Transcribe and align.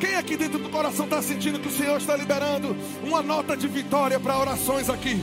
Quem 0.00 0.16
aqui 0.16 0.34
dentro 0.34 0.58
do 0.58 0.70
coração 0.70 1.04
está 1.04 1.20
sentindo 1.20 1.60
que 1.60 1.68
o 1.68 1.70
Senhor 1.70 1.98
está 1.98 2.16
liberando 2.16 2.74
uma 3.04 3.22
nota 3.22 3.54
de 3.54 3.68
vitória 3.68 4.18
para 4.18 4.38
orações 4.38 4.88
aqui? 4.88 5.22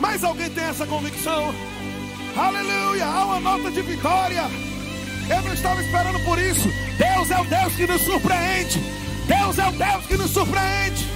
Mais 0.00 0.24
alguém 0.24 0.50
tem 0.50 0.64
essa 0.64 0.84
convicção? 0.84 1.54
Aleluia! 2.36 3.06
Há 3.06 3.24
uma 3.24 3.40
nota 3.40 3.70
de 3.70 3.80
vitória. 3.80 4.42
Eu 5.30 5.42
não 5.42 5.54
estava 5.54 5.80
esperando 5.80 6.18
por 6.24 6.36
isso. 6.36 6.68
Deus 6.98 7.30
é 7.30 7.40
o 7.40 7.44
Deus 7.44 7.74
que 7.74 7.86
nos 7.86 8.02
surpreende. 8.02 8.80
Deus 9.26 9.56
é 9.56 9.68
o 9.68 9.72
Deus 9.72 10.06
que 10.06 10.16
nos 10.16 10.30
surpreende. 10.32 11.06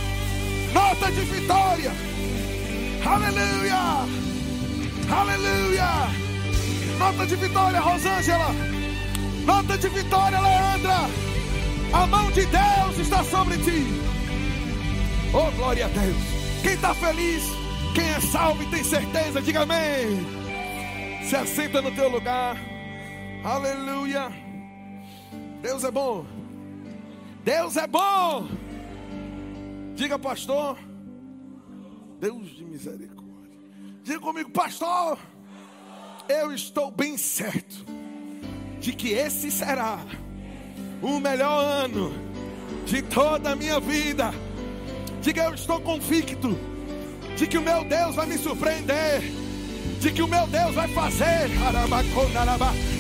Nota 0.73 1.11
de 1.11 1.21
vitória. 1.23 1.93
Aleluia! 3.05 4.07
Aleluia! 5.11 5.89
Nota 6.99 7.27
de 7.27 7.35
vitória, 7.35 7.81
Rosângela. 7.81 8.55
Nota 9.45 9.77
de 9.77 9.89
vitória, 9.89 10.41
Leandra. 10.41 11.32
A 11.93 12.07
mão 12.07 12.31
de 12.31 12.47
Deus 12.47 12.99
está 12.99 13.23
sobre 13.23 13.59
ti. 13.59 13.85
Oh, 15.35 15.51
glória 15.57 15.85
a 15.85 15.89
Deus. 15.89 16.17
Quem 16.63 16.73
está 16.73 16.95
feliz, 16.95 17.43
quem 17.95 18.09
é 18.09 18.21
salvo 18.21 18.63
e 18.63 18.67
tem 18.71 18.83
certeza, 18.83 19.43
diga 19.43 19.63
amém. 19.63 20.27
Se 21.29 21.37
assenta 21.37 21.83
no 21.83 21.91
teu 21.95 22.09
lugar. 22.09 22.57
Aleluia. 23.45 24.33
Deus 25.61 25.85
é 25.85 25.91
bom. 25.91 26.25
Deus 27.45 27.77
é 27.77 27.87
bom. 27.87 28.49
Diga, 29.95 30.19
pastor. 30.19 30.79
Deus 32.19 32.49
de 32.57 32.65
misericórdia. 32.65 33.53
Diga 34.03 34.21
comigo, 34.21 34.51
pastor. 34.51 35.19
Eu 36.29 36.53
estou 36.53 36.91
bem 36.91 37.19
certo 37.19 37.85
de 38.81 38.93
que 38.93 39.11
esse 39.11 39.51
será 39.51 39.99
o 41.03 41.19
melhor 41.19 41.85
ano 41.85 42.15
de 42.87 43.03
toda 43.03 43.51
a 43.51 43.57
minha 43.57 43.81
vida. 43.81 44.33
Diga, 45.21 45.45
eu 45.45 45.55
estou 45.55 45.81
convicto 45.81 46.59
de 47.37 47.47
que 47.47 47.59
o 47.59 47.63
meu 47.63 47.85
Deus 47.85 48.15
vai 48.15 48.27
me 48.27 48.39
surpreender, 48.39 49.23
de 50.01 50.13
que 50.13 50.23
o 50.23 50.29
meu 50.29 50.47
Deus 50.47 50.75
vai 50.75 50.89
fazer 50.89 51.51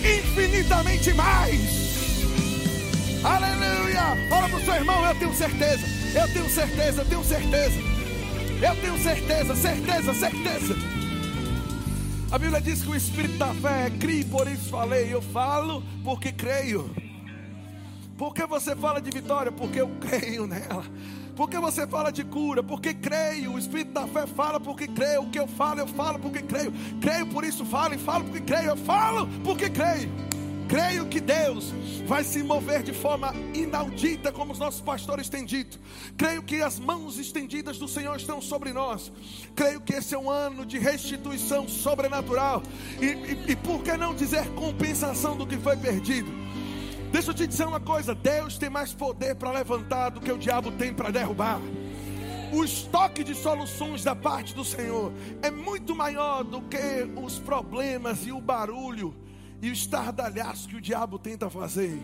infinitamente 0.05 1.14
mais. 1.14 1.83
Aleluia! 3.25 4.28
Fala 4.28 4.48
para 4.48 4.59
o 4.59 4.64
seu 4.64 4.75
irmão, 4.75 5.06
eu 5.06 5.14
tenho 5.14 5.34
certeza, 5.34 5.87
eu 6.14 6.33
tenho 6.33 6.50
certeza, 6.50 7.03
eu 7.03 7.05
tenho 7.05 7.25
certeza, 7.25 7.81
eu 8.61 8.77
tenho 8.77 8.98
certeza, 8.98 9.55
certeza, 9.55 10.14
certeza. 10.14 10.77
A 12.33 12.39
Bíblia 12.39 12.61
diz 12.61 12.83
que 12.83 12.89
o 12.89 12.97
espírito 12.97 13.37
da 13.37 13.53
fé 13.55 13.87
é 13.87 13.91
crie, 13.91 14.25
por 14.25 14.48
isso 14.48 14.70
falei. 14.70 15.12
Eu 15.12 15.20
falo 15.20 15.83
porque 16.03 16.33
creio. 16.33 16.91
Por 18.23 18.33
que 18.33 18.47
você 18.47 18.77
fala 18.77 19.03
de 19.03 19.11
vitória? 19.11 19.51
Porque 19.51 19.81
eu 19.81 19.89
creio 20.01 20.47
nela. 20.47 20.84
Por 21.34 21.51
que 21.51 21.59
você 21.59 21.89
fala 21.89 22.12
de 22.12 22.23
cura? 22.23 22.62
Porque 22.62 22.95
creio. 22.95 23.55
O 23.55 23.59
Espírito 23.59 23.91
da 23.91 24.06
fé 24.06 24.28
fala 24.28 24.61
porque 24.61 24.87
creio. 24.87 25.23
O 25.23 25.28
que 25.28 25.41
eu 25.41 25.48
falo, 25.48 25.81
eu 25.81 25.89
falo 25.89 26.20
porque 26.20 26.41
creio. 26.41 26.73
Creio, 27.00 27.27
por 27.27 27.43
isso 27.43 27.65
falo 27.65 27.95
e 27.95 27.98
falo 27.98 28.23
porque 28.23 28.41
creio. 28.43 28.69
Eu 28.69 28.77
falo 28.77 29.27
porque 29.43 29.69
creio. 29.69 30.09
Creio 30.69 31.06
que 31.06 31.20
Deus 31.20 31.73
vai 32.06 32.23
se 32.23 32.45
mover 32.45 32.84
de 32.84 32.93
forma 32.93 33.34
inaudita, 33.53 34.31
como 34.31 34.53
os 34.53 34.59
nossos 34.61 34.81
pastores 34.81 35.28
têm 35.28 35.45
dito. 35.45 35.81
Creio 36.17 36.45
que 36.45 36.62
as 36.62 36.78
mãos 36.78 37.19
estendidas 37.19 37.77
do 37.77 37.89
Senhor 37.89 38.15
estão 38.15 38.41
sobre 38.41 38.73
nós. 38.73 39.11
Creio 39.56 39.81
que 39.81 39.95
esse 39.95 40.15
é 40.15 40.19
um 40.19 40.31
ano 40.31 40.65
de 40.65 40.78
restituição 40.78 41.67
sobrenatural. 41.67 42.62
E, 43.00 43.06
e, 43.06 43.45
e 43.48 43.56
por 43.56 43.83
que 43.83 43.97
não 43.97 44.15
dizer 44.15 44.48
compensação 44.50 45.37
do 45.37 45.45
que 45.45 45.56
foi 45.56 45.77
perdido? 45.77 46.42
Deixa 47.13 47.31
eu 47.31 47.35
te 47.35 47.47
dizer 47.47 47.67
uma 47.67 47.79
coisa: 47.79 48.15
Deus 48.15 48.57
tem 48.57 48.71
mais 48.71 48.95
poder 48.95 49.37
para 49.37 49.53
levantar 49.53 50.09
do 50.09 50.21
que 50.21 50.33
o 50.33 50.39
diabo 50.39 50.73
tem 50.73 50.95
para 50.95 51.11
derrubar. 51.11 51.61
O 52.51 52.65
estoque 52.65 53.23
de 53.23 53.35
soluções 53.35 54.03
da 54.03 54.17
parte 54.17 54.55
do 54.55 54.65
Senhor 54.65 55.13
é 55.43 55.51
muito 55.51 55.95
maior 55.95 56.43
do 56.43 56.62
que 56.62 57.06
os 57.22 57.39
problemas 57.39 58.27
e 58.27 58.33
o 58.33 58.41
barulho 58.41 59.15
e 59.61 59.69
o 59.69 59.72
estardalhaço 59.72 60.69
que 60.69 60.77
o 60.77 60.81
diabo 60.81 61.19
tenta 61.19 61.51
fazer. 61.51 61.99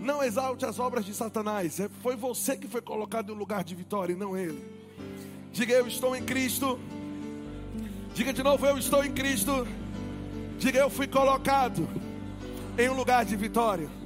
Não 0.00 0.22
exalte 0.22 0.64
as 0.64 0.78
obras 0.78 1.04
de 1.04 1.14
Satanás. 1.14 1.80
É, 1.80 1.88
foi 2.00 2.14
você 2.16 2.56
que 2.56 2.68
foi 2.68 2.80
colocado 2.80 3.30
em 3.30 3.34
um 3.34 3.38
lugar 3.38 3.64
de 3.64 3.74
vitória 3.74 4.12
e 4.12 4.16
não 4.16 4.36
ele. 4.36 4.64
Diga 5.52 5.74
eu 5.74 5.86
estou 5.86 6.14
em 6.14 6.22
Cristo. 6.22 6.78
Diga 8.14 8.32
de 8.32 8.42
novo 8.42 8.64
eu 8.66 8.78
estou 8.78 9.04
em 9.04 9.12
Cristo. 9.12 9.66
Diga 10.58 10.78
eu 10.78 10.90
fui 10.90 11.08
colocado 11.08 11.88
em 12.78 12.88
um 12.88 12.94
lugar 12.94 13.24
de 13.24 13.36
vitória. 13.36 14.01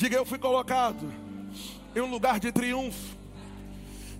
Diga, 0.00 0.16
eu 0.16 0.24
fui 0.24 0.38
colocado 0.38 1.12
em 1.94 2.00
um 2.00 2.10
lugar 2.10 2.40
de 2.40 2.50
triunfo. 2.50 3.14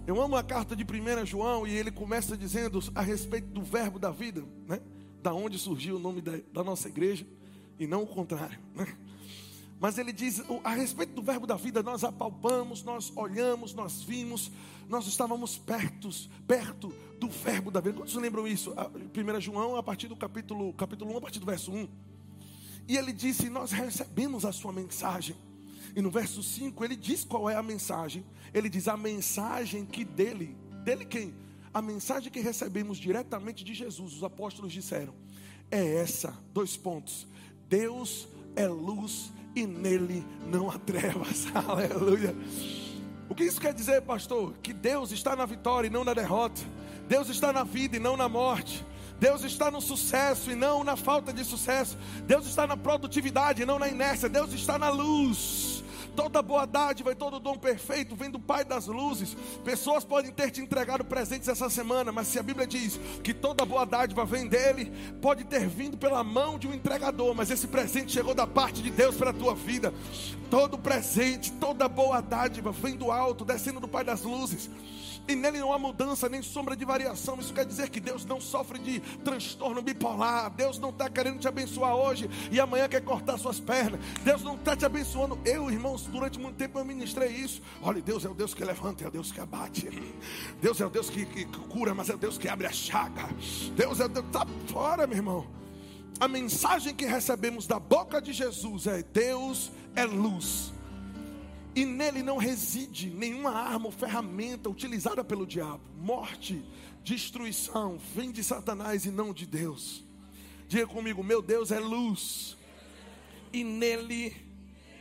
Eu 0.07 0.21
amo 0.21 0.37
a 0.37 0.43
carta 0.43 0.77
de 0.77 0.85
1 0.85 1.25
João 1.25 1.67
e 1.67 1.75
ele 1.75 1.91
começa 1.91 2.37
dizendo 2.37 2.81
a 2.95 3.01
respeito 3.01 3.47
do 3.47 3.63
verbo 3.63 3.99
da 3.99 4.11
vida, 4.11 4.45
né? 4.69 4.79
Da 5.23 5.33
onde 5.33 5.59
surgiu 5.59 5.97
o 5.97 5.99
nome 5.99 6.21
da, 6.21 6.33
da 6.53 6.63
nossa 6.63 6.87
igreja 6.87 7.27
e 7.79 7.87
não 7.87 8.03
o 8.03 8.07
contrário, 8.07 8.59
né? 8.75 8.95
Mas 9.81 9.97
ele 9.97 10.13
diz 10.13 10.43
a 10.63 10.69
respeito 10.69 11.15
do 11.15 11.23
verbo 11.23 11.47
da 11.47 11.57
vida, 11.57 11.83
nós 11.83 12.05
apalpamos, 12.05 12.85
nós 12.85 13.11
olhamos, 13.17 13.73
nós 13.73 14.03
vimos, 14.03 14.53
nós 14.87 15.07
estávamos 15.07 15.57
perto, 15.57 16.11
perto 16.47 16.93
do 17.19 17.31
verbo 17.31 17.71
da 17.71 17.81
vida. 17.81 17.97
Quantos 17.97 18.15
lembram 18.17 18.47
isso? 18.47 18.75
1 18.75 19.41
João, 19.41 19.77
a 19.77 19.83
partir 19.83 20.09
do 20.09 20.17
capítulo, 20.17 20.75
capítulo 20.75 21.15
1, 21.15 21.17
a 21.17 21.21
partir 21.23 21.39
do 21.39 21.47
verso 21.47 21.73
1. 21.73 21.89
E 22.87 22.99
ele 22.99 23.15
disse: 23.15 23.49
Nós 23.49 23.73
recebemos 23.73 24.45
a 24.45 24.53
sua 24.53 24.75
mensagem 24.75 25.35
e 25.95 26.03
no 26.03 26.11
verso 26.11 26.43
5 26.43 26.85
ele 26.85 26.97
diz 26.97 27.25
qual 27.25 27.49
é 27.49 27.57
a 27.57 27.63
mensagem. 27.63 28.25
Ele 28.53 28.69
diz 28.69 28.89
a 28.89 28.97
mensagem 28.97 29.85
que 29.85 30.05
dele, 30.05 30.57
dele 30.85 31.05
quem? 31.05 31.35
A 31.73 31.81
mensagem 31.81 32.31
que 32.31 32.41
recebemos 32.41 32.99
diretamente 32.99 33.65
de 33.65 33.75
Jesus, 33.75 34.15
os 34.15 34.25
apóstolos 34.25 34.73
disseram, 34.73 35.15
é 35.71 35.97
essa, 35.97 36.37
dois 36.53 36.77
pontos. 36.77 37.27
Deus 37.69 38.29
é 38.57 38.67
luz 38.67 39.33
e 39.55 39.67
nele 39.67 40.25
não 40.47 40.71
há 40.71 40.79
trevas. 40.79 41.47
Aleluia. 41.55 42.35
O 43.29 43.35
que 43.35 43.45
isso 43.45 43.61
quer 43.61 43.73
dizer, 43.73 44.03
pastor? 44.03 44.55
Que 44.61 44.73
Deus 44.73 45.13
está 45.13 45.37
na 45.37 45.47
vitória 45.47 45.87
e 45.87 45.91
não 45.91 46.03
na 46.03 46.13
derrota. 46.13 46.61
Deus 47.09 47.29
está 47.29 47.53
na 47.53 47.63
vida 47.63 47.97
e 47.97 48.01
não 48.01 48.17
na 48.17 48.29
morte. 48.29 48.85
Deus 49.21 49.45
está 49.45 49.71
no 49.71 49.81
sucesso 49.81 50.51
e 50.51 50.55
não 50.55 50.83
na 50.83 50.97
falta 50.97 51.33
de 51.33 51.45
sucesso. 51.45 51.97
Deus 52.27 52.47
está 52.47 52.67
na 52.67 52.77
produtividade 52.77 53.63
e 53.63 53.67
não 53.67 53.79
na 53.79 53.87
inércia. 53.87 54.29
Deus 54.29 54.53
está 54.53 54.79
na 54.79 54.89
luz. 54.89 55.80
Toda 56.15 56.43
boa 56.43 56.67
dádiva 56.67 57.13
e 57.13 57.15
todo 57.15 57.41
dom 57.41 57.57
perfeito 57.57 58.17
vem 58.17 58.31
do 58.31 58.39
Pai 58.39 58.65
das 58.65 58.87
luzes. 58.87 59.37
Pessoas 59.65 60.05
podem 60.05 60.33
ter 60.33 60.51
te 60.51 60.61
entregado 60.61 61.05
presentes 61.05 61.49
essa 61.49 61.71
semana, 61.71 62.13
mas 62.13 62.29
se 62.29 62.39
a 62.39 62.43
Bíblia 62.43 62.67
diz 62.67 62.99
que 63.23 63.33
toda 63.33 63.65
boa 63.65 63.85
dádiva 63.85 64.25
vem 64.25 64.47
dele, 64.47 64.93
pode 65.21 65.45
ter 65.45 65.67
vindo 65.69 65.97
pela 65.97 66.23
mão 66.23 66.59
de 66.59 66.67
um 66.67 66.75
entregador, 66.75 67.35
mas 67.35 67.51
esse 67.51 67.67
presente 67.67 68.13
chegou 68.13 68.35
da 68.35 68.47
parte 68.47 68.83
de 68.83 68.91
Deus 68.91 69.17
para 69.17 69.31
a 69.31 69.35
tua 69.35 69.55
vida. 69.55 69.93
Todo 70.51 70.79
presente, 70.79 71.53
toda 71.53 71.89
boa 71.89 72.21
dádiva 72.21 72.73
vem 72.73 72.97
do 72.97 73.11
alto, 73.11 73.45
descendo 73.45 73.81
do 73.81 73.89
Pai 73.89 74.05
das 74.05 74.23
luzes 74.23 74.69
e 75.29 75.35
nele 75.35 75.59
não 75.61 75.73
há 75.73 75.79
mudança 75.79 76.29
nem 76.29 76.43
sombra 76.43 76.77
de 76.77 76.85
variação. 76.85 77.39
Isso 77.39 77.53
quer 77.55 77.65
dizer 77.65 77.89
que 77.89 78.01
Deus 78.01 78.25
não 78.25 78.41
sofre 78.41 78.79
de 78.79 79.01
transtorno 79.25 79.81
bipolar. 79.83 80.51
Deus 80.51 80.79
não 80.79 80.91
está 80.91 81.09
querendo 81.09 81.39
te 81.39 81.49
abençoar 81.49 81.95
hoje 81.95 82.29
e 82.51 82.59
amanhã 82.59 82.89
quer 82.89 83.03
cortar 83.03 83.39
suas 83.39 83.61
pernas. 83.61 84.01
Deus 84.23 84.43
não 84.43 84.57
está 84.57 84.77
te 84.77 84.85
abençoando. 84.85 85.39
Eu, 85.45 85.71
irmãos, 85.71 86.05
durante 86.07 86.39
muito 86.39 86.57
tempo 86.57 86.79
eu 86.79 86.85
ministrei 86.85 87.29
isso. 87.29 87.63
Olha, 87.83 88.01
Deus 88.03 88.25
é 88.25 88.29
o 88.29 88.35
Deus 88.35 88.55
que 88.55 88.65
levanta, 88.65 89.05
é 89.05 89.09
o 89.09 89.11
Deus 89.11 89.31
que 89.31 89.41
abate. 89.41 89.89
Deus 90.61 90.81
é 90.81 90.87
o 90.87 90.91
Deus 90.91 91.09
que, 91.09 91.25
que, 91.25 91.45
que 91.45 91.59
cura, 91.69 91.95
mas 91.95 92.11
é 92.11 92.15
o 92.15 92.19
Deus 92.19 92.37
que 92.37 92.49
abre 92.49 92.67
a 92.67 92.73
chaga. 92.73 93.29
Deus 93.77 94.01
é 94.01 94.07
o 94.07 94.09
Deus. 94.09 94.27
Está 94.27 94.47
fora, 94.67 95.07
meu 95.07 95.17
irmão. 95.17 95.47
A 96.19 96.29
mensagem 96.29 96.95
que 96.95 97.07
recebemos 97.07 97.67
da 97.67 97.79
boca 97.79 98.21
de 98.21 98.33
Jesus 98.33 98.87
é: 98.87 99.03
Deus 99.03 99.73
é 99.95 100.05
luz 100.05 100.73
e 101.75 101.85
nele 101.85 102.23
não 102.23 102.37
reside 102.37 103.11
nenhuma 103.11 103.51
arma 103.51 103.87
ou 103.87 103.93
ferramenta 103.93 104.69
utilizada 104.69 105.23
pelo 105.23 105.47
diabo. 105.47 105.81
Morte, 105.99 106.65
destruição, 107.05 107.99
vem 108.15 108.33
de 108.33 108.43
Satanás 108.43 109.05
e 109.05 109.11
não 109.11 109.33
de 109.33 109.47
Deus. 109.47 110.05
Diga 110.69 110.87
comigo: 110.87 111.23
meu 111.23 111.41
Deus 111.41 111.71
é 111.71 111.79
luz, 111.79 112.57
e 113.53 113.63
nele 113.65 114.35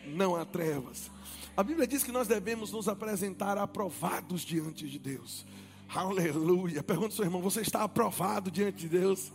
não 0.06 0.36
há 0.36 0.45
trevas. 0.45 1.12
A 1.56 1.63
Bíblia 1.63 1.86
diz 1.86 2.04
que 2.04 2.12
nós 2.12 2.27
devemos 2.27 2.72
nos 2.72 2.88
apresentar 2.88 3.57
aprovados 3.57 4.42
diante 4.42 4.88
de 4.88 4.98
Deus. 4.98 5.45
Aleluia. 5.94 6.83
Pergunta 6.83 7.07
ao 7.07 7.12
seu 7.12 7.25
irmão: 7.25 7.42
você 7.42 7.62
está 7.62 7.83
aprovado 7.83 8.50
diante 8.51 8.77
de 8.77 8.89
Deus? 8.89 9.31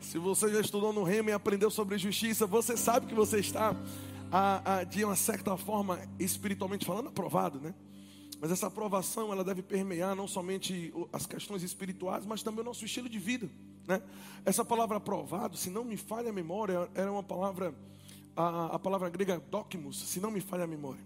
Se 0.00 0.16
você 0.16 0.48
já 0.52 0.60
estudou 0.60 0.92
no 0.92 1.02
Remo 1.02 1.30
e 1.30 1.32
aprendeu 1.32 1.70
sobre 1.70 1.98
justiça, 1.98 2.46
você 2.46 2.76
sabe 2.76 3.06
que 3.06 3.14
você 3.14 3.38
está 3.38 3.74
a, 4.32 4.78
a, 4.78 4.84
de 4.84 5.04
uma 5.04 5.16
certa 5.16 5.56
forma, 5.56 6.00
espiritualmente 6.18 6.84
falando, 6.84 7.08
aprovado, 7.08 7.60
né? 7.60 7.74
Mas 8.40 8.52
essa 8.52 8.68
aprovação, 8.68 9.32
ela 9.32 9.42
deve 9.42 9.62
permear 9.62 10.14
não 10.14 10.28
somente 10.28 10.92
as 11.12 11.26
questões 11.26 11.62
espirituais, 11.62 12.24
mas 12.24 12.42
também 12.42 12.60
o 12.60 12.64
nosso 12.64 12.84
estilo 12.84 13.08
de 13.08 13.18
vida, 13.18 13.50
né? 13.86 14.02
Essa 14.44 14.64
palavra 14.64 14.98
aprovado, 14.98 15.56
se 15.56 15.70
não 15.70 15.84
me 15.84 15.96
falha 15.96 16.30
a 16.30 16.32
memória, 16.32 16.88
era 16.94 17.10
uma 17.10 17.22
palavra, 17.22 17.74
a, 18.36 18.76
a 18.76 18.78
palavra 18.78 19.08
grega 19.08 19.40
dokimos, 19.50 19.98
se 19.98 20.20
não 20.20 20.30
me 20.30 20.40
falha 20.40 20.64
a 20.64 20.66
memória. 20.66 21.02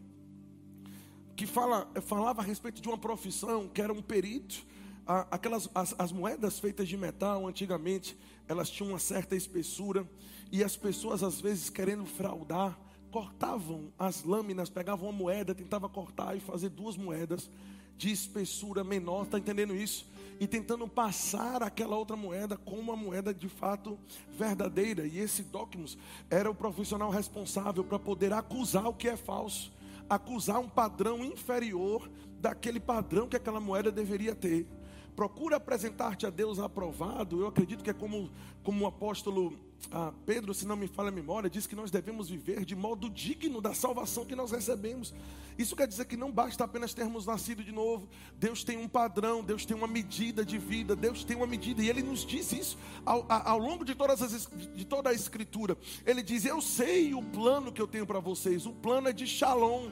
que 1.36 1.46
fala, 1.46 1.90
falava 2.02 2.42
a 2.42 2.44
respeito 2.44 2.80
de 2.80 2.88
uma 2.88 2.98
profissão 2.98 3.68
que 3.68 3.80
era 3.80 3.92
um 3.92 4.02
perito. 4.02 4.64
Aquelas 5.06 5.68
as, 5.75 5.94
as 5.98 6.12
moedas 6.12 6.60
feitas 6.60 6.88
de 6.88 6.96
metal 6.96 7.46
antigamente 7.48 8.16
elas 8.46 8.70
tinham 8.70 8.90
uma 8.90 8.98
certa 9.00 9.34
espessura 9.34 10.08
e 10.52 10.62
as 10.62 10.76
pessoas 10.76 11.22
às 11.22 11.40
vezes 11.40 11.68
querendo 11.68 12.06
fraudar 12.06 12.78
cortavam 13.12 13.93
as 13.99 14.25
lâminas, 14.25 14.70
pegavam 14.70 15.11
uma 15.11 15.17
moeda, 15.17 15.55
tentava 15.55 15.88
cortar 15.88 16.35
e 16.35 16.41
fazer 16.41 16.70
duas 16.70 16.97
moedas 16.97 17.50
de 17.99 18.11
espessura 18.11 18.82
menor, 18.82 19.25
está 19.25 19.38
entendendo 19.38 19.76
isso? 19.76 20.11
E 20.41 20.47
tentando 20.47 20.88
passar 20.88 21.62
aquela 21.62 21.94
outra 21.97 22.17
moeda 22.17 22.56
como 22.56 22.81
uma 22.81 22.97
moeda 22.97 23.32
de 23.32 23.49
fato 23.49 23.99
verdadeira. 24.37 25.06
E 25.06 25.19
esse 25.19 25.43
Docmus 25.43 25.97
era 26.29 26.50
o 26.50 26.55
profissional 26.55 27.11
responsável 27.11 27.85
para 27.85 27.99
poder 27.99 28.32
acusar 28.32 28.87
o 28.88 28.94
que 28.94 29.06
é 29.06 29.17
falso, 29.17 29.70
acusar 30.09 30.59
um 30.59 30.69
padrão 30.69 31.25
inferior 31.25 32.11
daquele 32.41 32.81
padrão 32.81 33.29
que 33.29 33.37
aquela 33.37 33.61
moeda 33.61 33.93
deveria 33.93 34.35
ter. 34.35 34.67
Procura 35.14 35.56
apresentar-te 35.56 36.26
a 36.26 36.31
Deus 36.31 36.59
aprovado. 36.59 37.41
Eu 37.41 37.47
acredito 37.47 37.85
que 37.85 37.91
é 37.91 37.94
como, 37.94 38.31
como 38.62 38.85
o 38.85 38.88
apóstolo 38.88 39.56
ah, 39.91 40.12
Pedro, 40.25 40.55
se 40.55 40.67
não 40.67 40.76
me 40.76 40.87
falha 40.87 41.09
a 41.09 41.12
memória, 41.12 41.50
diz 41.50 41.67
que 41.67 41.75
nós 41.75 41.91
devemos 41.91 42.29
viver 42.29 42.64
de 42.64 42.76
modo 42.76 43.11
digno 43.11 43.61
da 43.61 43.75
salvação 43.75 44.25
que 44.25 44.37
nós 44.37 44.50
recebemos. 44.50 45.12
Isso 45.59 45.75
quer 45.75 45.87
dizer 45.87 46.05
que 46.05 46.17
não 46.17 46.31
basta 46.31 46.64
apenas 46.64 46.94
termos 46.94 47.26
nascido 47.26 47.64
de 47.64 47.73
novo. 47.73 48.09
Deus 48.38 48.62
tem 48.64 48.79
um 48.79 48.88
padrão, 48.88 49.43
Deus 49.43 49.67
tem 49.67 49.76
uma 49.76 49.87
medida 49.87 50.44
de 50.44 50.59
vida, 50.59 50.94
Deus 50.94 51.25
tem 51.25 51.37
uma 51.37 51.47
medida, 51.47 51.82
e 51.82 51.88
Ele 51.88 52.03
nos 52.03 52.25
diz 52.25 52.53
isso 52.53 52.79
ao, 53.05 53.26
ao 53.29 53.59
longo 53.59 53.85
de, 53.85 53.94
todas 53.94 54.23
as, 54.23 54.49
de 54.75 54.85
toda 54.85 55.11
a 55.11 55.12
Escritura. 55.12 55.76
Ele 56.06 56.23
diz: 56.23 56.44
Eu 56.44 56.61
sei 56.61 57.12
o 57.14 57.23
plano 57.23 57.73
que 57.73 57.82
eu 57.82 57.87
tenho 57.87 58.06
para 58.06 58.20
vocês, 58.20 58.67
o 58.67 58.73
plano 58.73 59.09
é 59.09 59.12
de 59.12 59.26
shalom 59.26 59.91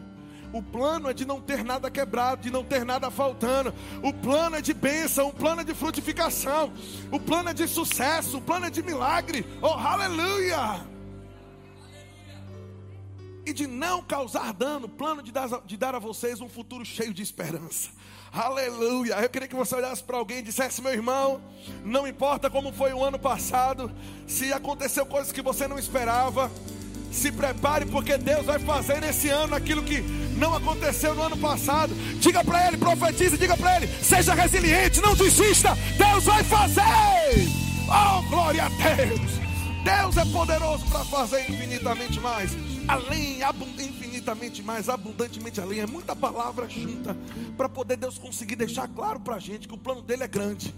o 0.52 0.62
plano 0.62 1.08
é 1.08 1.14
de 1.14 1.24
não 1.24 1.40
ter 1.40 1.64
nada 1.64 1.90
quebrado, 1.90 2.42
de 2.42 2.50
não 2.50 2.64
ter 2.64 2.84
nada 2.84 3.10
faltando. 3.10 3.72
O 4.02 4.12
plano 4.12 4.56
é 4.56 4.60
de 4.60 4.74
bênção, 4.74 5.28
o 5.28 5.32
plano 5.32 5.60
é 5.60 5.64
de 5.64 5.74
frutificação. 5.74 6.72
O 7.10 7.20
plano 7.20 7.50
é 7.50 7.54
de 7.54 7.68
sucesso, 7.68 8.38
o 8.38 8.42
plano 8.42 8.66
é 8.66 8.70
de 8.70 8.82
milagre. 8.82 9.46
Oh, 9.62 9.68
aleluia! 9.68 10.84
E 13.46 13.52
de 13.52 13.66
não 13.66 14.02
causar 14.02 14.52
dano, 14.52 14.88
plano 14.88 15.22
de 15.22 15.32
dar, 15.32 15.48
de 15.64 15.76
dar 15.76 15.94
a 15.94 15.98
vocês 15.98 16.40
um 16.40 16.48
futuro 16.48 16.84
cheio 16.84 17.14
de 17.14 17.22
esperança. 17.22 17.90
Aleluia. 18.32 19.14
Eu 19.14 19.28
queria 19.28 19.48
que 19.48 19.56
você 19.56 19.74
olhasse 19.74 20.02
para 20.02 20.16
alguém 20.16 20.38
e 20.38 20.42
dissesse: 20.42 20.80
meu 20.80 20.92
irmão, 20.92 21.40
não 21.84 22.06
importa 22.06 22.48
como 22.48 22.72
foi 22.72 22.92
o 22.92 23.02
ano 23.02 23.18
passado, 23.18 23.90
se 24.26 24.52
aconteceu 24.52 25.04
coisas 25.06 25.32
que 25.32 25.42
você 25.42 25.66
não 25.66 25.78
esperava, 25.78 26.50
se 27.10 27.32
prepare, 27.32 27.86
porque 27.86 28.16
Deus 28.16 28.46
vai 28.46 28.58
fazer 28.58 29.00
nesse 29.00 29.28
ano 29.28 29.54
aquilo 29.54 29.82
que 29.82 30.00
não 30.36 30.54
aconteceu 30.54 31.14
no 31.14 31.22
ano 31.22 31.36
passado. 31.36 31.94
Diga 32.18 32.44
para 32.44 32.68
ele, 32.68 32.76
profetize, 32.76 33.36
diga 33.36 33.56
para 33.56 33.76
ele, 33.76 33.88
seja 34.02 34.34
resiliente, 34.34 35.00
não 35.00 35.14
desista. 35.14 35.76
Deus 35.96 36.24
vai 36.24 36.42
fazer. 36.44 37.48
Oh, 37.88 38.22
glória 38.28 38.64
a 38.64 38.68
Deus. 38.68 39.40
Deus 39.82 40.16
é 40.16 40.24
poderoso 40.26 40.84
para 40.86 41.04
fazer 41.06 41.40
infinitamente 41.50 42.20
mais, 42.20 42.52
além, 42.86 43.40
infinitamente 43.78 44.62
mais, 44.62 44.88
abundantemente 44.88 45.60
além. 45.60 45.80
É 45.80 45.86
muita 45.86 46.14
palavra 46.14 46.68
junta 46.68 47.16
para 47.56 47.68
poder 47.68 47.96
Deus 47.96 48.18
conseguir 48.18 48.56
deixar 48.56 48.86
claro 48.88 49.18
para 49.20 49.36
a 49.36 49.38
gente 49.38 49.66
que 49.66 49.74
o 49.74 49.78
plano 49.78 50.02
dele 50.02 50.22
é 50.22 50.28
grande. 50.28 50.74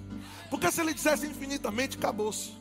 Porque 0.49 0.71
se 0.71 0.81
ele 0.81 0.95
dissesse 0.95 1.27
infinitamente, 1.27 1.99
acabou-se. 1.99 2.53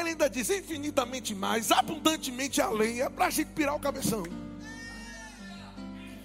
Ele 0.00 0.10
ainda 0.10 0.28
diz 0.28 0.50
infinitamente 0.50 1.34
mais, 1.34 1.70
abundantemente 1.70 2.60
além. 2.60 3.00
É 3.00 3.08
para 3.08 3.26
a 3.26 3.30
gente 3.30 3.48
pirar 3.52 3.74
o 3.74 3.80
cabeção. 3.80 4.22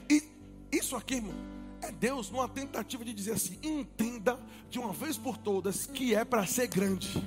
E 0.10 0.24
isso 0.72 0.96
aqui, 0.96 1.16
irmão, 1.16 1.36
é 1.82 1.92
Deus 1.92 2.30
numa 2.30 2.48
tentativa 2.48 3.06
de 3.06 3.14
dizer 3.14 3.34
assim: 3.34 3.58
entenda 3.62 4.40
de 4.70 4.80
uma 4.80 4.92
vez 4.92 5.18
por 5.18 5.38
todas 5.38 5.86
que 5.86 6.16
é 6.16 6.26
para 6.26 6.46
ser 6.46 6.68
grande. 6.68 7.24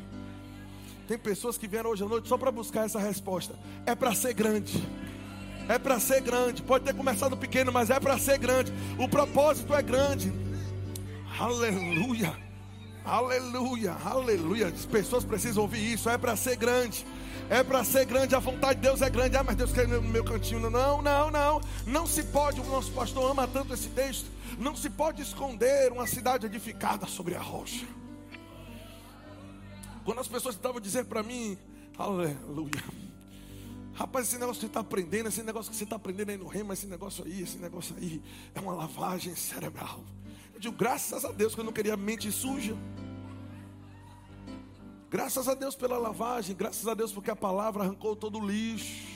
Tem 1.06 1.18
pessoas 1.18 1.58
que 1.58 1.66
vieram 1.66 1.90
hoje 1.90 2.04
à 2.04 2.06
noite 2.06 2.28
só 2.28 2.38
para 2.38 2.50
buscar 2.50 2.86
essa 2.86 2.98
resposta. 2.98 3.58
É 3.84 3.94
para 3.94 4.14
ser 4.14 4.32
grande. 4.34 4.82
É 5.68 5.78
para 5.78 5.98
ser 6.00 6.20
grande. 6.20 6.62
Pode 6.62 6.84
ter 6.84 6.94
começado 6.94 7.36
pequeno, 7.36 7.72
mas 7.72 7.90
é 7.90 7.98
para 7.98 8.18
ser 8.18 8.38
grande. 8.38 8.72
O 8.98 9.08
propósito 9.08 9.74
é 9.74 9.82
grande. 9.82 10.32
Aleluia. 11.38 12.51
Aleluia, 13.04 13.96
aleluia. 14.04 14.68
As 14.68 14.86
pessoas 14.86 15.24
precisam 15.24 15.62
ouvir 15.62 15.92
isso. 15.92 16.08
É 16.08 16.16
para 16.16 16.36
ser 16.36 16.56
grande. 16.56 17.04
É 17.50 17.62
para 17.62 17.82
ser 17.82 18.04
grande. 18.04 18.34
A 18.34 18.38
vontade 18.38 18.80
de 18.80 18.86
Deus 18.86 19.02
é 19.02 19.10
grande. 19.10 19.36
Ah, 19.36 19.42
mas 19.42 19.56
Deus 19.56 19.72
quer 19.72 19.88
no 19.88 20.00
meu 20.00 20.24
cantinho. 20.24 20.70
Não, 20.70 21.02
não, 21.02 21.30
não. 21.30 21.60
Não 21.86 22.06
se 22.06 22.22
pode. 22.22 22.60
O 22.60 22.64
nosso 22.64 22.92
pastor 22.92 23.30
ama 23.30 23.46
tanto 23.48 23.74
esse 23.74 23.88
texto. 23.88 24.30
Não 24.58 24.76
se 24.76 24.88
pode 24.88 25.20
esconder 25.20 25.90
uma 25.90 26.06
cidade 26.06 26.46
edificada 26.46 27.06
sobre 27.06 27.34
a 27.34 27.40
rocha. 27.40 27.86
Quando 30.04 30.20
as 30.20 30.28
pessoas 30.28 30.54
estavam 30.54 30.80
dizendo 30.80 31.06
para 31.06 31.22
mim, 31.22 31.58
aleluia. 31.98 32.82
Rapaz, 33.94 34.28
esse 34.28 34.38
negócio 34.38 34.54
que 34.54 34.60
você 34.60 34.66
está 34.66 34.80
aprendendo, 34.80 35.28
esse 35.28 35.42
negócio 35.42 35.70
que 35.70 35.76
você 35.76 35.84
está 35.84 35.96
aprendendo 35.96 36.30
aí 36.30 36.36
no 36.36 36.46
remo, 36.46 36.72
esse 36.72 36.86
negócio 36.86 37.24
aí, 37.24 37.42
esse 37.42 37.58
negócio 37.58 37.94
aí, 37.98 38.22
é 38.54 38.60
uma 38.60 38.74
lavagem 38.74 39.34
cerebral 39.34 40.02
digo, 40.62 40.76
graças 40.76 41.24
a 41.24 41.32
Deus 41.32 41.54
que 41.54 41.60
eu 41.60 41.64
não 41.64 41.72
queria 41.72 41.96
mente 41.96 42.30
suja. 42.30 42.76
Graças 45.10 45.48
a 45.48 45.54
Deus 45.54 45.74
pela 45.74 45.98
lavagem, 45.98 46.56
graças 46.56 46.86
a 46.86 46.94
Deus 46.94 47.12
porque 47.12 47.30
a 47.30 47.36
palavra 47.36 47.82
arrancou 47.82 48.14
todo 48.14 48.38
o 48.38 48.46
lixo 48.46 49.10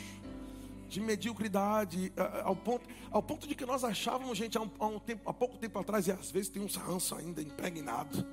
de 0.89 1.01
mediocridade, 1.01 2.13
ao 2.45 2.55
ponto, 2.55 2.87
ao 3.11 3.23
ponto 3.23 3.47
de 3.47 3.55
que 3.55 3.67
nós 3.67 3.83
achávamos, 3.83 4.37
gente, 4.37 4.57
há, 4.57 4.63
um, 4.63 4.71
há, 4.79 4.87
um 4.87 4.99
tempo, 4.99 5.29
há 5.29 5.33
pouco 5.33 5.57
tempo 5.57 5.79
atrás, 5.79 6.07
e 6.07 6.13
às 6.13 6.31
vezes 6.31 6.49
tem 6.49 6.63
uns 6.63 6.77
ranço 6.77 7.15
ainda 7.15 7.43
impregnado, 7.43 8.25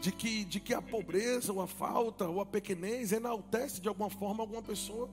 de 0.00 0.10
que, 0.10 0.44
de 0.44 0.58
que 0.58 0.74
a 0.74 0.82
pobreza, 0.82 1.52
ou 1.52 1.60
a 1.60 1.66
falta, 1.66 2.28
ou 2.28 2.40
a 2.40 2.46
pequenez 2.46 3.12
enaltece 3.12 3.80
de 3.80 3.88
alguma 3.88 4.10
forma 4.10 4.42
alguma 4.42 4.62
pessoa. 4.62 5.08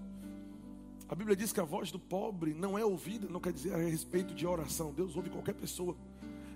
A 1.08 1.16
Bíblia 1.16 1.36
diz 1.36 1.54
que 1.54 1.60
a 1.60 1.64
voz 1.64 1.92
do 1.92 2.00
pobre 2.00 2.54
não 2.54 2.78
é 2.78 2.84
ouvida, 2.84 3.28
não 3.30 3.40
quer 3.40 3.54
dizer 3.54 3.74
a 3.74 3.78
respeito 3.78 4.34
de 4.34 4.48
oração. 4.48 4.92
Deus 4.92 5.16
ouve 5.16 5.30
qualquer 5.30 5.54
pessoa. 5.54 5.96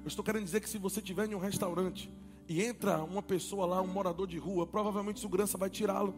Eu 0.07 0.09
estou 0.09 0.24
querendo 0.24 0.45
dizer 0.45 0.62
que 0.62 0.69
se 0.69 0.77
você 0.77 1.01
estiver 1.01 1.30
em 1.30 1.36
um 1.36 1.38
restaurante 1.38 2.09
e 2.48 2.63
entra 2.63 3.04
uma 3.04 3.21
pessoa 3.21 3.65
lá, 3.65 3.81
um 3.81 3.88
morador 3.88 4.25
de 4.25 4.38
rua, 4.38 4.65
provavelmente 4.65 5.19
segurança 5.19 5.57
vai 5.57 5.69
tirá-lo. 5.69 6.15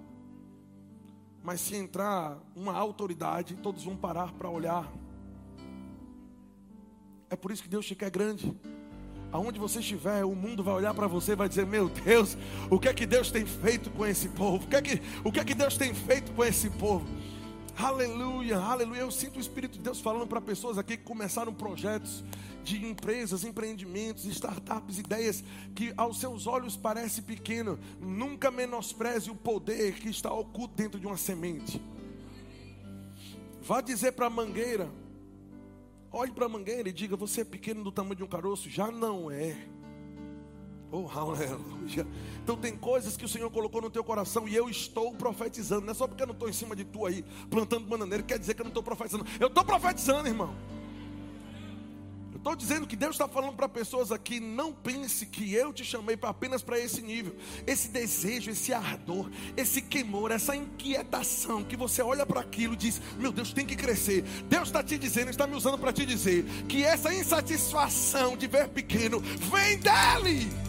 Mas 1.42 1.60
se 1.60 1.76
entrar 1.76 2.38
uma 2.56 2.78
autoridade, 2.78 3.56
todos 3.56 3.84
vão 3.84 3.98
parar 3.98 4.32
para 4.34 4.48
olhar. 4.48 4.88
É 7.32 7.36
por 7.36 7.50
isso 7.50 7.64
que 7.64 7.68
Deus 7.68 7.84
te 7.84 7.96
quer 7.96 8.12
grande. 8.12 8.56
Aonde 9.32 9.58
você 9.58 9.80
estiver, 9.80 10.24
o 10.24 10.36
mundo 10.36 10.64
vai 10.64 10.76
olhar 10.76 10.94
para 10.94 11.08
você 11.08 11.32
e 11.32 11.36
vai 11.36 11.50
dizer: 11.50 11.66
Meu 11.66 11.90
Deus, 11.90 12.38
o 12.70 12.80
que 12.80 12.90
é 12.90 12.94
que 12.94 13.08
Deus 13.08 13.32
tem 13.32 13.44
feito 13.44 13.90
com 13.90 14.06
esse 14.06 14.30
povo? 14.30 14.66
O 14.66 14.70
que 14.70 14.76
é 14.76 14.82
que, 14.84 15.02
o 15.24 15.32
que, 15.32 15.40
é 15.40 15.44
que 15.44 15.56
Deus 15.56 15.76
tem 15.76 15.96
feito 15.96 16.32
com 16.34 16.46
esse 16.46 16.70
povo? 16.70 17.08
Aleluia, 17.76 18.60
aleluia. 18.60 19.00
Eu 19.00 19.10
sinto 19.10 19.38
o 19.38 19.40
Espírito 19.40 19.80
de 19.80 19.80
Deus 19.80 20.00
falando 20.00 20.28
para 20.28 20.40
pessoas 20.40 20.78
aqui 20.78 20.96
que 20.96 21.04
começaram 21.04 21.52
projetos 21.52 22.24
de 22.64 22.86
empresas, 22.86 23.44
empreendimentos, 23.44 24.26
startups, 24.26 25.00
ideias 25.00 25.44
que 25.76 25.94
aos 25.98 26.20
seus 26.20 26.48
olhos 26.48 26.76
parece 26.76 27.22
pequeno. 27.22 27.80
Nunca 28.00 28.52
menospreze 28.52 29.30
o 29.30 29.36
poder 29.36 29.96
que 29.96 30.10
está 30.10 30.32
oculto 30.32 30.76
dentro 30.76 31.00
de 31.00 31.08
uma 31.08 31.18
semente. 31.18 31.82
Vá 33.62 33.82
dizer 33.82 34.14
para 34.14 34.28
a 34.28 34.30
mangueira, 34.30 34.90
olhe 36.12 36.32
para 36.32 36.46
a 36.46 36.50
mangueira 36.50 36.90
e 36.90 36.94
diga: 36.94 37.16
Você 37.16 37.42
é 37.42 37.46
pequeno 37.46 37.84
do 37.84 37.92
tamanho 37.92 38.16
de 38.16 38.24
um 38.24 38.28
caroço? 38.28 38.70
Já 38.70 38.92
não 38.92 39.30
é. 39.30 39.56
Oh, 40.92 41.08
aleluia. 41.08 42.08
Então 42.44 42.58
tem 42.58 42.76
coisas 42.76 43.16
que 43.16 43.24
o 43.24 43.30
Senhor 43.30 43.50
colocou 43.52 43.80
no 43.80 43.92
teu 43.92 44.04
coração 44.04 44.48
e 44.48 44.56
eu 44.56 44.68
estou 44.70 45.14
profetizando. 45.14 45.86
Não 45.86 45.92
é 45.92 45.94
só 45.94 46.08
porque 46.08 46.24
eu 46.24 46.28
não 46.28 46.34
estou 46.34 46.50
em 46.50 46.54
cima 46.54 46.76
de 46.76 46.84
tu 46.84 47.06
aí, 47.06 47.24
plantando 47.50 47.86
bananeira, 47.86 48.24
quer 48.24 48.40
dizer 48.40 48.56
que 48.56 48.62
eu 48.62 48.66
não 48.66 48.72
estou 48.72 48.82
profetizando. 48.82 49.26
Eu 49.40 49.48
estou 49.48 49.64
profetizando, 49.64 50.28
irmão. 50.28 50.56
Estou 52.40 52.56
dizendo 52.56 52.88
que 52.88 52.96
Deus 52.96 53.16
está 53.16 53.28
falando 53.28 53.54
para 53.54 53.68
pessoas 53.68 54.14
aqui, 54.14 54.40
não 54.40 54.72
pense 54.72 55.26
que 55.26 55.54
eu 55.54 55.74
te 55.74 55.84
chamei 55.84 56.16
para 56.16 56.30
apenas 56.30 56.62
para 56.62 56.80
esse 56.80 57.02
nível. 57.02 57.36
Esse 57.68 57.90
desejo, 57.90 58.50
esse 58.50 58.74
ardor, 58.74 59.30
esse 59.58 59.82
queimor, 59.82 60.32
essa 60.32 60.56
inquietação, 60.56 61.66
que 61.66 61.76
você 61.76 62.02
olha 62.02 62.26
para 62.26 62.40
aquilo 62.40 62.76
e 62.76 62.78
diz, 62.78 63.02
meu 63.18 63.34
Deus, 63.34 63.52
tem 63.52 63.66
que 63.66 63.76
crescer. 63.76 64.22
Deus 64.48 64.70
está 64.70 64.82
te 64.82 64.98
dizendo, 64.98 65.30
está 65.30 65.46
me 65.46 65.56
usando 65.56 65.78
para 65.78 65.92
te 65.92 66.06
dizer, 66.06 66.46
que 66.70 66.82
essa 66.82 67.14
insatisfação 67.14 68.38
de 68.38 68.48
ver 68.48 68.70
pequeno 68.70 69.20
vem 69.20 69.78
dele. 69.78 70.69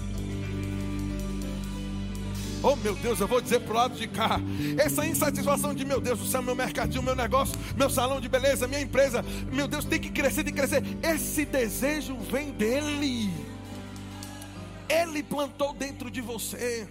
Oh 2.62 2.76
meu 2.76 2.94
Deus, 2.94 3.18
eu 3.20 3.26
vou 3.26 3.40
dizer 3.40 3.60
pro 3.60 3.74
lado 3.74 3.96
de 3.96 4.06
cá. 4.06 4.38
Essa 4.78 5.06
insatisfação 5.06 5.74
de 5.74 5.84
meu 5.84 6.00
Deus, 6.00 6.20
o 6.20 6.26
céu, 6.26 6.42
meu 6.42 6.54
mercadinho, 6.54 7.02
meu 7.02 7.16
negócio, 7.16 7.58
meu 7.74 7.88
salão 7.88 8.20
de 8.20 8.28
beleza, 8.28 8.68
minha 8.68 8.82
empresa, 8.82 9.24
meu 9.50 9.66
Deus, 9.66 9.86
tem 9.86 9.98
que 9.98 10.10
crescer, 10.10 10.44
tem 10.44 10.52
que 10.52 10.60
crescer. 10.60 10.82
Esse 11.02 11.46
desejo 11.46 12.16
vem 12.18 12.50
dele. 12.50 13.30
Ele 14.88 15.22
plantou 15.22 15.72
dentro 15.72 16.10
de 16.10 16.20
você. 16.20 16.86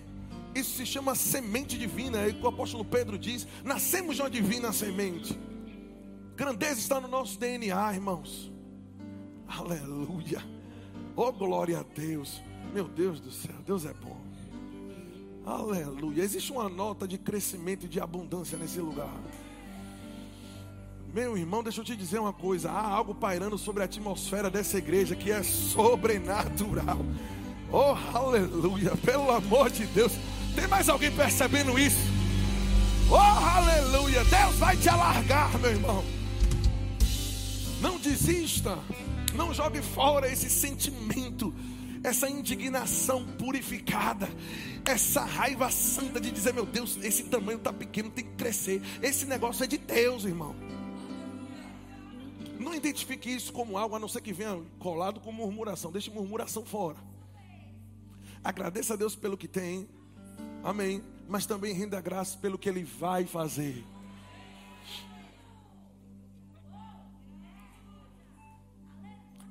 Isso 0.55 0.77
se 0.77 0.85
chama 0.85 1.13
semente 1.13 1.77
divina. 1.77 2.19
É 2.19 2.29
o 2.29 2.33
que 2.33 2.43
o 2.43 2.47
apóstolo 2.47 2.83
Pedro 2.83 3.17
diz: 3.19 3.47
nascemos 3.63 4.15
de 4.15 4.23
uma 4.23 4.29
divina 4.29 4.73
semente. 4.73 5.37
Grandeza 6.35 6.79
está 6.79 6.99
no 6.99 7.07
nosso 7.07 7.37
DNA, 7.37 7.93
irmãos. 7.93 8.51
Aleluia. 9.47 10.43
Oh, 11.15 11.31
glória 11.31 11.79
a 11.79 11.83
Deus. 11.83 12.41
Meu 12.73 12.87
Deus 12.87 13.19
do 13.19 13.31
céu, 13.31 13.55
Deus 13.65 13.85
é 13.85 13.93
bom. 13.93 14.18
Aleluia. 15.49 16.23
Existe 16.23 16.51
uma 16.51 16.69
nota 16.69 17.07
de 17.07 17.17
crescimento 17.17 17.87
e 17.87 17.89
de 17.89 17.99
abundância 17.99 18.55
nesse 18.55 18.79
lugar. 18.79 19.09
Meu 21.11 21.35
irmão, 21.35 21.63
deixa 21.63 21.81
eu 21.81 21.83
te 21.83 21.95
dizer 21.95 22.19
uma 22.19 22.31
coisa: 22.31 22.69
há 22.69 22.87
algo 22.87 23.15
pairando 23.15 23.57
sobre 23.57 23.81
a 23.81 23.85
atmosfera 23.85 24.47
dessa 24.47 24.77
igreja 24.77 25.15
que 25.15 25.31
é 25.31 25.41
sobrenatural. 25.41 26.99
Oh, 27.71 27.95
aleluia, 28.15 28.95
pelo 28.97 29.31
amor 29.31 29.71
de 29.71 29.87
Deus. 29.87 30.11
Tem 30.55 30.67
mais 30.67 30.87
alguém 30.87 31.11
percebendo 31.11 31.79
isso? 31.79 31.97
Oh, 33.09 33.15
aleluia, 33.15 34.23
Deus 34.25 34.55
vai 34.57 34.77
te 34.77 34.87
alargar, 34.87 35.57
meu 35.57 35.71
irmão. 35.71 36.03
Não 37.81 37.97
desista, 37.97 38.77
não 39.33 39.51
jogue 39.51 39.81
fora 39.81 40.31
esse 40.31 40.47
sentimento, 40.47 41.51
essa 42.03 42.29
indignação 42.29 43.25
purificada, 43.37 44.29
essa 44.85 45.21
raiva 45.21 45.69
santa 45.69 46.19
de 46.19 46.31
dizer: 46.31 46.53
meu 46.53 46.65
Deus, 46.65 46.97
esse 47.03 47.23
tamanho 47.23 47.57
está 47.57 47.73
pequeno, 47.73 48.09
tem 48.09 48.25
que 48.25 48.35
crescer. 48.35 48.81
Esse 49.01 49.25
negócio 49.25 49.63
é 49.63 49.67
de 49.67 49.77
Deus, 49.77 50.25
irmão. 50.25 50.55
Não 52.59 52.73
identifique 52.73 53.33
isso 53.33 53.53
como 53.53 53.77
algo, 53.77 53.95
a 53.95 53.99
não 53.99 54.07
ser 54.07 54.21
que 54.21 54.33
venha 54.33 54.61
colado 54.79 55.19
com 55.19 55.31
murmuração. 55.31 55.91
Deixe 55.91 56.09
murmuração 56.09 56.65
fora. 56.65 56.97
Agradeça 58.43 58.93
a 58.93 58.97
Deus 58.97 59.15
pelo 59.15 59.37
que 59.37 59.47
tem. 59.47 59.87
Amém. 60.63 61.03
Mas 61.27 61.45
também 61.45 61.73
renda 61.73 62.01
graça 62.01 62.37
pelo 62.37 62.57
que 62.57 62.67
Ele 62.67 62.83
vai 62.83 63.25
fazer. 63.25 63.85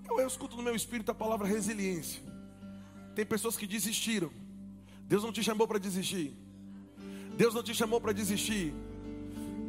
Eu, 0.08 0.20
eu 0.20 0.26
escuto 0.26 0.56
no 0.56 0.62
meu 0.62 0.74
espírito 0.74 1.10
a 1.10 1.14
palavra 1.14 1.46
resiliência. 1.46 2.22
Tem 3.18 3.26
pessoas 3.26 3.56
que 3.56 3.66
desistiram. 3.66 4.30
Deus 5.08 5.24
não 5.24 5.32
te 5.32 5.42
chamou 5.42 5.66
para 5.66 5.80
desistir. 5.80 6.36
Deus 7.36 7.52
não 7.52 7.64
te 7.64 7.74
chamou 7.74 8.00
para 8.00 8.12
desistir. 8.12 8.72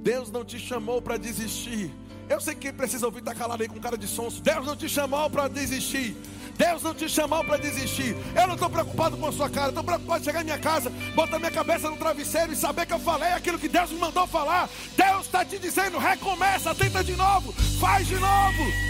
Deus 0.04 0.30
não 0.30 0.46
te 0.46 0.60
chamou 0.60 1.02
para 1.02 1.18
desistir. 1.18 1.92
Eu 2.30 2.40
sei 2.40 2.54
que 2.54 2.72
precisa 2.72 3.08
ouvir 3.08 3.22
está 3.22 3.34
calado 3.34 3.64
aí 3.64 3.68
com 3.68 3.80
cara 3.80 3.98
de 3.98 4.08
sonso. 4.08 4.40
Deus 4.44 4.68
não 4.68 4.76
te 4.76 4.88
chamou 4.88 5.28
para 5.32 5.48
desistir. 5.48 6.16
Deus 6.56 6.84
não 6.84 6.94
te 6.94 7.10
chamou 7.10 7.44
para 7.44 7.58
desistir. 7.58 8.16
Eu 8.40 8.46
não 8.46 8.54
estou 8.54 8.70
preocupado 8.70 9.18
com 9.18 9.26
a 9.26 9.32
sua 9.32 9.50
cara. 9.50 9.70
Estou 9.70 9.84
preocupado 9.84 10.22
em 10.22 10.26
chegar 10.26 10.42
em 10.42 10.46
minha 10.46 10.60
casa, 10.60 10.92
botar 11.16 11.40
minha 11.40 11.50
cabeça 11.50 11.90
no 11.90 11.98
travesseiro 11.98 12.54
e 12.54 12.56
saber 12.56 12.86
que 12.86 12.94
eu 12.94 13.00
falei 13.00 13.32
aquilo 13.32 13.58
que 13.58 13.68
Deus 13.68 13.90
me 13.90 13.98
mandou 13.98 14.28
falar. 14.28 14.70
Deus 14.96 15.26
está 15.26 15.44
te 15.44 15.58
dizendo: 15.58 15.98
recomeça, 15.98 16.76
tenta 16.76 17.04
de 17.04 17.16
novo, 17.16 17.52
faz 17.80 18.06
de 18.06 18.20
novo. 18.20 18.89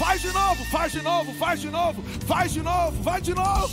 Faz 0.00 0.22
de 0.22 0.32
novo, 0.32 0.64
faz 0.64 0.92
de 0.92 1.02
novo, 1.02 1.34
faz 1.34 1.60
de 1.60 1.68
novo, 1.68 2.02
faz 2.26 2.52
de 2.54 2.62
novo, 2.62 3.02
vai 3.02 3.20
de 3.20 3.34
novo. 3.34 3.70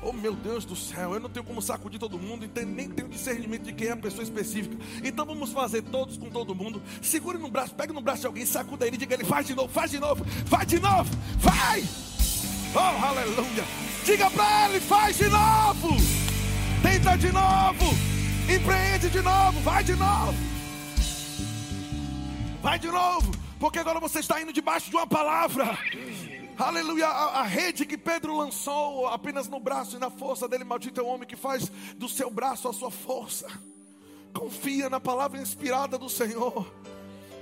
Oh 0.00 0.14
meu 0.14 0.34
Deus 0.34 0.64
do 0.64 0.74
céu, 0.74 1.12
eu 1.12 1.20
não 1.20 1.28
tenho 1.28 1.44
como 1.44 1.60
sacudir 1.60 2.00
todo 2.00 2.18
mundo, 2.18 2.46
e 2.46 2.64
nem 2.64 2.88
tenho 2.88 3.06
discernimento 3.06 3.64
de 3.64 3.72
quem 3.74 3.88
é 3.88 3.90
a 3.90 3.96
pessoa 3.98 4.22
específica. 4.22 4.74
Então 5.04 5.26
vamos 5.26 5.52
fazer 5.52 5.82
todos 5.82 6.16
com 6.16 6.30
todo 6.30 6.54
mundo. 6.54 6.82
Segure 7.02 7.36
no 7.36 7.50
braço, 7.50 7.74
pegue 7.74 7.92
no 7.92 8.00
braço 8.00 8.22
de 8.22 8.26
alguém, 8.28 8.46
sacuda 8.46 8.86
ele, 8.86 8.96
diga 8.96 9.12
ele, 9.12 9.24
faz 9.24 9.46
de 9.46 9.54
novo, 9.54 9.68
faz 9.68 9.90
de 9.90 9.98
novo, 9.98 10.24
faz 10.46 10.66
de 10.66 10.80
novo, 10.80 11.10
vai! 11.36 11.84
Oh, 12.74 13.04
aleluia! 13.04 13.64
Diga 14.06 14.30
para 14.30 14.70
ele, 14.70 14.80
faz 14.80 15.18
de 15.18 15.28
novo! 15.28 15.96
Tenta 16.82 17.14
de 17.14 17.30
novo! 17.30 17.94
Empreende 18.50 19.10
de 19.10 19.20
novo, 19.20 19.60
vai 19.60 19.84
de 19.84 19.94
novo! 19.94 20.34
Vai 22.62 22.78
de 22.78 22.88
novo, 22.88 23.47
porque 23.58 23.78
agora 23.78 24.00
você 24.00 24.20
está 24.20 24.40
indo 24.40 24.52
debaixo 24.52 24.90
de 24.90 24.96
uma 24.96 25.06
palavra. 25.06 25.78
Aleluia. 26.56 27.06
A, 27.06 27.40
a, 27.40 27.42
rede 27.42 27.86
que 27.86 27.96
Pedro 27.96 28.36
lançou 28.36 29.06
apenas 29.06 29.48
no 29.48 29.60
braço 29.60 29.96
e 29.96 29.98
na 29.98 30.10
força 30.10 30.48
dele, 30.48 30.64
maldito 30.64 31.00
é 31.00 31.02
o 31.02 31.06
homem 31.06 31.26
que 31.26 31.36
faz 31.36 31.68
do 31.96 32.08
seu 32.08 32.30
braço 32.30 32.68
a 32.68 32.72
sua 32.72 32.90
força. 32.90 33.46
Confia 34.32 34.88
na 34.90 35.00
palavra 35.00 35.40
inspirada 35.40 35.98
do 35.98 36.08
Senhor. 36.08 36.72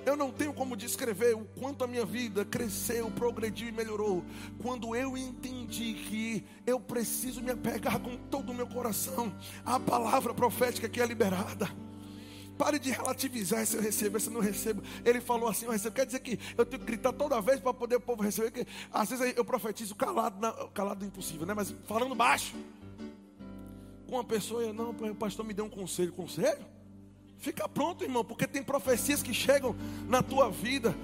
Eu 0.05 0.17
não 0.17 0.31
tenho 0.31 0.53
como 0.53 0.77
descrever 0.77 1.35
o 1.35 1.45
quanto 1.59 1.83
a 1.83 1.87
minha 1.87 2.05
vida 2.05 2.45
cresceu, 2.45 3.11
progrediu 3.11 3.69
e 3.69 3.73
melhorou. 3.73 4.25
Quando 4.63 4.95
eu 4.95 5.17
entendi 5.17 5.95
que 5.95 6.47
eu 6.65 6.79
preciso 6.79 7.43
me 7.43 7.51
apegar 7.51 7.99
com 7.99 8.17
todo 8.17 8.51
o 8.51 8.55
meu 8.55 8.69
coração 8.69 9.35
à 9.65 9.81
palavra 9.81 10.33
profética 10.33 10.89
que 10.89 11.01
é 11.01 11.07
liberada. 11.07 11.69
Pare 12.57 12.79
de 12.79 12.91
relativizar 12.91 13.67
se 13.67 13.77
eu 13.77 13.83
recebo, 13.83 14.19
se 14.19 14.29
eu 14.29 14.33
não 14.33 14.41
recebo. 14.41 14.83
Ele 15.05 15.21
falou 15.21 15.49
assim: 15.49 15.67
eu 15.67 15.73
recebo. 15.73 15.95
Quer 15.95 16.07
dizer 16.07 16.21
que 16.21 16.39
eu 16.57 16.65
tenho 16.65 16.81
que 16.81 16.87
gritar 16.87 17.13
toda 17.13 17.41
vez 17.41 17.61
para 17.61 17.75
poder 17.75 17.97
o 17.97 18.01
povo 18.01 18.23
receber. 18.23 18.51
Que, 18.51 18.67
às 18.91 19.11
vezes 19.11 19.37
eu 19.37 19.45
profetizo 19.45 19.95
calado, 19.95 20.41
na, 20.41 20.53
calado 20.69 21.05
impossível, 21.05 21.47
né? 21.47 21.55
Mas 21.55 21.75
falando 21.87 22.15
baixo. 22.15 22.55
Uma 24.09 24.23
pessoa, 24.25 24.73
não, 24.73 24.91
o 24.91 25.15
pastor 25.15 25.45
me 25.45 25.53
deu 25.53 25.65
um 25.65 25.71
conselho. 25.71 26.13
Conselho? 26.13 26.65
Fica 27.39 27.69
pronto, 27.69 28.03
irmão, 28.03 28.25
porque 28.25 28.47
tem 28.47 28.63
profecias 28.63 29.23
que 29.23 29.35
chegam 29.35 29.77
na 30.09 30.23
tua 30.23 30.51
vida. 30.51 30.97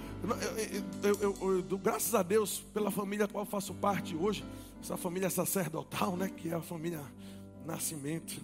Eu, 1.03 1.11
eu, 1.11 1.37
eu, 1.41 1.65
eu 1.71 1.79
graças 1.79 2.15
a 2.15 2.23
Deus 2.23 2.65
pela 2.73 2.91
família 2.91 3.27
a 3.27 3.29
qual 3.29 3.45
faço 3.45 3.75
parte 3.75 4.17
hoje, 4.17 4.45
essa 4.81 4.97
família 4.97 5.29
sacerdotal, 5.29 6.17
né? 6.17 6.31
Que 6.35 6.49
é 6.49 6.55
a 6.55 6.63
família 6.63 7.01
Nascimento. 7.67 8.41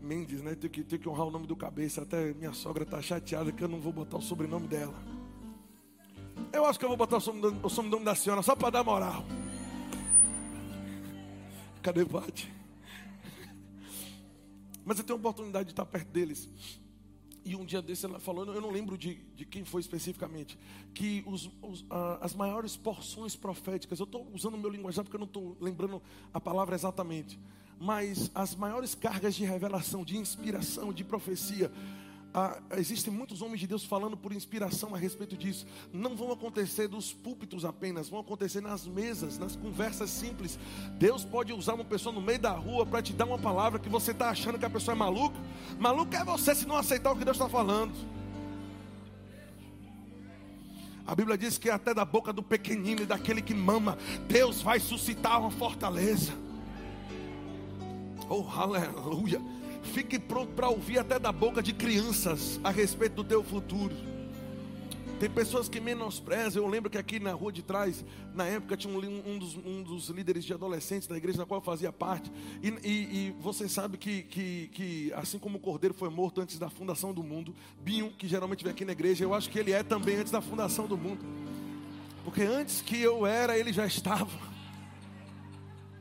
Mendes, 0.00 0.42
né? 0.42 0.54
Tem 0.54 0.70
que, 0.70 0.82
tem 0.82 0.98
que 0.98 1.08
honrar 1.08 1.26
o 1.26 1.30
nome 1.30 1.46
do 1.46 1.54
cabeça. 1.54 2.02
Até 2.02 2.32
minha 2.32 2.52
sogra 2.52 2.84
está 2.84 3.00
chateada 3.02 3.52
que 3.52 3.62
eu 3.62 3.68
não 3.68 3.80
vou 3.80 3.92
botar 3.92 4.16
o 4.16 4.22
sobrenome 4.22 4.66
dela. 4.66 4.94
Eu 6.52 6.64
acho 6.64 6.78
que 6.78 6.84
eu 6.84 6.88
vou 6.88 6.96
botar 6.96 7.18
o 7.18 7.20
sobrenome, 7.20 7.60
o 7.62 7.68
sobrenome 7.68 8.04
da 8.04 8.14
senhora 8.14 8.42
só 8.42 8.56
para 8.56 8.70
dar 8.70 8.84
moral. 8.84 9.24
Cadê 11.82 12.04
Pati? 12.04 12.52
Mas 14.84 14.98
eu 14.98 15.04
tenho 15.04 15.18
a 15.18 15.20
oportunidade 15.20 15.66
de 15.66 15.72
estar 15.72 15.86
perto 15.86 16.08
deles. 16.08 16.48
E 17.50 17.56
um 17.56 17.64
dia 17.64 17.82
desse 17.82 18.06
ela 18.06 18.20
falou, 18.20 18.44
eu 18.46 18.60
não 18.60 18.70
lembro 18.70 18.96
de, 18.96 19.16
de 19.34 19.44
quem 19.44 19.64
foi 19.64 19.80
especificamente, 19.80 20.56
que 20.94 21.24
os, 21.26 21.50
os, 21.60 21.84
as 22.20 22.32
maiores 22.32 22.76
porções 22.76 23.34
proféticas, 23.34 23.98
eu 23.98 24.04
estou 24.04 24.24
usando 24.32 24.54
o 24.54 24.58
meu 24.58 24.70
linguajar 24.70 25.04
porque 25.04 25.16
eu 25.16 25.20
não 25.20 25.26
estou 25.26 25.56
lembrando 25.60 26.00
a 26.32 26.40
palavra 26.40 26.76
exatamente 26.76 27.36
mas 27.82 28.30
as 28.34 28.54
maiores 28.54 28.94
cargas 28.94 29.34
de 29.34 29.42
revelação, 29.42 30.04
de 30.04 30.18
inspiração, 30.18 30.92
de 30.92 31.02
profecia, 31.02 31.72
ah, 32.32 32.60
existem 32.76 33.12
muitos 33.12 33.42
homens 33.42 33.58
de 33.58 33.66
Deus 33.66 33.84
falando 33.84 34.16
por 34.16 34.32
inspiração 34.32 34.94
a 34.94 34.98
respeito 34.98 35.36
disso. 35.36 35.66
Não 35.92 36.14
vão 36.14 36.30
acontecer 36.30 36.86
dos 36.86 37.12
púlpitos 37.12 37.64
apenas, 37.64 38.08
vão 38.08 38.20
acontecer 38.20 38.60
nas 38.60 38.86
mesas, 38.86 39.36
nas 39.36 39.56
conversas 39.56 40.10
simples. 40.10 40.56
Deus 40.92 41.24
pode 41.24 41.52
usar 41.52 41.74
uma 41.74 41.84
pessoa 41.84 42.14
no 42.14 42.20
meio 42.20 42.38
da 42.38 42.52
rua 42.52 42.86
para 42.86 43.02
te 43.02 43.12
dar 43.12 43.24
uma 43.24 43.38
palavra 43.38 43.80
que 43.80 43.88
você 43.88 44.12
está 44.12 44.30
achando 44.30 44.58
que 44.58 44.64
a 44.64 44.70
pessoa 44.70 44.94
é 44.94 44.98
maluca. 44.98 45.36
Maluco 45.78 46.14
é 46.14 46.24
você 46.24 46.54
se 46.54 46.66
não 46.66 46.76
aceitar 46.76 47.10
o 47.10 47.16
que 47.16 47.24
Deus 47.24 47.36
está 47.36 47.48
falando. 47.48 47.94
A 51.04 51.14
Bíblia 51.16 51.36
diz 51.36 51.58
que 51.58 51.68
até 51.68 51.92
da 51.92 52.04
boca 52.04 52.32
do 52.32 52.44
pequenino 52.44 53.02
e 53.02 53.06
daquele 53.06 53.42
que 53.42 53.52
mama, 53.54 53.98
Deus 54.28 54.62
vai 54.62 54.78
suscitar 54.78 55.40
uma 55.40 55.50
fortaleza. 55.50 56.32
Oh, 58.28 58.44
aleluia. 58.56 59.42
Fique 59.92 60.18
pronto 60.18 60.52
para 60.52 60.68
ouvir 60.68 60.98
até 60.98 61.18
da 61.18 61.32
boca 61.32 61.62
de 61.62 61.72
crianças 61.72 62.60
a 62.62 62.70
respeito 62.70 63.16
do 63.16 63.24
teu 63.24 63.42
futuro. 63.42 63.94
Tem 65.18 65.28
pessoas 65.28 65.68
que 65.68 65.80
menosprezam. 65.80 66.62
Eu 66.62 66.68
lembro 66.68 66.88
que 66.88 66.96
aqui 66.96 67.20
na 67.20 67.32
rua 67.32 67.52
de 67.52 67.60
trás, 67.60 68.02
na 68.32 68.46
época, 68.46 68.74
tinha 68.76 68.90
um, 68.90 69.32
um, 69.32 69.38
dos, 69.38 69.54
um 69.56 69.82
dos, 69.82 70.08
líderes 70.08 70.44
de 70.44 70.54
adolescentes 70.54 71.06
da 71.06 71.16
igreja 71.16 71.38
na 71.38 71.44
qual 71.44 71.60
eu 71.60 71.64
fazia 71.64 71.92
parte. 71.92 72.32
E, 72.62 72.68
e, 72.68 72.88
e 72.88 73.36
você 73.38 73.68
sabe 73.68 73.98
que, 73.98 74.22
que, 74.22 74.70
que, 74.72 75.12
assim 75.14 75.38
como 75.38 75.58
o 75.58 75.60
cordeiro 75.60 75.92
foi 75.92 76.08
morto 76.08 76.40
antes 76.40 76.58
da 76.58 76.70
fundação 76.70 77.12
do 77.12 77.22
mundo, 77.22 77.54
Binho, 77.82 78.10
que 78.12 78.26
geralmente 78.26 78.64
vem 78.64 78.72
aqui 78.72 78.84
na 78.84 78.92
igreja, 78.92 79.24
eu 79.24 79.34
acho 79.34 79.50
que 79.50 79.58
ele 79.58 79.72
é 79.72 79.82
também 79.82 80.16
antes 80.16 80.32
da 80.32 80.40
fundação 80.40 80.86
do 80.86 80.96
mundo. 80.96 81.22
Porque 82.24 82.42
antes 82.42 82.80
que 82.80 82.98
eu 82.98 83.26
era, 83.26 83.58
ele 83.58 83.74
já 83.74 83.86
estava. 83.86 84.30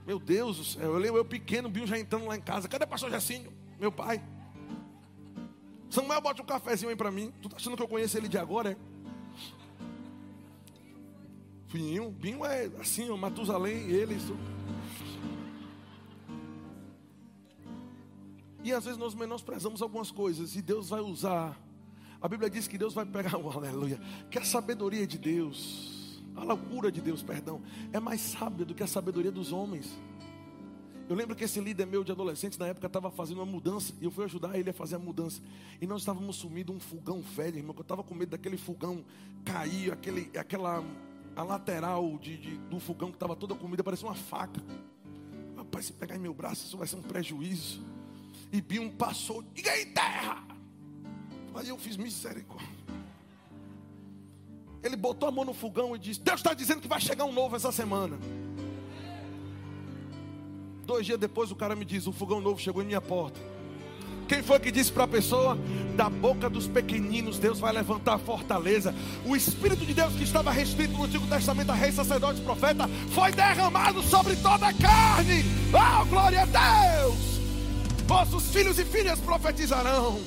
Meu 0.08 0.18
Deus 0.18 0.58
do 0.58 0.64
céu, 0.64 0.94
eu 0.94 0.98
lembro 0.98 1.18
eu 1.18 1.26
pequeno, 1.26 1.68
Bill 1.70 1.86
já 1.86 2.00
entrando 2.00 2.26
lá 2.26 2.38
em 2.38 2.42
casa. 2.42 2.70
Cadê 2.70 2.86
o 2.86 2.88
pastor 2.88 3.12
Jacinho? 3.12 3.59
Meu 3.80 3.92
pai. 3.92 4.22
Samuel, 5.90 6.22
bota 6.22 6.42
um 6.42 6.46
cafezinho 6.46 6.90
aí 6.90 6.96
para 6.96 7.12
mim. 7.12 7.32
Tu 7.42 7.50
tá 7.50 7.56
achando 7.56 7.76
que 7.76 7.84
eu 7.84 7.88
conheço 7.88 8.18
ele 8.18 8.28
de 8.28 8.38
agora, 8.38 8.72
é? 8.72 8.78
Binho, 11.72 12.10
Binho 12.12 12.46
é 12.46 12.66
assim, 12.80 13.10
ó, 13.10 13.18
Matusalém, 13.18 13.90
ele. 13.90 14.16
Isso. 14.16 14.36
E 18.64 18.74
às 18.74 18.84
vezes 18.84 19.00
nós 19.00 19.16
menosprezamos 19.16 19.82
algumas 19.82 20.12
coisas 20.12 20.56
e 20.56 20.62
Deus 20.62 20.90
vai 20.90 21.00
usar. 21.00 21.58
A 22.22 22.28
Bíblia 22.28 22.50
diz 22.50 22.68
que 22.68 22.78
Deus 22.78 22.94
vai 22.94 23.06
pegar, 23.06 23.38
oh, 23.38 23.50
aleluia, 23.58 24.00
que 24.30 24.38
a 24.38 24.44
sabedoria 24.44 25.08
de 25.08 25.18
Deus 25.18 26.00
a 26.40 26.44
loucura 26.44 26.92
de 26.92 27.02
Deus, 27.02 27.22
perdão, 27.22 27.62
é 27.92 28.00
mais 28.00 28.22
sábia 28.22 28.66
do 28.66 28.74
que 28.74 28.82
a 28.82 28.88
sabedoria 28.88 29.32
dos 29.32 29.52
homens. 29.52 30.00
Eu 31.10 31.16
lembro 31.16 31.36
que 31.36 31.44
esse 31.44 31.60
líder 31.60 31.88
meu 31.88 32.04
de 32.04 32.12
adolescentes 32.12 32.56
na 32.60 32.68
época 32.68 32.86
estava 32.86 33.10
fazendo 33.10 33.38
uma 33.40 33.46
mudança 33.46 33.92
e 34.00 34.06
eu 34.06 34.12
fui 34.12 34.26
ajudar 34.26 34.60
ele 34.60 34.70
a 34.70 34.74
fazer 34.74 34.96
a 34.96 35.00
mudança. 35.00 35.42
E 35.82 35.88
nós 35.88 36.02
estávamos 36.02 36.36
sumindo 36.36 36.72
um 36.72 36.80
fogão 36.80 37.20
velho, 37.20 37.58
irmão, 37.58 37.74
que 37.74 37.80
eu 37.80 37.84
estava 37.84 38.04
com 38.04 38.14
medo 38.14 38.30
daquele 38.30 38.58
fogão 38.58 39.04
cair, 39.44 39.92
aquele, 39.92 40.30
aquela 40.38 40.84
a 41.36 41.42
lateral 41.42 42.16
de, 42.20 42.38
de 42.38 42.58
do 42.58 42.80
fogão 42.80 43.10
que 43.10 43.16
estava 43.16 43.36
toda 43.36 43.56
comida, 43.56 43.84
parecia 43.84 44.08
uma 44.08 44.14
faca. 44.14 44.62
Rapaz, 45.58 45.86
se 45.86 45.94
pegar 45.94 46.16
em 46.16 46.20
meu 46.20 46.34
braço, 46.34 46.68
isso 46.68 46.78
vai 46.78 46.86
ser 46.86 46.98
um 46.98 47.02
prejuízo. 47.02 47.84
E 48.52 48.62
Bion 48.62 48.90
passou, 48.90 49.42
diga 49.42 49.72
aí 49.72 49.88
terra. 49.88 50.46
Aí 51.56 51.70
eu 51.70 51.78
fiz 51.80 51.98
misericórdia. 51.98 52.70
Ele 54.84 54.96
botou 54.96 55.28
a 55.28 55.32
mão 55.32 55.44
no 55.44 55.56
fogão 55.56 55.96
e 55.96 56.00
disse: 56.00 56.20
Deus 56.20 56.40
está 56.40 56.54
dizendo 56.54 56.82
que 56.82 56.88
vai 56.88 57.02
chegar 57.02 57.26
um 57.26 57.34
novo 57.34 57.56
essa 57.56 57.72
semana. 57.72 58.20
Dois 60.90 61.06
dias 61.06 61.20
depois 61.20 61.52
o 61.52 61.56
cara 61.56 61.76
me 61.76 61.86
diz: 61.86 62.08
O 62.08 62.12
fogão 62.12 62.42
novo 62.42 62.60
chegou 62.60 62.82
em 62.82 62.86
minha 62.88 63.00
porta. 63.00 63.40
Quem 64.28 64.42
foi 64.42 64.60
que 64.60 64.72
disse 64.72 64.92
para 64.92 65.04
a 65.04 65.08
pessoa? 65.08 65.56
Da 65.96 66.10
boca 66.10 66.50
dos 66.50 66.68
pequeninos, 66.68 67.38
Deus 67.38 67.60
vai 67.60 67.72
levantar 67.72 68.16
a 68.16 68.18
fortaleza. 68.18 68.92
O 69.24 69.36
Espírito 69.36 69.86
de 69.86 69.94
Deus 69.94 70.16
que 70.16 70.24
estava 70.24 70.50
restrito 70.50 70.94
no 70.94 71.04
Antigo 71.04 71.28
Testamento 71.28 71.72
a 71.72 71.76
rei, 71.76 71.92
sacerdote 71.92 72.42
e 72.42 72.44
profeta, 72.44 72.88
foi 73.12 73.32
derramado 73.32 74.02
sobre 74.02 74.36
toda 74.38 74.66
a 74.68 74.74
carne. 74.74 75.46
Oh, 75.72 76.06
glória 76.06 76.42
a 76.42 76.46
Deus! 76.46 77.40
Vossos 78.08 78.52
filhos 78.52 78.80
e 78.80 78.84
filhas 78.84 79.20
profetizarão. 79.20 80.20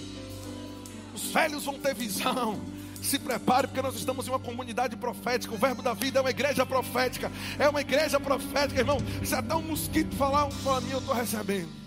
Os 1.12 1.24
velhos 1.32 1.64
vão 1.64 1.76
ter 1.76 1.92
visão. 1.92 2.60
Se 3.02 3.18
prepare, 3.18 3.66
porque 3.66 3.82
nós 3.82 3.96
estamos 3.96 4.26
em 4.26 4.30
uma 4.30 4.38
comunidade 4.38 4.96
profética. 4.96 5.52
O 5.52 5.58
verbo 5.58 5.82
da 5.82 5.92
vida 5.92 6.20
é 6.20 6.22
uma 6.22 6.30
igreja 6.30 6.64
profética. 6.64 7.30
É 7.58 7.68
uma 7.68 7.80
igreja 7.80 8.20
profética, 8.20 8.80
irmão. 8.80 8.98
Se 9.24 9.34
até 9.34 9.54
um 9.54 9.62
mosquito 9.62 10.14
falar, 10.16 10.46
um 10.46 10.50
fala 10.50 10.80
mim, 10.80 10.92
eu 10.92 10.98
estou 10.98 11.14
recebendo. 11.14 11.81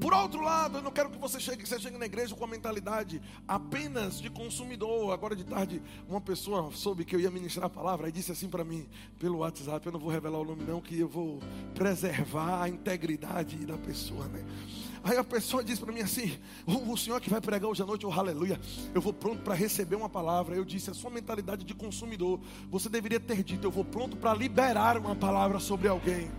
Por 0.00 0.12
outro 0.14 0.42
lado, 0.42 0.78
eu 0.78 0.82
não 0.82 0.90
quero 0.90 1.10
que 1.10 1.18
você 1.18 1.38
chegue, 1.38 1.66
você 1.66 1.78
chegue 1.78 1.98
na 1.98 2.06
igreja 2.06 2.34
com 2.34 2.44
a 2.44 2.48
mentalidade 2.48 3.20
apenas 3.46 4.20
de 4.20 4.30
consumidor. 4.30 5.12
Agora 5.12 5.36
de 5.36 5.44
tarde, 5.44 5.82
uma 6.08 6.20
pessoa 6.20 6.70
soube 6.72 7.04
que 7.04 7.14
eu 7.14 7.20
ia 7.20 7.30
ministrar 7.30 7.66
a 7.66 7.70
palavra 7.70 8.08
e 8.08 8.12
disse 8.12 8.32
assim 8.32 8.48
para 8.48 8.64
mim, 8.64 8.88
pelo 9.18 9.38
WhatsApp, 9.38 9.84
eu 9.84 9.92
não 9.92 10.00
vou 10.00 10.10
revelar 10.10 10.38
o 10.38 10.44
nome 10.44 10.64
não, 10.64 10.80
que 10.80 10.98
eu 10.98 11.08
vou 11.08 11.40
preservar 11.74 12.62
a 12.62 12.68
integridade 12.68 13.56
da 13.66 13.76
pessoa, 13.76 14.26
né? 14.28 14.44
Aí 15.04 15.16
a 15.16 15.24
pessoa 15.24 15.64
disse 15.64 15.80
para 15.80 15.92
mim 15.92 16.00
assim: 16.00 16.38
o, 16.64 16.92
o, 16.92 16.96
senhor 16.96 17.20
que 17.20 17.28
vai 17.28 17.40
pregar 17.40 17.68
hoje 17.68 17.82
à 17.82 17.86
noite, 17.86 18.06
oh 18.06 18.12
aleluia, 18.12 18.60
eu 18.94 19.00
vou 19.00 19.12
pronto 19.12 19.42
para 19.42 19.54
receber 19.54 19.96
uma 19.96 20.08
palavra. 20.08 20.54
Eu 20.54 20.64
disse: 20.64 20.90
a 20.90 20.94
sua 20.94 21.10
mentalidade 21.10 21.64
de 21.64 21.74
consumidor, 21.74 22.40
você 22.70 22.88
deveria 22.88 23.18
ter 23.18 23.42
dito: 23.42 23.66
eu 23.66 23.70
vou 23.70 23.84
pronto 23.84 24.16
para 24.16 24.32
liberar 24.32 24.96
uma 24.96 25.16
palavra 25.16 25.58
sobre 25.58 25.88
alguém. 25.88 26.30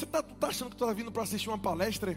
Você 0.00 0.06
está 0.06 0.22
tá 0.22 0.46
achando 0.46 0.70
que 0.70 0.76
está 0.76 0.90
vindo 0.94 1.12
para 1.12 1.24
assistir 1.24 1.50
uma 1.50 1.58
palestra? 1.58 2.16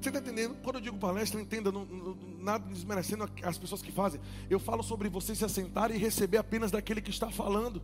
Você 0.00 0.08
está 0.08 0.20
entendendo? 0.20 0.54
Quando 0.62 0.76
eu 0.76 0.80
digo 0.80 0.96
palestra, 0.98 1.40
entenda, 1.40 1.72
não, 1.72 1.84
não, 1.84 2.16
nada 2.38 2.64
desmerecendo 2.68 3.28
as 3.42 3.58
pessoas 3.58 3.82
que 3.82 3.90
fazem. 3.90 4.20
Eu 4.48 4.60
falo 4.60 4.80
sobre 4.80 5.08
você 5.08 5.34
se 5.34 5.44
assentar 5.44 5.90
e 5.90 5.98
receber 5.98 6.36
apenas 6.38 6.70
daquele 6.70 7.02
que 7.02 7.10
está 7.10 7.28
falando. 7.28 7.82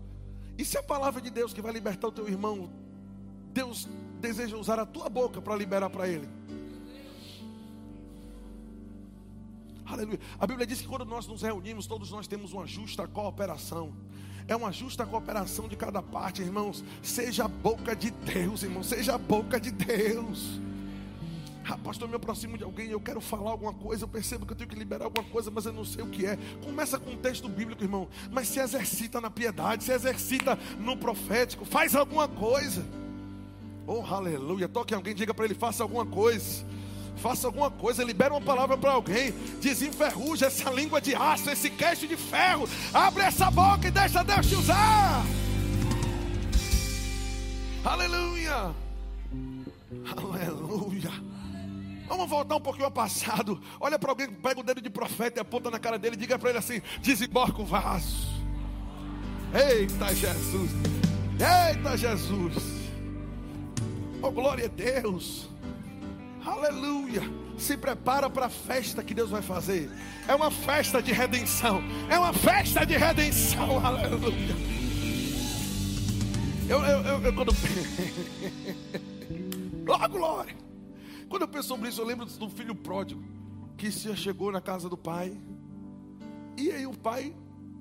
E 0.57 0.65
se 0.65 0.79
a 0.79 0.85
palavra 0.85 1.21
de 1.21 1.31
Deus 1.31 1.53
que 1.53 1.61
vai 1.61 1.73
libertar 1.73 2.07
o 2.07 2.13
teu 2.13 2.29
irmão, 2.29 2.71
Deus 3.53 3.89
deseja 4.21 4.57
usar 4.57 4.79
a 4.79 4.87
tua 4.87 5.09
boca 5.09 5.43
para 5.43 5.57
liberar 5.57 5.91
para 5.91 6.07
ele? 6.07 6.29
Aleluia. 9.85 10.21
A 10.39 10.47
Bíblia 10.47 10.65
diz 10.65 10.81
que 10.81 10.87
quando 10.87 11.05
nós 11.05 11.27
nos 11.27 11.43
reunimos, 11.43 11.89
todos 11.89 12.13
nós 12.13 12.29
temos 12.29 12.53
uma 12.53 12.69
justa 12.69 13.05
cooperação. 13.09 13.93
É 14.49 14.55
uma 14.55 14.73
justa 14.73 15.05
cooperação 15.05 15.67
de 15.67 15.77
cada 15.77 16.01
parte, 16.01 16.43
irmãos. 16.43 16.85
Seja 17.03 17.47
a 17.47 17.49
boca 17.49 17.97
de 17.97 18.11
Deus, 18.11 18.63
irmão. 18.63 18.83
Seja 18.83 19.15
a 19.15 19.19
boca 19.19 19.59
de 19.59 19.73
Deus. 19.73 20.61
Ah, 21.69 21.77
pastor, 21.77 22.07
eu 22.07 22.11
me 22.11 22.17
aproximo 22.17 22.57
de 22.57 22.63
alguém, 22.63 22.91
eu 22.91 23.01
quero 23.01 23.21
falar 23.21 23.51
alguma 23.51 23.73
coisa, 23.73 24.05
eu 24.05 24.09
percebo 24.09 24.47
que 24.47 24.53
eu 24.53 24.57
tenho 24.57 24.71
que 24.71 24.79
liberar 24.79 25.07
alguma 25.07 25.25
coisa, 25.25 25.51
mas 25.51 25.67
eu 25.67 25.73
não 25.73 25.85
sei 25.85 26.05
o 26.05 26.07
que 26.07 26.25
é. 26.25 26.39
Começa 26.63 26.97
com 26.97 27.11
um 27.11 27.17
texto 27.17 27.49
bíblico, 27.49 27.83
irmão, 27.83 28.07
mas 28.31 28.47
se 28.47 28.61
exercita 28.61 29.21
na 29.21 29.29
piedade, 29.31 29.83
se 29.83 29.91
exercita 29.91 30.57
no 30.79 30.97
profético, 30.97 31.65
faz 31.65 31.97
alguma 31.97 32.29
coisa. 32.29 32.87
Oh, 33.85 34.01
aleluia. 34.03 34.69
Toque 34.69 34.95
alguém, 34.95 35.13
diga 35.13 35.35
para 35.35 35.45
ele, 35.45 35.55
faça 35.55 35.83
alguma 35.83 36.07
coisa. 36.07 36.65
Faça 37.17 37.47
alguma 37.47 37.71
coisa, 37.71 38.05
libera 38.05 38.33
uma 38.33 38.41
palavra 38.41 38.77
para 38.77 38.93
alguém. 38.93 39.33
Desenferruja 39.61 40.47
essa 40.47 40.71
língua 40.71 41.01
de 41.01 41.15
aço, 41.15 41.51
esse 41.51 41.71
queixo 41.71 42.07
de 42.07 42.17
ferro. 42.17 42.69
Abre 42.93 43.23
essa 43.23 43.51
boca 43.51 43.89
e 43.89 43.91
deixa 43.91 44.23
Deus 44.23 44.47
te 44.47 44.55
usar. 44.55 45.25
Aleluia. 47.85 48.75
Aleluia. 50.17 51.11
Vamos 52.09 52.29
voltar 52.29 52.57
um 52.57 52.61
pouquinho 52.61 52.87
ao 52.87 52.91
passado. 52.91 53.61
Olha 53.81 53.99
para 53.99 54.11
alguém, 54.11 54.29
pega 54.29 54.61
o 54.61 54.63
dedo 54.63 54.81
de 54.81 54.91
profeta 54.91 55.39
e 55.39 55.43
aponta 55.43 55.71
na 55.71 55.79
cara 55.79 55.99
dele 55.99 56.15
e 56.15 56.19
diga 56.19 56.39
para 56.39 56.51
ele 56.51 56.59
assim: 56.59 56.81
desembarca 57.01 57.61
o 57.61 57.65
vaso. 57.65 58.27
Eita 59.53 60.15
Jesus. 60.15 60.71
Eita 61.39 61.97
Jesus. 61.97 62.55
Oh 64.23 64.31
glória 64.31 64.67
a 64.67 64.69
Deus. 64.69 65.49
Aleluia. 66.47 67.23
Se 67.59 67.77
prepara 67.77 68.31
para 68.31 68.47
a 68.47 68.49
festa 68.51 69.03
que 69.03 69.13
Deus 69.13 69.31
vai 69.31 69.43
fazer. 69.43 69.91
É 70.29 70.35
uma 70.35 70.51
festa 70.51 71.03
de 71.03 71.11
redenção. 71.11 71.83
É 72.09 72.17
uma 72.17 72.33
festa 72.33 72.87
de 72.87 72.97
redenção. 72.97 73.79
Aleluia. 73.85 74.55
Eu, 76.69 76.79
eu, 76.85 77.01
eu, 77.03 77.23
eu 77.23 77.35
quando. 77.35 77.51
oh, 79.89 80.09
glória. 80.09 80.57
Quando 81.29 81.43
eu 81.43 81.49
penso 81.49 81.67
sobre 81.67 81.89
isso, 81.89 82.01
eu 82.01 82.07
lembro 82.07 82.25
do 82.27 82.49
filho 82.49 82.77
pródigo 82.77 83.25
que 83.77 83.91
se 83.91 84.15
chegou 84.17 84.53
na 84.53 84.61
casa 84.61 84.89
do 84.89 84.97
pai. 84.97 85.37
E 86.57 86.71
aí 86.71 86.87
o 86.87 86.97
pai 86.97 87.35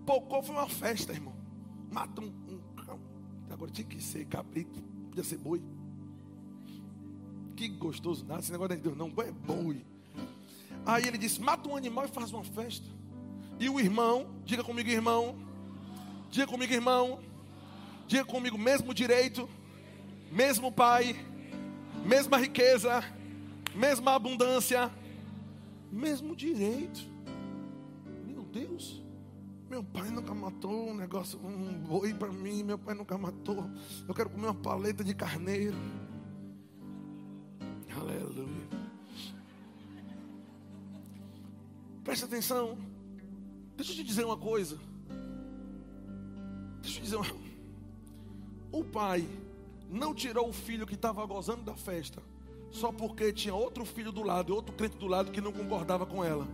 pocou, 0.07 0.41
foi 0.41 0.55
uma 0.55 0.67
festa, 0.67 1.13
irmão. 1.13 1.35
Mata 1.91 2.19
um, 2.19 2.25
um. 2.25 2.59
Agora 3.49 3.71
tinha 3.71 3.87
que 3.87 4.01
ser 4.01 4.25
cabrito, 4.25 4.81
podia 5.09 5.23
ser 5.23 5.37
boi. 5.37 5.61
Que 7.55 7.67
gostoso 7.69 8.25
nada. 8.25 8.41
Esse 8.41 8.51
negócio 8.51 8.75
de 8.75 8.81
Deus 8.81 8.97
não 8.97 9.11
é 9.17 9.31
boi. 9.31 9.85
Aí 10.85 11.07
ele 11.07 11.17
disse: 11.17 11.41
mata 11.41 11.67
um 11.69 11.75
animal 11.75 12.05
e 12.05 12.09
faz 12.09 12.31
uma 12.31 12.43
festa. 12.43 12.87
E 13.59 13.69
o 13.69 13.79
irmão, 13.79 14.27
diga 14.43 14.63
comigo, 14.63 14.89
irmão. 14.89 15.35
Diga 16.29 16.47
comigo, 16.47 16.73
irmão. 16.73 17.19
Diga 18.07 18.25
comigo, 18.25 18.57
mesmo 18.57 18.93
direito, 18.93 19.49
mesmo 20.31 20.71
pai, 20.71 21.15
mesma 22.05 22.37
riqueza, 22.37 23.03
mesma 23.73 24.13
abundância, 24.13 24.91
mesmo 25.91 26.35
direito. 26.35 26.99
Meu 28.25 28.43
Deus. 28.43 29.01
Meu 29.67 29.83
pai 29.83 30.11
nunca 30.11 30.33
matou 30.35 30.89
um 30.89 30.93
negócio, 30.93 31.39
um 31.43 31.73
boi 31.73 32.13
para 32.13 32.31
mim. 32.31 32.63
Meu 32.63 32.77
pai 32.77 32.93
nunca 32.93 33.17
matou. 33.17 33.67
Eu 34.07 34.13
quero 34.13 34.29
comer 34.29 34.47
uma 34.47 34.53
paleta 34.53 35.03
de 35.03 35.15
carneiro. 35.15 35.75
Presta 42.05 42.25
atenção. 42.25 42.77
Deixa 43.75 43.91
eu 43.91 43.97
te 43.97 44.03
dizer 44.03 44.23
uma 44.23 44.37
coisa. 44.37 44.77
Deixa 46.81 46.99
eu 46.99 47.01
te 47.01 47.01
dizer 47.01 47.17
uma... 47.17 47.25
O 48.71 48.83
pai 48.83 49.27
não 49.89 50.15
tirou 50.15 50.47
o 50.47 50.53
filho 50.53 50.87
que 50.87 50.95
estava 50.95 51.25
gozando 51.25 51.63
da 51.63 51.75
festa 51.75 52.21
só 52.75 52.91
porque 52.91 53.31
tinha 53.31 53.55
outro 53.55 53.85
filho 53.85 54.11
do 54.11 54.21
lado, 54.21 54.53
outro 54.53 54.75
crente 54.75 54.97
do 54.97 55.07
lado 55.07 55.31
que 55.31 55.39
não 55.39 55.51
concordava 55.51 56.05
com 56.05 56.23
ela. 56.23 56.45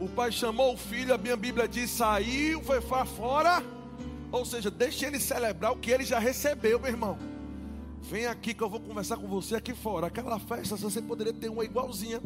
O 0.00 0.08
pai 0.08 0.32
chamou 0.32 0.74
o 0.74 0.76
filho, 0.76 1.14
a 1.14 1.18
minha 1.18 1.36
Bíblia 1.36 1.68
diz: 1.68 1.90
saiu, 1.90 2.62
foi 2.62 2.80
fora. 2.80 3.62
Ou 4.32 4.44
seja, 4.44 4.70
deixe 4.70 5.04
ele 5.04 5.20
celebrar 5.20 5.72
o 5.72 5.76
que 5.76 5.90
ele 5.90 6.04
já 6.04 6.18
recebeu, 6.18 6.80
meu 6.80 6.90
irmão. 6.90 7.33
Vem 8.10 8.26
aqui 8.26 8.52
que 8.52 8.62
eu 8.62 8.68
vou 8.68 8.80
conversar 8.80 9.16
com 9.16 9.26
você 9.26 9.56
aqui 9.56 9.74
fora. 9.74 10.08
Aquela 10.08 10.38
festa 10.38 10.76
você 10.76 11.00
poderia 11.00 11.32
ter 11.32 11.48
uma 11.48 11.64
igualzinha. 11.64 12.20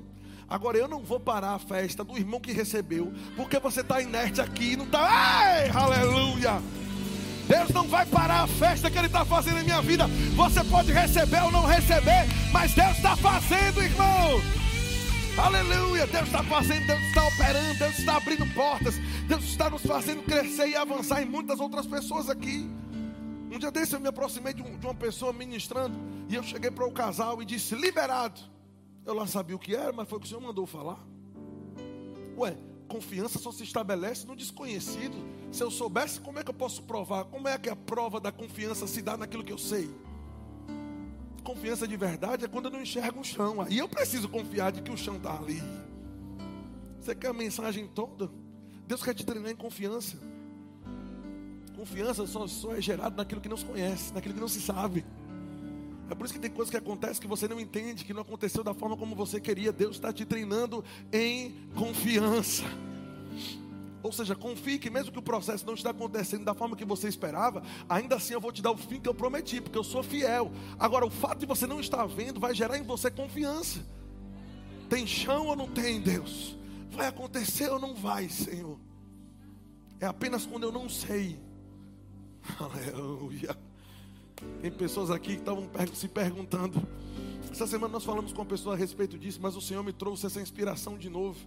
Agora 0.49 0.77
eu 0.77 0.89
não 0.89 1.05
vou 1.05 1.21
parar 1.21 1.55
a 1.55 1.59
festa 1.59 2.03
do 2.03 2.17
irmão 2.17 2.41
que 2.41 2.53
recebeu, 2.53 3.13
porque 3.37 3.61
você 3.61 3.83
está 3.83 4.01
inerte 4.01 4.41
aqui, 4.41 4.77
não 4.77 4.87
está. 4.87 5.63
Ei, 5.63 5.71
aleluia! 5.71 6.61
Deus 7.47 7.69
não 7.71 7.87
vai 7.87 8.05
parar 8.07 8.43
a 8.43 8.47
festa 8.47 8.91
que 8.91 8.99
Ele 8.99 9.07
está 9.07 9.25
fazendo 9.25 9.61
em 9.61 9.65
minha 9.65 9.81
vida. 9.81 10.07
Você 10.35 10.65
pode 10.65 10.91
receber 10.91 11.43
ou 11.45 11.53
não 11.53 11.65
receber, 11.65 12.27
mas 12.53 12.75
Deus 12.75 12.97
está 12.97 13.15
fazendo, 13.17 13.81
irmão. 13.81 14.41
Aleluia! 15.37 16.07
Deus 16.09 16.27
está 16.27 16.43
fazendo, 16.43 16.87
Deus 16.87 17.03
está 17.03 17.25
operando, 17.29 17.79
Deus 17.79 17.99
está 17.99 18.17
abrindo 18.17 18.55
portas, 18.55 18.95
Deus 19.29 19.45
está 19.45 19.71
nos 19.71 19.83
fazendo 19.83 20.23
crescer 20.23 20.69
e 20.71 20.77
avançar 20.77 21.23
em 21.23 21.27
muitas 21.27 21.61
outras 21.61 21.87
pessoas 21.87 22.29
aqui. 22.29 22.69
Um 23.51 23.59
dia 23.59 23.71
desse 23.71 23.95
eu 23.95 24.01
me 24.01 24.09
aproximei 24.09 24.53
de, 24.53 24.63
um, 24.63 24.79
de 24.79 24.87
uma 24.87 24.95
pessoa 24.95 25.33
ministrando 25.33 25.99
e 26.29 26.35
eu 26.35 26.43
cheguei 26.43 26.71
para 26.71 26.87
o 26.87 26.93
casal 26.93 27.41
e 27.43 27.45
disse: 27.45 27.75
liberado. 27.75 28.41
Eu 29.07 29.15
lá 29.15 29.27
sabia 29.27 29.57
o 29.57 29.59
que 29.59 29.75
era, 29.75 29.91
mas 29.93 30.09
foi 30.09 30.19
o 30.19 30.21
que 30.21 30.27
o 30.27 30.29
Senhor 30.29 30.41
mandou 30.43 30.67
falar. 30.67 30.99
Ué, 32.37 32.57
confiança 32.87 33.39
só 33.39 33.51
se 33.51 33.63
estabelece 33.65 34.27
no 34.27 34.37
desconhecido. 34.37 35.17
Se 35.51 35.63
eu 35.63 35.71
soubesse, 35.71 36.21
como 36.21 36.39
é 36.39 36.45
que 36.45 36.51
eu 36.51 36.55
posso 36.55 36.83
provar? 36.83 37.25
Como 37.25 37.49
é 37.49 37.57
que 37.57 37.71
a 37.71 37.77
prova 37.77 38.21
da 38.21 38.31
confiança 38.31 38.87
se 38.87 39.01
dá 39.01 39.17
naquilo 39.17 39.43
que 39.43 39.53
eu 39.53 39.59
sei? 39.59 39.91
Confiança 41.43 41.89
de 41.89 41.97
verdade 41.97 42.45
é 42.45 42.49
quando 42.49 42.67
eu 42.67 42.73
não 42.73 42.83
enxergo 42.83 43.21
o 43.21 43.25
chão. 43.25 43.63
Aí 43.63 43.79
eu 43.79 43.89
preciso 43.89 44.29
confiar 44.29 44.73
de 44.73 44.83
que 44.83 44.91
o 44.91 44.97
chão 44.97 45.17
está 45.17 45.39
ali. 45.39 45.63
Você 47.01 47.15
quer 47.15 47.29
a 47.29 47.33
mensagem 47.33 47.87
toda? 47.87 48.31
Deus 48.87 49.03
quer 49.03 49.15
te 49.15 49.25
treinar 49.25 49.51
em 49.51 49.57
confiança. 49.57 50.19
Confiança 51.79 52.27
só, 52.27 52.45
só 52.49 52.75
é 52.75 52.81
gerada 52.81 53.15
naquilo 53.15 53.41
que 53.41 53.49
não 53.49 53.57
se 53.57 53.65
conhece, 53.65 54.13
naquilo 54.13 54.35
que 54.35 54.41
não 54.41 54.49
se 54.49 54.61
sabe. 54.61 55.07
É 56.11 56.15
por 56.15 56.25
isso 56.25 56.35
que 56.35 56.41
tem 56.41 56.51
coisas 56.51 56.73
que 56.73 56.77
acontecem 56.77 57.23
que 57.23 57.29
você 57.29 57.47
não 57.47 57.61
entende, 57.61 58.05
que 58.05 58.13
não 58.13 58.23
aconteceu 58.23 58.65
da 58.65 58.75
forma 58.75 58.97
como 58.97 59.15
você 59.15 59.41
queria. 59.41 59.71
Deus 59.71 59.95
está 59.95 60.13
te 60.13 60.25
treinando 60.25 60.85
em 61.13 61.55
confiança. 61.77 62.65
Ou 64.03 64.11
seja, 64.11 64.35
confie 64.35 64.81
que 64.81 64.91
mesmo 64.91 65.13
que 65.13 65.21
o 65.21 65.23
processo 65.23 65.65
não 65.65 65.75
esteja 65.75 65.91
acontecendo 65.91 66.45
da 66.45 66.53
forma 66.53 66.75
que 66.75 66.85
você 66.85 67.07
esperava, 67.07 67.63
ainda 67.89 68.17
assim 68.17 68.35
eu 68.35 68.41
vou 68.41 68.51
te 68.51 68.61
dar 68.61 68.73
o 68.73 68.77
fim 68.77 68.99
que 68.99 69.09
eu 69.09 69.15
prometi, 69.15 69.61
porque 69.61 69.79
eu 69.79 69.85
sou 69.85 70.03
fiel. 70.03 70.51
Agora, 70.81 71.07
o 71.07 71.11
fato 71.11 71.39
de 71.39 71.47
você 71.47 71.65
não 71.65 71.79
estar 71.79 72.05
vendo 72.07 72.41
vai 72.41 72.57
gerar 72.57 72.77
em 72.77 72.83
você 72.83 73.09
confiança. 73.09 73.87
Tem 74.91 75.07
chão 75.07 75.47
ou 75.47 75.55
não 75.55 75.69
tem, 75.69 76.01
Deus? 76.01 76.59
Vai 76.91 77.07
acontecer 77.07 77.71
ou 77.71 77.79
não 77.79 77.95
vai, 77.95 78.29
Senhor? 78.29 78.81
É 80.01 80.07
apenas 80.07 80.45
quando 80.45 80.65
eu 80.65 80.73
não 80.73 80.89
sei. 80.89 81.47
Aleluia. 82.59 83.57
Tem 84.61 84.71
pessoas 84.71 85.11
aqui 85.11 85.35
que 85.35 85.41
estavam 85.41 85.69
se 85.93 86.09
perguntando. 86.09 86.81
Essa 87.51 87.67
semana 87.67 87.93
nós 87.93 88.05
falamos 88.05 88.33
com 88.33 88.41
uma 88.41 88.47
pessoa 88.47 88.75
a 88.75 88.79
respeito 88.79 89.19
disso, 89.19 89.41
mas 89.43 89.57
o 89.57 89.61
Senhor 89.61 89.83
me 89.83 89.93
trouxe 89.93 90.27
essa 90.27 90.41
inspiração 90.41 90.97
de 90.97 91.09
novo. 91.09 91.39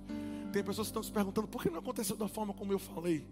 Tem 0.51 0.63
pessoas 0.63 0.87
que 0.87 0.91
estão 0.91 1.03
se 1.03 1.11
perguntando: 1.11 1.47
por 1.47 1.61
que 1.61 1.69
não 1.69 1.79
aconteceu 1.79 2.15
da 2.15 2.27
forma 2.27 2.53
como 2.53 2.73
eu 2.73 2.79
falei? 2.79 3.25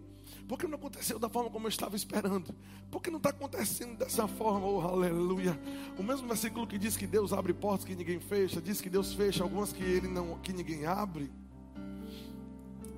Por 0.48 0.58
que 0.58 0.66
não 0.66 0.76
aconteceu 0.76 1.18
da 1.18 1.28
forma 1.28 1.50
como 1.50 1.66
eu 1.66 1.68
estava 1.68 1.96
esperando? 1.96 2.54
Por 2.90 3.02
que 3.02 3.10
não 3.10 3.18
está 3.18 3.30
acontecendo 3.30 3.98
dessa 3.98 4.26
forma? 4.26 4.66
Oh, 4.66 4.80
aleluia. 4.80 5.60
O 5.98 6.02
mesmo 6.02 6.26
versículo 6.26 6.66
que 6.66 6.78
diz 6.78 6.96
que 6.96 7.06
Deus 7.06 7.32
abre 7.32 7.52
portas 7.52 7.84
que 7.84 7.94
ninguém 7.94 8.20
fecha, 8.20 8.60
diz 8.60 8.80
que 8.80 8.88
Deus 8.88 9.12
fecha 9.12 9.42
algumas 9.42 9.72
que, 9.72 9.82
ele 9.82 10.08
não, 10.08 10.38
que 10.38 10.52
ninguém 10.52 10.86
abre. 10.86 11.30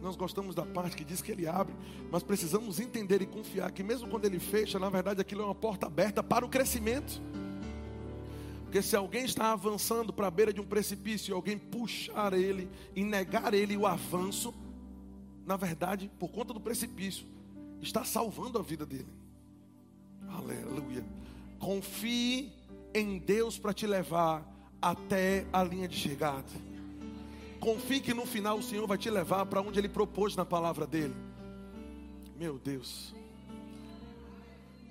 Nós 0.02 0.16
gostamos 0.16 0.52
da 0.52 0.66
parte 0.66 0.96
que 0.96 1.04
diz 1.04 1.22
que 1.22 1.30
ele 1.30 1.46
abre, 1.46 1.72
mas 2.10 2.24
precisamos 2.24 2.80
entender 2.80 3.22
e 3.22 3.26
confiar 3.26 3.70
que, 3.70 3.84
mesmo 3.84 4.08
quando 4.08 4.24
ele 4.24 4.40
fecha, 4.40 4.76
na 4.76 4.90
verdade 4.90 5.20
aquilo 5.20 5.42
é 5.42 5.44
uma 5.44 5.54
porta 5.54 5.86
aberta 5.86 6.24
para 6.24 6.44
o 6.44 6.48
crescimento. 6.48 7.22
Porque 8.64 8.82
se 8.82 8.96
alguém 8.96 9.24
está 9.24 9.52
avançando 9.52 10.12
para 10.12 10.26
a 10.26 10.30
beira 10.30 10.52
de 10.52 10.60
um 10.60 10.66
precipício 10.66 11.30
e 11.30 11.34
alguém 11.34 11.56
puxar 11.56 12.32
ele 12.32 12.68
e 12.96 13.04
negar 13.04 13.54
ele 13.54 13.76
o 13.76 13.86
avanço, 13.86 14.52
na 15.46 15.56
verdade, 15.56 16.10
por 16.18 16.30
conta 16.30 16.52
do 16.52 16.60
precipício, 16.60 17.24
está 17.80 18.04
salvando 18.04 18.58
a 18.58 18.62
vida 18.62 18.84
dele. 18.84 19.12
Aleluia. 20.28 21.04
Confie 21.60 22.52
em 22.92 23.18
Deus 23.18 23.56
para 23.56 23.72
te 23.72 23.86
levar 23.86 24.44
até 24.80 25.46
a 25.52 25.62
linha 25.62 25.86
de 25.86 25.96
chegada. 25.96 26.71
Confie 27.62 28.00
que 28.00 28.12
no 28.12 28.26
final 28.26 28.58
o 28.58 28.62
Senhor 28.62 28.88
vai 28.88 28.98
te 28.98 29.08
levar 29.08 29.46
para 29.46 29.62
onde 29.62 29.78
Ele 29.78 29.88
propôs 29.88 30.34
na 30.34 30.44
palavra 30.44 30.84
dele. 30.84 31.14
Meu 32.36 32.58
Deus. 32.58 33.14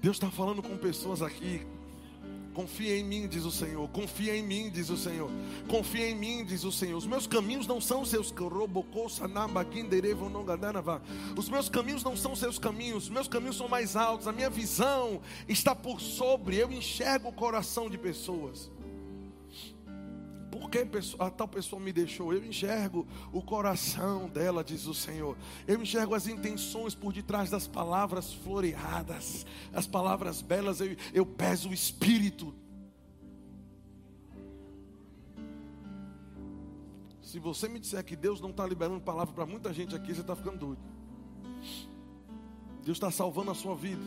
Deus 0.01 0.15
está 0.15 0.31
falando 0.31 0.63
com 0.63 0.77
pessoas 0.77 1.21
aqui. 1.21 1.67
Confia 2.53 2.97
em 2.97 3.03
mim, 3.03 3.27
diz 3.27 3.43
o 3.43 3.51
Senhor. 3.51 3.89
Confia 3.89 4.37
em 4.37 4.41
mim, 4.41 4.69
diz 4.69 4.89
o 4.89 4.95
Senhor. 4.95 5.29
Confia 5.67 6.09
em 6.09 6.15
mim, 6.15 6.45
diz 6.45 6.63
o 6.63 6.71
Senhor. 6.71 6.97
Os 6.97 7.05
meus 7.05 7.27
caminhos 7.27 7.67
não 7.67 7.81
são 7.81 8.05
seus 8.05 8.33
Os 11.35 11.49
meus 11.49 11.67
caminhos 11.67 12.03
não 12.05 12.15
são 12.15 12.37
seus 12.37 12.57
caminhos. 12.57 13.03
Os 13.03 13.09
meus 13.09 13.27
caminhos 13.27 13.57
são 13.57 13.67
mais 13.67 13.97
altos. 13.97 14.29
A 14.29 14.31
minha 14.31 14.49
visão 14.49 15.19
está 15.45 15.75
por 15.75 15.99
sobre. 15.99 16.55
Eu 16.55 16.71
enxergo 16.71 17.27
o 17.27 17.33
coração 17.33 17.89
de 17.89 17.97
pessoas 17.97 18.71
que 20.71 20.87
a 21.19 21.29
tal 21.29 21.47
pessoa 21.47 21.81
me 21.81 21.91
deixou? 21.91 22.33
Eu 22.33 22.43
enxergo 22.43 23.05
o 23.33 23.41
coração 23.41 24.29
dela, 24.29 24.63
diz 24.63 24.87
o 24.87 24.93
Senhor. 24.93 25.37
Eu 25.67 25.81
enxergo 25.81 26.15
as 26.15 26.27
intenções 26.27 26.95
por 26.95 27.11
detrás 27.11 27.49
das 27.49 27.67
palavras 27.67 28.33
floreadas, 28.33 29.45
as 29.73 29.85
palavras 29.85 30.41
belas. 30.41 30.79
Eu, 30.79 30.95
eu 31.13 31.25
peso 31.25 31.69
o 31.69 31.73
espírito. 31.73 32.53
Se 37.21 37.37
você 37.37 37.67
me 37.67 37.79
disser 37.79 38.03
que 38.03 38.15
Deus 38.15 38.39
não 38.39 38.49
está 38.49 38.65
liberando 38.65 39.01
palavra 39.01 39.33
para 39.33 39.45
muita 39.45 39.73
gente 39.73 39.93
aqui, 39.93 40.13
você 40.13 40.21
está 40.21 40.35
ficando 40.35 40.57
doido. 40.57 40.81
Deus 42.83 42.97
está 42.97 43.11
salvando 43.11 43.51
a 43.51 43.55
sua 43.55 43.75
vida. 43.75 44.01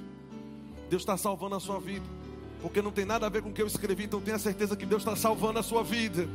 Deus 0.88 1.02
está 1.02 1.16
salvando 1.16 1.54
a 1.54 1.60
sua 1.60 1.78
vida. 1.78 2.23
Porque 2.64 2.80
não 2.80 2.90
tem 2.90 3.04
nada 3.04 3.26
a 3.26 3.28
ver 3.28 3.42
com 3.42 3.50
o 3.50 3.52
que 3.52 3.60
eu 3.60 3.66
escrevi, 3.66 4.04
então 4.04 4.22
tenha 4.22 4.38
certeza 4.38 4.74
que 4.74 4.86
Deus 4.86 5.02
está 5.02 5.14
salvando 5.14 5.58
a 5.58 5.62
sua 5.62 5.84
vida. 5.84 6.26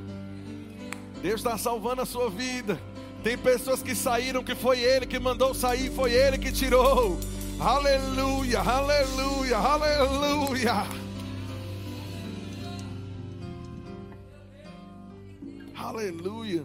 Deus 1.23 1.39
está 1.39 1.57
salvando 1.57 2.03
a 2.03 2.05
sua 2.05 2.29
vida. 2.29 2.79
Tem 3.23 3.35
pessoas 3.35 3.81
que 3.81 3.95
saíram 3.95 4.43
que 4.43 4.53
foi 4.53 4.79
Ele 4.79 5.07
que 5.07 5.17
mandou 5.17 5.55
sair, 5.55 5.89
foi 5.89 6.13
Ele 6.13 6.37
que 6.37 6.51
tirou. 6.51 7.19
Aleluia, 7.59 8.59
aleluia, 8.59 9.57
aleluia. 9.57 10.87
Aleluia. 15.75 16.63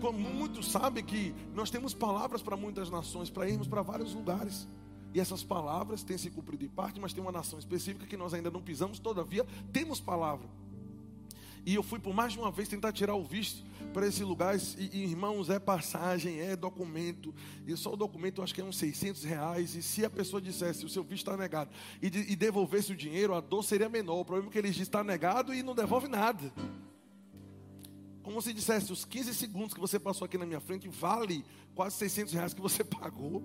Como 0.00 0.18
muitos 0.18 0.72
sabem 0.72 1.04
que 1.04 1.34
nós 1.54 1.68
temos 1.68 1.92
palavras 1.92 2.40
para 2.40 2.56
muitas 2.56 2.88
nações, 2.88 3.28
para 3.28 3.46
irmos 3.46 3.68
para 3.68 3.82
vários 3.82 4.14
lugares. 4.14 4.66
E 5.16 5.20
essas 5.20 5.42
palavras 5.42 6.02
têm 6.02 6.18
se 6.18 6.28
cumprido 6.28 6.62
em 6.62 6.68
parte, 6.68 7.00
mas 7.00 7.14
tem 7.14 7.22
uma 7.22 7.32
nação 7.32 7.58
específica 7.58 8.04
que 8.04 8.18
nós 8.18 8.34
ainda 8.34 8.50
não 8.50 8.60
pisamos, 8.60 8.98
todavia 8.98 9.46
temos 9.72 9.98
palavra. 9.98 10.46
E 11.64 11.74
eu 11.74 11.82
fui 11.82 11.98
por 11.98 12.12
mais 12.12 12.34
de 12.34 12.38
uma 12.38 12.50
vez 12.50 12.68
tentar 12.68 12.92
tirar 12.92 13.14
o 13.14 13.24
visto 13.24 13.64
para 13.94 14.06
esse 14.06 14.22
lugar. 14.22 14.54
E, 14.76 15.04
irmãos, 15.04 15.48
é 15.48 15.58
passagem, 15.58 16.38
é 16.38 16.54
documento. 16.54 17.34
E 17.66 17.74
só 17.78 17.94
o 17.94 17.96
documento 17.96 18.42
eu 18.42 18.44
acho 18.44 18.54
que 18.54 18.60
é 18.60 18.64
uns 18.64 18.76
600 18.76 19.24
reais. 19.24 19.74
E 19.74 19.82
se 19.82 20.04
a 20.04 20.10
pessoa 20.10 20.38
dissesse 20.38 20.84
o 20.84 20.88
seu 20.88 21.02
visto 21.02 21.26
está 21.26 21.34
negado 21.34 21.70
e, 22.02 22.10
de, 22.10 22.18
e 22.30 22.36
devolvesse 22.36 22.92
o 22.92 22.94
dinheiro, 22.94 23.34
a 23.34 23.40
dor 23.40 23.64
seria 23.64 23.88
menor. 23.88 24.20
O 24.20 24.24
problema 24.26 24.50
é 24.50 24.52
que 24.52 24.58
eles 24.58 24.72
dizem 24.72 24.82
está 24.82 25.02
negado 25.02 25.54
e 25.54 25.62
não 25.62 25.74
devolve 25.74 26.08
nada. 26.08 26.52
Como 28.22 28.42
se 28.42 28.52
dissesse, 28.52 28.92
os 28.92 29.06
15 29.06 29.34
segundos 29.34 29.72
que 29.72 29.80
você 29.80 29.98
passou 29.98 30.26
aqui 30.26 30.36
na 30.36 30.44
minha 30.44 30.60
frente 30.60 30.86
vale 30.90 31.42
quase 31.74 31.96
600 31.96 32.34
reais 32.34 32.52
que 32.52 32.60
você 32.60 32.84
pagou. 32.84 33.42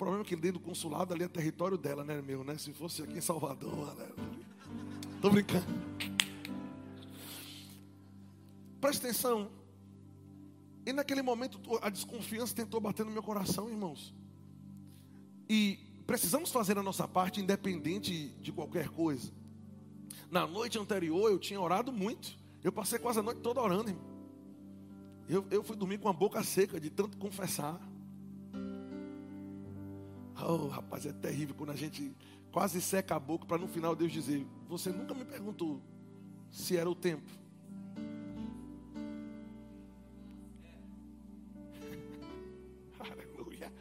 Problema 0.00 0.22
é 0.22 0.26
que 0.26 0.34
dentro 0.34 0.58
do 0.58 0.64
consulado 0.64 1.12
ali 1.12 1.24
é 1.24 1.28
território 1.28 1.76
dela, 1.76 2.02
né, 2.02 2.22
meu, 2.22 2.42
né? 2.42 2.56
Se 2.56 2.72
fosse 2.72 3.02
aqui 3.02 3.18
em 3.18 3.20
Salvador, 3.20 3.94
né? 3.96 4.08
Tô 5.20 5.28
brincando. 5.28 5.66
Presta 8.80 9.06
atenção. 9.06 9.50
E 10.86 10.92
naquele 10.94 11.20
momento 11.20 11.60
a 11.82 11.90
desconfiança 11.90 12.54
tentou 12.54 12.80
bater 12.80 13.04
no 13.04 13.12
meu 13.12 13.22
coração, 13.22 13.68
irmãos. 13.68 14.14
E 15.46 15.78
precisamos 16.06 16.50
fazer 16.50 16.78
a 16.78 16.82
nossa 16.82 17.06
parte 17.06 17.38
independente 17.38 18.30
de 18.40 18.50
qualquer 18.52 18.88
coisa. 18.88 19.30
Na 20.30 20.46
noite 20.46 20.78
anterior 20.78 21.30
eu 21.30 21.38
tinha 21.38 21.60
orado 21.60 21.92
muito. 21.92 22.38
Eu 22.64 22.72
passei 22.72 22.98
quase 22.98 23.18
a 23.18 23.22
noite 23.22 23.42
toda 23.42 23.60
orando, 23.60 23.90
irmão. 23.90 24.10
Eu, 25.28 25.46
eu 25.50 25.62
fui 25.62 25.76
dormir 25.76 25.98
com 25.98 26.08
a 26.08 26.12
boca 26.14 26.42
seca 26.42 26.80
de 26.80 26.88
tanto 26.88 27.18
confessar. 27.18 27.78
Oh, 30.46 30.68
rapaz, 30.68 31.06
é 31.06 31.12
terrível 31.12 31.54
quando 31.54 31.70
a 31.70 31.76
gente 31.76 32.14
quase 32.50 32.80
seca 32.80 33.16
a 33.16 33.20
boca 33.20 33.46
para 33.46 33.58
no 33.58 33.68
final 33.68 33.94
Deus 33.94 34.12
dizer: 34.12 34.46
Você 34.68 34.90
nunca 34.90 35.14
me 35.14 35.24
perguntou 35.24 35.80
se 36.50 36.76
era 36.76 36.90
o 36.90 36.94
tempo. 36.94 37.30
Aleluia. 42.98 43.72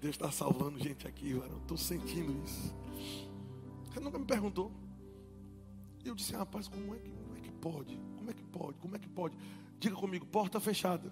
Deus 0.00 0.14
está 0.14 0.30
salvando 0.30 0.78
gente 0.78 1.06
aqui, 1.06 1.30
eu 1.30 1.44
estou 1.58 1.76
sentindo 1.76 2.42
isso. 2.44 2.74
Você 3.96 4.00
nunca 4.00 4.18
me 4.18 4.24
perguntou. 4.24 4.72
Eu 6.04 6.14
disse, 6.14 6.32
rapaz, 6.34 6.68
como 6.68 6.94
é, 6.94 6.98
que, 6.98 7.10
como 7.10 7.36
é 7.36 7.40
que 7.40 7.50
pode? 7.50 7.98
Como 8.16 8.30
é 8.30 8.32
que 8.32 8.44
pode? 8.44 8.78
Como 8.78 8.94
é 8.96 8.98
que 8.98 9.08
pode? 9.08 9.36
Diga 9.80 9.96
comigo, 9.96 10.24
porta 10.26 10.60
fechada. 10.60 11.10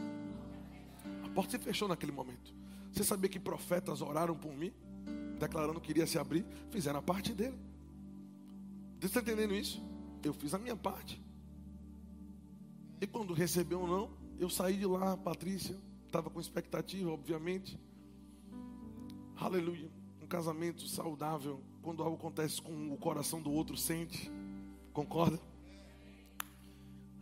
A 1.25 1.29
porta 1.31 1.53
se 1.53 1.59
fechou 1.59 1.88
naquele 1.88 2.12
momento. 2.12 2.55
Você 2.93 3.03
sabia 3.03 3.29
que 3.29 3.40
profetas 3.40 4.01
oraram 4.01 4.37
por 4.37 4.55
mim? 4.55 4.73
Declarando 5.38 5.81
que 5.81 5.90
iria 5.90 6.07
se 6.07 6.18
abrir, 6.18 6.44
fizeram 6.70 6.99
a 6.99 7.03
parte 7.03 7.33
dele. 7.33 7.59
Você 8.99 9.07
está 9.07 9.20
entendendo 9.20 9.55
isso? 9.55 9.83
Eu 10.23 10.33
fiz 10.33 10.55
a 10.55 10.59
minha 10.59 10.77
parte. 10.77 11.23
E 13.01 13.07
quando 13.07 13.35
recebeu 13.35 13.81
ou 13.81 13.87
não, 13.87 14.11
eu 14.38 14.49
saí 14.49 14.77
de 14.77 14.87
lá, 14.87 15.16
Patrícia, 15.16 15.77
estava 16.07 16.31
com 16.31 16.40
expectativa, 16.40 17.11
obviamente. 17.11 17.79
Aleluia. 19.37 19.90
Um 20.23 20.27
casamento 20.27 20.87
saudável, 20.87 21.61
quando 21.83 22.03
algo 22.03 22.16
acontece 22.16 22.62
com 22.62 22.92
o 22.92 22.97
coração 22.97 23.42
do 23.42 23.53
outro, 23.53 23.77
sente. 23.77 24.31
Concorda? 24.92 25.38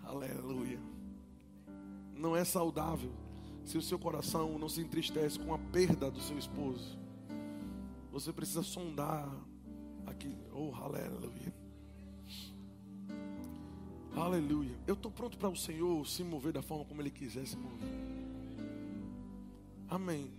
Aleluia. 0.04 0.78
Não 2.14 2.36
é 2.36 2.44
saudável 2.44 3.12
se 3.64 3.78
o 3.78 3.82
seu 3.82 3.98
coração 3.98 4.58
não 4.58 4.68
se 4.68 4.80
entristece 4.80 5.38
com 5.38 5.54
a 5.54 5.58
perda 5.58 6.10
do 6.10 6.20
seu 6.20 6.38
esposo, 6.38 6.98
você 8.12 8.30
precisa 8.30 8.62
sondar 8.62 9.26
aqui. 10.06 10.36
Oh, 10.52 10.74
aleluia. 10.74 11.52
Aleluia. 14.14 14.78
Eu 14.86 14.92
estou 14.92 15.10
pronto 15.10 15.38
para 15.38 15.48
o 15.48 15.56
Senhor 15.56 16.06
se 16.06 16.22
mover 16.22 16.52
da 16.52 16.60
forma 16.60 16.84
como 16.84 17.00
Ele 17.00 17.10
quiser 17.10 17.46
se 17.46 17.56
mover. 17.56 17.88
Amém. 19.88 20.30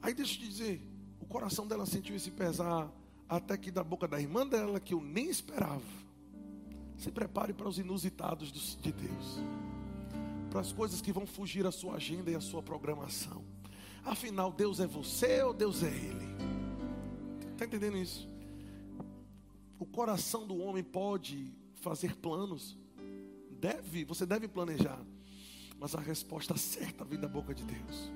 Aí 0.00 0.14
deixa 0.14 0.34
eu 0.34 0.38
te 0.38 0.48
dizer, 0.48 0.82
o 1.20 1.26
coração 1.26 1.66
dela 1.66 1.84
sentiu 1.84 2.16
esse 2.16 2.30
pesar 2.30 2.90
até 3.28 3.58
que 3.58 3.70
da 3.70 3.84
boca 3.84 4.08
da 4.08 4.18
irmã 4.18 4.46
dela, 4.46 4.80
que 4.80 4.94
eu 4.94 5.02
nem 5.02 5.28
esperava. 5.28 5.82
Se 6.96 7.10
prepare 7.10 7.52
para 7.52 7.68
os 7.68 7.78
inusitados 7.78 8.50
de 8.50 8.92
Deus. 8.92 9.38
Para 10.50 10.60
as 10.60 10.72
coisas 10.72 11.02
que 11.02 11.12
vão 11.12 11.26
fugir 11.26 11.66
à 11.66 11.70
sua 11.70 11.96
agenda 11.96 12.30
e 12.30 12.34
à 12.34 12.40
sua 12.40 12.62
programação. 12.62 13.44
Afinal, 14.02 14.50
Deus 14.50 14.80
é 14.80 14.86
você 14.86 15.42
ou 15.42 15.52
Deus 15.52 15.82
é 15.82 15.88
Ele? 15.88 16.57
Está 17.58 17.66
entendendo 17.66 17.98
isso? 17.98 18.28
O 19.80 19.84
coração 19.84 20.46
do 20.46 20.56
homem 20.58 20.84
pode 20.84 21.52
fazer 21.74 22.14
planos. 22.14 22.78
Deve, 23.50 24.04
você 24.04 24.24
deve 24.24 24.46
planejar. 24.46 25.04
Mas 25.76 25.92
a 25.92 25.98
resposta 25.98 26.56
certa 26.56 27.04
vem 27.04 27.18
da 27.18 27.26
boca 27.26 27.52
de 27.52 27.64
Deus. 27.64 28.12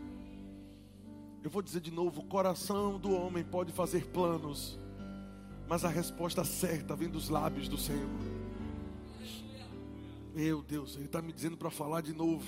Eu 1.43 1.51
vou 1.51 1.61
dizer 1.61 1.81
de 1.81 1.91
novo: 1.91 2.21
o 2.21 2.25
coração 2.25 3.01
do 3.01 3.11
homem 3.11 3.43
pode 3.43 3.73
fazer 3.73 4.07
planos, 4.07 4.79
mas 5.69 5.85
a 5.85 5.89
resposta 5.89 6.45
certa 6.45 6.95
vem 6.95 7.09
dos 7.09 7.29
lábios 7.29 7.67
do 7.67 7.77
Senhor. 7.77 8.09
Meu 10.33 10.63
Deus, 10.63 10.95
Ele 10.95 11.07
está 11.07 11.21
me 11.21 11.33
dizendo 11.33 11.57
para 11.57 11.69
falar 11.69 12.01
de 12.01 12.13
novo. 12.13 12.47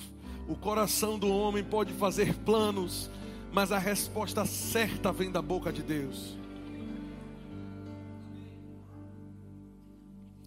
O 0.48 0.54
coração 0.54 1.18
do 1.18 1.26
homem 1.26 1.64
pode 1.64 1.92
fazer 1.92 2.36
planos, 2.44 3.10
mas 3.52 3.72
a 3.72 3.78
resposta 3.78 4.46
certa 4.46 5.10
vem 5.12 5.32
da 5.32 5.42
boca 5.42 5.72
de 5.72 5.82
Deus. 5.82 6.43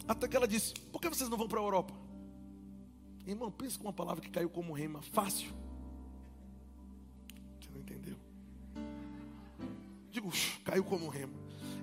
Até 0.08 0.28
que 0.28 0.36
ela 0.36 0.48
disse: 0.48 0.74
Por 0.92 1.02
que 1.02 1.10
vocês 1.10 1.30
não 1.30 1.38
vão 1.38 1.48
para 1.48 1.60
a 1.60 1.64
Europa? 1.64 1.94
Irmão, 3.26 3.52
pensa 3.52 3.78
com 3.78 3.84
uma 3.86 3.94
palavra 3.94 4.24
que 4.24 4.30
caiu 4.30 4.50
como 4.50 4.74
rema: 4.74 5.02
fácil. 5.02 5.52
Você 7.60 7.70
não 7.74 7.82
entendeu? 7.82 8.16
Digo, 10.10 10.32
caiu 10.64 10.84
como 10.84 11.10
rema. 11.10 11.34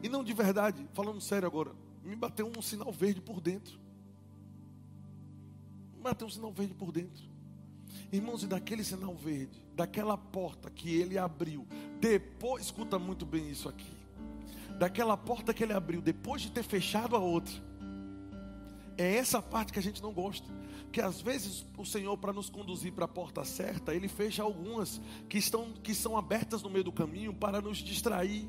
E 0.03 0.09
não 0.09 0.25
de 0.25 0.33
verdade, 0.33 0.87
falando 0.95 1.21
sério 1.21 1.47
agora, 1.47 1.73
me 2.03 2.17
bateu 2.17 2.51
um 2.57 2.63
sinal 2.63 2.91
verde 2.91 3.21
por 3.21 3.41
dentro. 3.41 3.79
Me 5.95 6.03
bateu 6.03 6.27
um 6.27 6.31
sinal 6.31 6.53
verde 6.53 6.75
por 6.75 6.91
dentro. 6.91 7.23
Irmãos, 8.11 8.43
e 8.43 8.47
daquele 8.47 8.85
sinal 8.85 9.15
verde, 9.15 9.63
daquela 9.75 10.17
porta 10.17 10.71
que 10.71 10.95
ele 10.95 11.19
abriu, 11.19 11.67
depois, 12.01 12.65
escuta 12.65 12.99
muito 12.99 13.25
bem 13.25 13.51
isso 13.51 13.69
aqui. 13.69 13.93
Daquela 14.79 15.17
porta 15.17 15.55
que 15.55 15.63
ele 15.63 15.73
abriu, 15.73 16.01
depois 16.01 16.43
de 16.43 16.51
ter 16.51 16.63
fechado 16.63 17.15
a 17.15 17.19
outra 17.19 17.55
é 18.97 19.17
essa 19.17 19.43
parte 19.43 19.73
que 19.73 19.79
a 19.79 19.83
gente 19.83 20.03
não 20.03 20.13
gosta. 20.13 20.49
Que 20.93 21.01
às 21.01 21.21
vezes 21.21 21.67
o 21.77 21.85
Senhor, 21.85 22.17
para 22.17 22.33
nos 22.33 22.49
conduzir 22.49 22.93
para 22.93 23.05
a 23.05 23.09
porta 23.09 23.45
certa, 23.45 23.95
Ele 23.95 24.09
fecha 24.09 24.43
algumas 24.43 25.01
que, 25.29 25.39
estão, 25.39 25.73
que 25.83 25.95
são 25.95 26.17
abertas 26.17 26.63
no 26.63 26.71
meio 26.71 26.85
do 26.85 26.93
caminho 26.93 27.35
para 27.35 27.61
nos 27.61 27.79
distrair. 27.79 28.49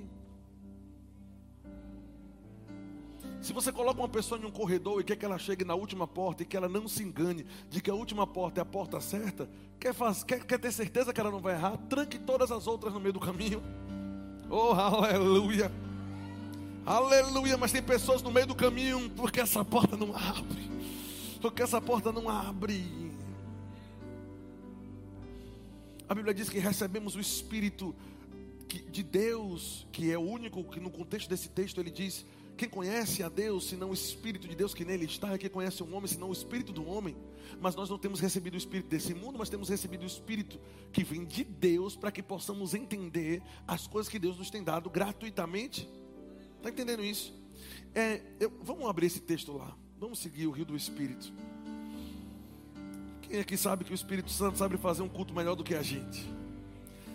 Se 3.41 3.53
você 3.53 3.71
coloca 3.71 3.99
uma 3.99 4.09
pessoa 4.09 4.41
em 4.41 4.45
um 4.45 4.51
corredor 4.51 4.99
e 4.99 5.03
quer 5.03 5.15
que 5.15 5.23
ela 5.23 5.37
chegue 5.37 5.63
na 5.63 5.75
última 5.75 6.07
porta 6.07 6.41
e 6.41 6.45
que 6.47 6.57
ela 6.57 6.67
não 6.67 6.87
se 6.87 7.03
engane 7.03 7.45
de 7.69 7.79
que 7.79 7.91
a 7.91 7.93
última 7.93 8.25
porta 8.25 8.59
é 8.59 8.63
a 8.63 8.65
porta 8.65 8.99
certa, 8.99 9.47
quer, 9.79 9.93
faz, 9.93 10.23
quer, 10.23 10.43
quer 10.43 10.59
ter 10.59 10.71
certeza 10.71 11.13
que 11.13 11.19
ela 11.19 11.29
não 11.29 11.39
vai 11.39 11.53
errar, 11.53 11.77
tranque 11.87 12.17
todas 12.17 12.51
as 12.51 12.65
outras 12.65 12.91
no 12.91 12.99
meio 12.99 13.13
do 13.13 13.19
caminho. 13.19 13.61
Oh, 14.49 14.71
aleluia! 14.71 15.71
Aleluia, 16.85 17.57
mas 17.57 17.71
tem 17.71 17.81
pessoas 17.81 18.21
no 18.21 18.31
meio 18.31 18.45
do 18.45 18.53
caminho 18.53 19.09
porque 19.15 19.39
essa 19.39 19.65
porta 19.65 19.97
não 19.97 20.15
abre. 20.15 20.69
Porque 21.41 21.63
essa 21.63 21.81
porta 21.81 22.11
não 22.11 22.29
abre. 22.29 23.11
A 26.07 26.13
Bíblia 26.13 26.31
diz 26.31 26.47
que 26.47 26.59
recebemos 26.59 27.15
o 27.15 27.19
Espírito 27.19 27.95
de 28.91 29.01
Deus, 29.01 29.87
que 29.91 30.11
é 30.11 30.17
o 30.17 30.21
único 30.21 30.63
que 30.63 30.79
no 30.79 30.91
contexto 30.91 31.27
desse 31.27 31.49
texto 31.49 31.79
ele 31.79 31.89
diz: 31.89 32.23
quem 32.55 32.69
conhece 32.69 33.23
a 33.23 33.29
Deus, 33.29 33.67
senão 33.67 33.89
o 33.89 33.93
Espírito 33.93 34.47
de 34.47 34.55
Deus 34.55 34.75
que 34.75 34.85
nele 34.85 35.05
está, 35.05 35.33
é 35.33 35.39
quem 35.39 35.49
conhece 35.49 35.81
um 35.81 35.95
homem, 35.95 36.07
senão 36.07 36.29
o 36.29 36.33
Espírito 36.33 36.71
do 36.71 36.87
homem. 36.87 37.15
Mas 37.59 37.75
nós 37.75 37.89
não 37.89 37.97
temos 37.97 38.19
recebido 38.19 38.53
o 38.53 38.57
Espírito 38.57 38.89
desse 38.89 39.15
mundo, 39.15 39.39
mas 39.39 39.49
temos 39.49 39.69
recebido 39.69 40.03
o 40.03 40.07
Espírito 40.07 40.59
que 40.93 41.03
vem 41.03 41.25
de 41.25 41.43
Deus 41.43 41.95
para 41.95 42.11
que 42.11 42.21
possamos 42.21 42.75
entender 42.75 43.41
as 43.67 43.87
coisas 43.87 44.07
que 44.07 44.19
Deus 44.19 44.37
nos 44.37 44.51
tem 44.51 44.63
dado 44.63 44.87
gratuitamente. 44.87 45.89
Está 46.65 46.73
entendendo 46.73 47.05
isso? 47.05 47.31
É, 47.93 48.19
eu, 48.39 48.51
vamos 48.63 48.89
abrir 48.89 49.05
esse 49.05 49.19
texto 49.19 49.55
lá. 49.55 49.77
Vamos 49.99 50.17
seguir 50.17 50.47
o 50.47 50.51
rio 50.51 50.65
do 50.65 50.75
Espírito. 50.75 51.31
Quem 53.21 53.39
aqui 53.39 53.55
sabe 53.55 53.83
que 53.83 53.91
o 53.91 53.93
Espírito 53.93 54.31
Santo 54.31 54.57
sabe 54.57 54.75
fazer 54.75 55.03
um 55.03 55.07
culto 55.07 55.31
melhor 55.31 55.53
do 55.53 55.63
que 55.63 55.75
a 55.75 55.83
gente? 55.83 56.27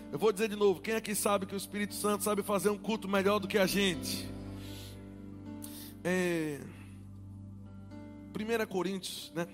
Eu 0.09 0.17
vou 0.17 0.31
dizer 0.31 0.47
de 0.47 0.55
novo: 0.55 0.79
quem 0.79 0.95
aqui 0.95 1.13
sabe 1.13 1.45
que 1.45 1.53
o 1.53 1.57
Espírito 1.57 1.93
Santo 1.93 2.23
sabe 2.23 2.41
fazer 2.43 2.69
um 2.69 2.77
culto 2.77 3.09
melhor 3.09 3.39
do 3.39 3.47
que 3.47 3.57
a 3.57 3.67
gente? 3.67 4.25
É, 6.01 6.61
1 8.33 8.65
Coríntios, 8.67 9.33
né? 9.35 9.45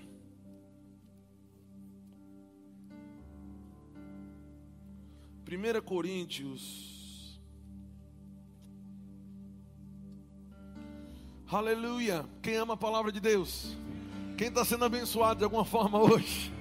Primeira 5.44 5.82
Coríntios 5.82 6.97
Aleluia. 11.50 12.26
Quem 12.42 12.56
ama 12.56 12.74
a 12.74 12.76
palavra 12.76 13.10
de 13.10 13.20
Deus? 13.20 13.74
Quem 14.36 14.48
está 14.48 14.66
sendo 14.66 14.84
abençoado 14.84 15.38
de 15.38 15.44
alguma 15.44 15.64
forma 15.64 15.98
hoje? 15.98 16.52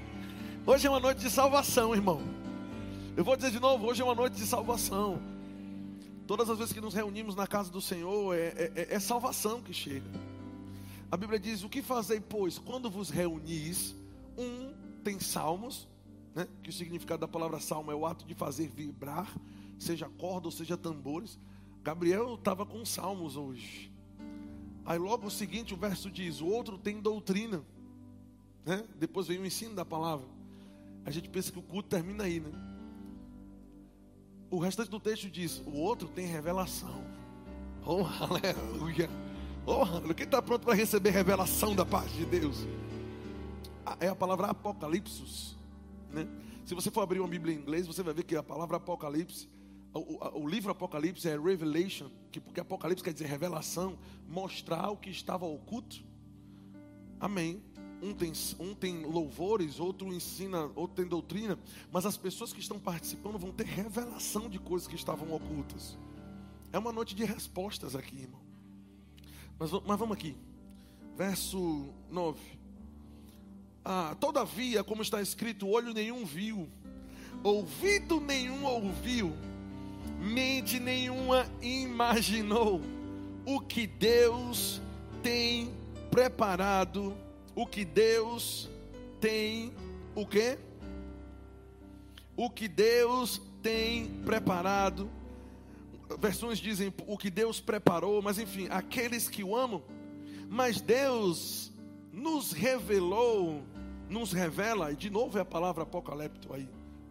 Hoje 0.66 0.88
é 0.88 0.90
uma 0.90 1.02
noite 1.02 1.20
de 1.20 1.30
salvação, 1.30 1.94
irmão. 1.94 2.22
Eu 3.18 3.26
vou 3.26 3.36
dizer 3.36 3.52
de 3.52 3.60
novo: 3.60 3.86
hoje 3.86 4.02
é 4.02 4.06
uma 4.06 4.16
noite 4.16 4.38
de 4.38 4.46
salvação. 4.46 5.22
Todas 6.26 6.50
as 6.50 6.58
vezes 6.58 6.72
que 6.72 6.80
nos 6.80 6.94
reunimos 6.94 7.36
na 7.36 7.46
casa 7.46 7.70
do 7.70 7.82
Senhor, 7.82 8.34
é, 8.34 8.48
é, 8.48 8.72
é, 8.76 8.96
é 8.96 9.00
salvação 9.00 9.62
que 9.62 9.74
chega. 9.74 10.10
A 11.12 11.18
Bíblia 11.18 11.38
diz: 11.38 11.66
O 11.66 11.70
que 11.70 11.82
fazei, 11.82 12.22
pois, 12.22 12.58
quando 12.58 12.90
vos 12.90 13.10
reunis? 13.10 13.94
Um 14.38 14.72
tem 15.04 15.20
salmos, 15.20 15.86
né? 16.34 16.48
que 16.64 16.70
o 16.70 16.74
significado 16.74 17.20
da 17.20 17.28
palavra 17.28 17.60
salmo 17.60 17.92
é 17.92 17.96
o 17.96 18.06
ato 18.06 18.26
de 18.26 18.34
fazer 18.34 18.70
vibrar, 18.70 19.36
seja 19.78 20.08
corda 20.18 20.48
ou 20.48 20.52
seja 20.52 20.78
tambores. 20.78 21.38
Gabriel 21.84 22.36
estava 22.36 22.66
com 22.66 22.86
salmos 22.86 23.36
hoje. 23.36 23.97
Aí 24.88 24.98
logo 24.98 25.28
o 25.28 25.32
seguinte, 25.32 25.74
o 25.74 25.78
verso 25.78 26.10
diz: 26.10 26.40
o 26.40 26.48
outro 26.48 26.78
tem 26.78 27.02
doutrina. 27.02 27.62
Né? 28.66 28.86
Depois 28.98 29.28
vem 29.28 29.38
o 29.38 29.46
ensino 29.46 29.76
da 29.76 29.84
palavra. 29.84 30.26
A 31.04 31.12
gente 31.12 31.30
pensa 31.30 31.52
que 31.52 31.60
o 31.60 31.62
culto 31.62 31.90
termina 31.90 32.24
aí, 32.24 32.40
né? 32.40 32.50
O 34.50 34.60
restante 34.60 34.90
do 34.90 35.00
texto 35.00 35.30
diz: 35.30 35.62
o 35.66 35.74
outro 35.74 36.08
tem 36.08 36.26
revelação. 36.26 37.04
Oh, 37.86 38.06
aleluia. 38.24 39.10
Oh. 39.66 40.14
Quem 40.14 40.26
está 40.26 40.42
pronto 40.42 40.64
para 40.64 40.74
receber 40.74 41.10
revelação 41.10 41.76
da 41.76 41.86
parte 41.86 42.16
de 42.16 42.26
Deus? 42.26 42.66
É 44.00 44.08
a 44.08 44.16
palavra 44.16 44.48
apocalipse. 44.48 45.58
Né? 46.12 46.26
Se 46.66 46.74
você 46.74 46.90
for 46.90 47.02
abrir 47.02 47.20
uma 47.20 47.28
Bíblia 47.28 47.54
em 47.54 47.60
inglês, 47.60 47.88
você 47.88 48.02
vai 48.02 48.14
ver 48.14 48.24
que 48.24 48.38
a 48.38 48.44
palavra 48.44 48.78
apocalipse 48.78 49.50
o, 49.94 50.42
o, 50.42 50.48
livro 50.48 50.72
Apocalipse 50.72 51.28
é 51.28 51.38
Revelation, 51.38 52.10
que 52.32 52.40
porque 52.40 52.60
Apocalipse 52.60 53.04
quer 53.04 53.14
dizer 53.14 53.26
revelação, 53.26 53.98
mostrar 54.28 54.90
o 54.90 54.98
que 54.98 55.10
estava 55.10 55.46
oculto. 55.46 56.04
Amém. 57.20 57.62
Um 58.02 58.14
tem, 58.14 58.32
um 58.60 58.76
tem 58.76 59.06
louvores, 59.06 59.80
outro 59.80 60.14
ensina, 60.14 60.70
outro 60.76 60.98
tem 60.98 61.08
doutrina, 61.08 61.58
mas 61.92 62.06
as 62.06 62.16
pessoas 62.16 62.54
que 62.54 62.60
estão 62.60 62.78
participando 62.78 63.40
vão 63.40 63.52
ter 63.52 63.66
revelação 63.66 64.48
de 64.48 64.60
coisas 64.60 64.88
que 64.88 64.96
estavam 64.96 65.34
ocultas. 65.34 65.98
É 66.72 66.78
uma 66.78 66.92
noite 66.92 67.16
de 67.16 67.26
respostas 67.26 67.96
aqui, 67.96 68.22
irmão. 68.22 68.42
Mas, 69.58 69.72
mas 69.72 69.98
vamos 69.98 70.16
aqui, 70.16 70.36
verso 71.16 71.92
9. 72.12 72.40
Ah, 73.84 74.16
todavia, 74.20 74.84
como 74.84 75.02
está 75.02 75.20
escrito, 75.20 75.68
olho 75.68 75.92
nenhum 75.92 76.24
viu, 76.24 76.70
ouvido 77.44 78.20
nenhum 78.20 78.64
ouviu 78.64 79.34
mente 80.20 80.80
nenhuma 80.80 81.46
imaginou 81.62 82.82
o 83.46 83.60
que 83.60 83.88
Deus 83.88 84.82
tem 85.24 85.74
preparado, 86.12 87.16
o 87.56 87.66
que 87.66 87.86
Deus 87.86 88.70
tem 89.20 89.74
o 90.16 90.26
quê? 90.26 90.58
O 92.36 92.50
que 92.50 92.68
Deus 92.68 93.42
tem 93.62 94.08
preparado. 94.26 95.10
Versões 96.20 96.60
dizem 96.60 96.94
o 97.06 97.18
que 97.18 97.30
Deus 97.30 97.60
preparou, 97.60 98.22
mas 98.22 98.40
enfim, 98.40 98.68
aqueles 98.70 99.30
que 99.30 99.44
o 99.44 99.56
amam. 99.56 99.84
Mas 100.50 100.80
Deus 100.80 101.72
nos 102.12 102.52
revelou, 102.52 103.62
nos 104.10 104.32
revela, 104.32 104.92
e 104.92 104.96
de 104.96 105.10
novo 105.10 105.38
é 105.38 105.42
a 105.42 105.46
palavra 105.46 105.84
apocalipto 105.84 106.54
aí 106.54 106.68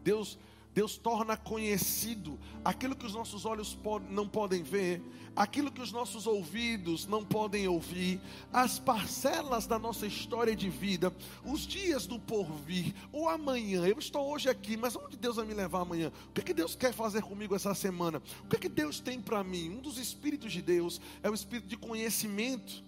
Deus 0.06 0.38
Deus 0.76 0.98
torna 0.98 1.38
conhecido 1.38 2.38
aquilo 2.62 2.94
que 2.94 3.06
os 3.06 3.14
nossos 3.14 3.46
olhos 3.46 3.78
não 4.10 4.28
podem 4.28 4.62
ver, 4.62 5.02
aquilo 5.34 5.72
que 5.72 5.80
os 5.80 5.90
nossos 5.90 6.26
ouvidos 6.26 7.06
não 7.06 7.24
podem 7.24 7.66
ouvir, 7.66 8.20
as 8.52 8.78
parcelas 8.78 9.66
da 9.66 9.78
nossa 9.78 10.06
história 10.06 10.54
de 10.54 10.68
vida, 10.68 11.10
os 11.46 11.66
dias 11.66 12.06
do 12.06 12.18
porvir, 12.18 12.94
o 13.10 13.26
amanhã. 13.26 13.86
Eu 13.86 13.98
estou 13.98 14.30
hoje 14.30 14.50
aqui, 14.50 14.76
mas 14.76 14.94
onde 14.94 15.16
Deus 15.16 15.36
vai 15.36 15.46
me 15.46 15.54
levar 15.54 15.80
amanhã? 15.80 16.12
O 16.28 16.32
que, 16.32 16.42
é 16.42 16.44
que 16.44 16.52
Deus 16.52 16.74
quer 16.74 16.92
fazer 16.92 17.22
comigo 17.22 17.56
essa 17.56 17.74
semana? 17.74 18.20
O 18.44 18.48
que, 18.48 18.56
é 18.56 18.58
que 18.58 18.68
Deus 18.68 19.00
tem 19.00 19.18
para 19.18 19.42
mim? 19.42 19.70
Um 19.70 19.80
dos 19.80 19.96
espíritos 19.96 20.52
de 20.52 20.60
Deus 20.60 21.00
é 21.22 21.30
o 21.30 21.34
espírito 21.34 21.68
de 21.68 21.78
conhecimento. 21.78 22.84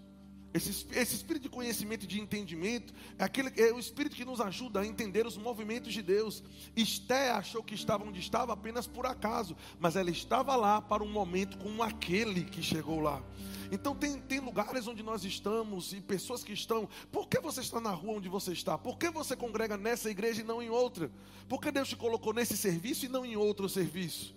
Esse, 0.59 0.87
esse, 0.93 1.15
espírito 1.15 1.45
de 1.45 1.49
conhecimento 1.49 2.03
e 2.03 2.07
de 2.09 2.21
entendimento 2.21 2.93
é, 3.17 3.23
aquele, 3.23 3.53
é 3.57 3.73
o 3.73 3.79
espírito 3.79 4.17
que 4.17 4.25
nos 4.25 4.41
ajuda 4.41 4.81
a 4.81 4.87
entender 4.87 5.25
os 5.25 5.37
movimentos 5.37 5.93
de 5.93 6.03
Deus. 6.03 6.43
Esté 6.75 7.31
achou 7.31 7.63
que 7.63 7.77
estava 7.77 8.05
onde 8.05 8.19
estava 8.19 8.53
apenas 8.53 8.85
por 8.85 9.07
acaso, 9.07 9.57
mas 9.79 9.95
ela 9.95 10.11
estava 10.11 10.57
lá 10.57 10.83
para 10.83 11.05
um 11.05 11.11
momento 11.11 11.57
com 11.59 11.81
aquele 11.81 12.43
que 12.43 12.61
chegou 12.61 12.99
lá. 12.99 13.23
Então 13.71 13.95
tem, 13.95 14.21
tem 14.21 14.41
lugares 14.41 14.89
onde 14.89 15.03
nós 15.03 15.25
estamos 15.25 15.93
e 15.93 16.01
pessoas 16.01 16.43
que 16.43 16.53
estão. 16.53 16.89
Por 17.13 17.29
que 17.29 17.39
você 17.39 17.61
está 17.61 17.81
na 17.81 17.91
rua 17.91 18.15
onde 18.15 18.29
você 18.29 18.53
está? 18.53 18.77
Por 18.77 18.99
que 18.99 19.11
você 19.11 19.37
congrega 19.37 19.77
nessa 19.77 20.11
igreja 20.11 20.41
e 20.41 20.45
não 20.45 20.61
em 20.61 20.71
outra? 20.71 21.09
Por 21.49 21.61
que 21.61 21.71
Deus 21.71 21.89
te 21.89 21.97
colocou 21.97 22.33
nesse 22.33 22.57
serviço 22.57 23.07
e 23.07 23.09
não 23.09 23.25
em 23.25 23.37
outro 23.37 23.69
serviço? 23.69 24.35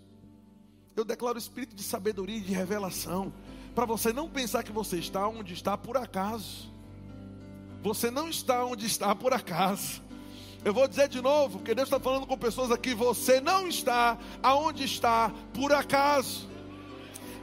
Eu 0.96 1.04
declaro 1.04 1.38
o 1.38 1.40
espírito 1.40 1.76
de 1.76 1.84
sabedoria 1.84 2.38
e 2.38 2.42
de 2.42 2.54
revelação 2.54 3.34
para 3.74 3.86
você 3.86 4.12
não 4.12 4.30
pensar 4.30 4.64
que 4.64 4.72
você 4.72 4.98
está 4.98 5.28
onde 5.28 5.54
está 5.54 5.78
por 5.78 5.98
acaso. 5.98 6.72
Você 7.82 8.12
não 8.12 8.30
está 8.30 8.64
onde 8.66 8.86
está 8.86 9.16
por 9.16 9.34
acaso. 9.34 10.02
Eu 10.64 10.74
vou 10.74 10.88
dizer 10.88 11.08
de 11.08 11.22
novo, 11.22 11.58
porque 11.58 11.74
Deus 11.74 11.88
está 11.88 12.00
falando 12.00 12.28
com 12.28 12.38
pessoas 12.38 12.70
aqui. 12.72 12.94
Você 12.94 13.42
não 13.42 13.68
está 13.68 14.18
aonde 14.44 14.84
está 14.84 15.32
por 15.54 15.74
acaso. 15.74 16.48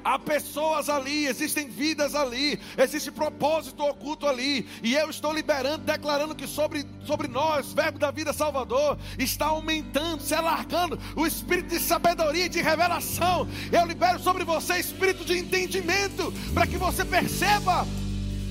Há 0.05 0.19
pessoas 0.19 0.89
ali, 0.89 1.27
existem 1.27 1.69
vidas 1.69 2.15
ali, 2.15 2.59
existe 2.77 3.11
propósito 3.11 3.83
oculto 3.83 4.27
ali. 4.27 4.67
E 4.83 4.95
eu 4.95 5.11
estou 5.11 5.33
liberando, 5.33 5.85
declarando 5.85 6.35
que 6.35 6.47
sobre, 6.47 6.87
sobre 7.05 7.29
nós, 7.29 7.73
Verbo 7.73 7.99
da 7.99 8.11
Vida 8.11 8.33
Salvador, 8.33 8.99
está 9.19 9.47
aumentando, 9.47 10.23
se 10.23 10.35
alargando 10.35 10.99
o 11.17 11.27
espírito 11.27 11.69
de 11.69 11.81
sabedoria 11.81 12.47
e 12.47 12.49
de 12.49 12.63
revelação. 12.63 13.49
Eu 13.71 13.87
libero 13.87 14.19
sobre 14.19 14.45
você 14.45 14.79
espírito 14.79 15.25
de 15.25 15.39
entendimento, 15.39 16.33
para 16.55 16.67
que 16.67 16.77
você 16.77 17.05
perceba 17.05 17.87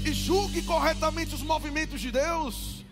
e 0.06 0.12
julgue 0.12 0.62
corretamente 0.62 1.36
os 1.36 1.42
movimentos 1.42 2.00
de 2.00 2.12
Deus. 2.12 2.86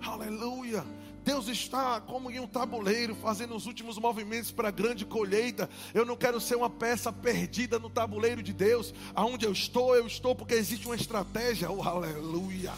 Aleluia. 0.00 0.84
Deus 1.28 1.46
está 1.46 2.00
como 2.00 2.30
em 2.30 2.40
um 2.40 2.46
tabuleiro, 2.46 3.14
fazendo 3.14 3.54
os 3.54 3.66
últimos 3.66 3.98
movimentos 3.98 4.50
para 4.50 4.68
a 4.68 4.70
grande 4.70 5.04
colheita. 5.04 5.68
Eu 5.92 6.06
não 6.06 6.16
quero 6.16 6.40
ser 6.40 6.54
uma 6.56 6.70
peça 6.70 7.12
perdida 7.12 7.78
no 7.78 7.90
tabuleiro 7.90 8.42
de 8.42 8.54
Deus. 8.54 8.94
Aonde 9.14 9.44
eu 9.44 9.52
estou, 9.52 9.94
eu 9.94 10.06
estou 10.06 10.34
porque 10.34 10.54
existe 10.54 10.86
uma 10.86 10.96
estratégia. 10.96 11.70
Oh, 11.70 11.82
aleluia. 11.82 12.72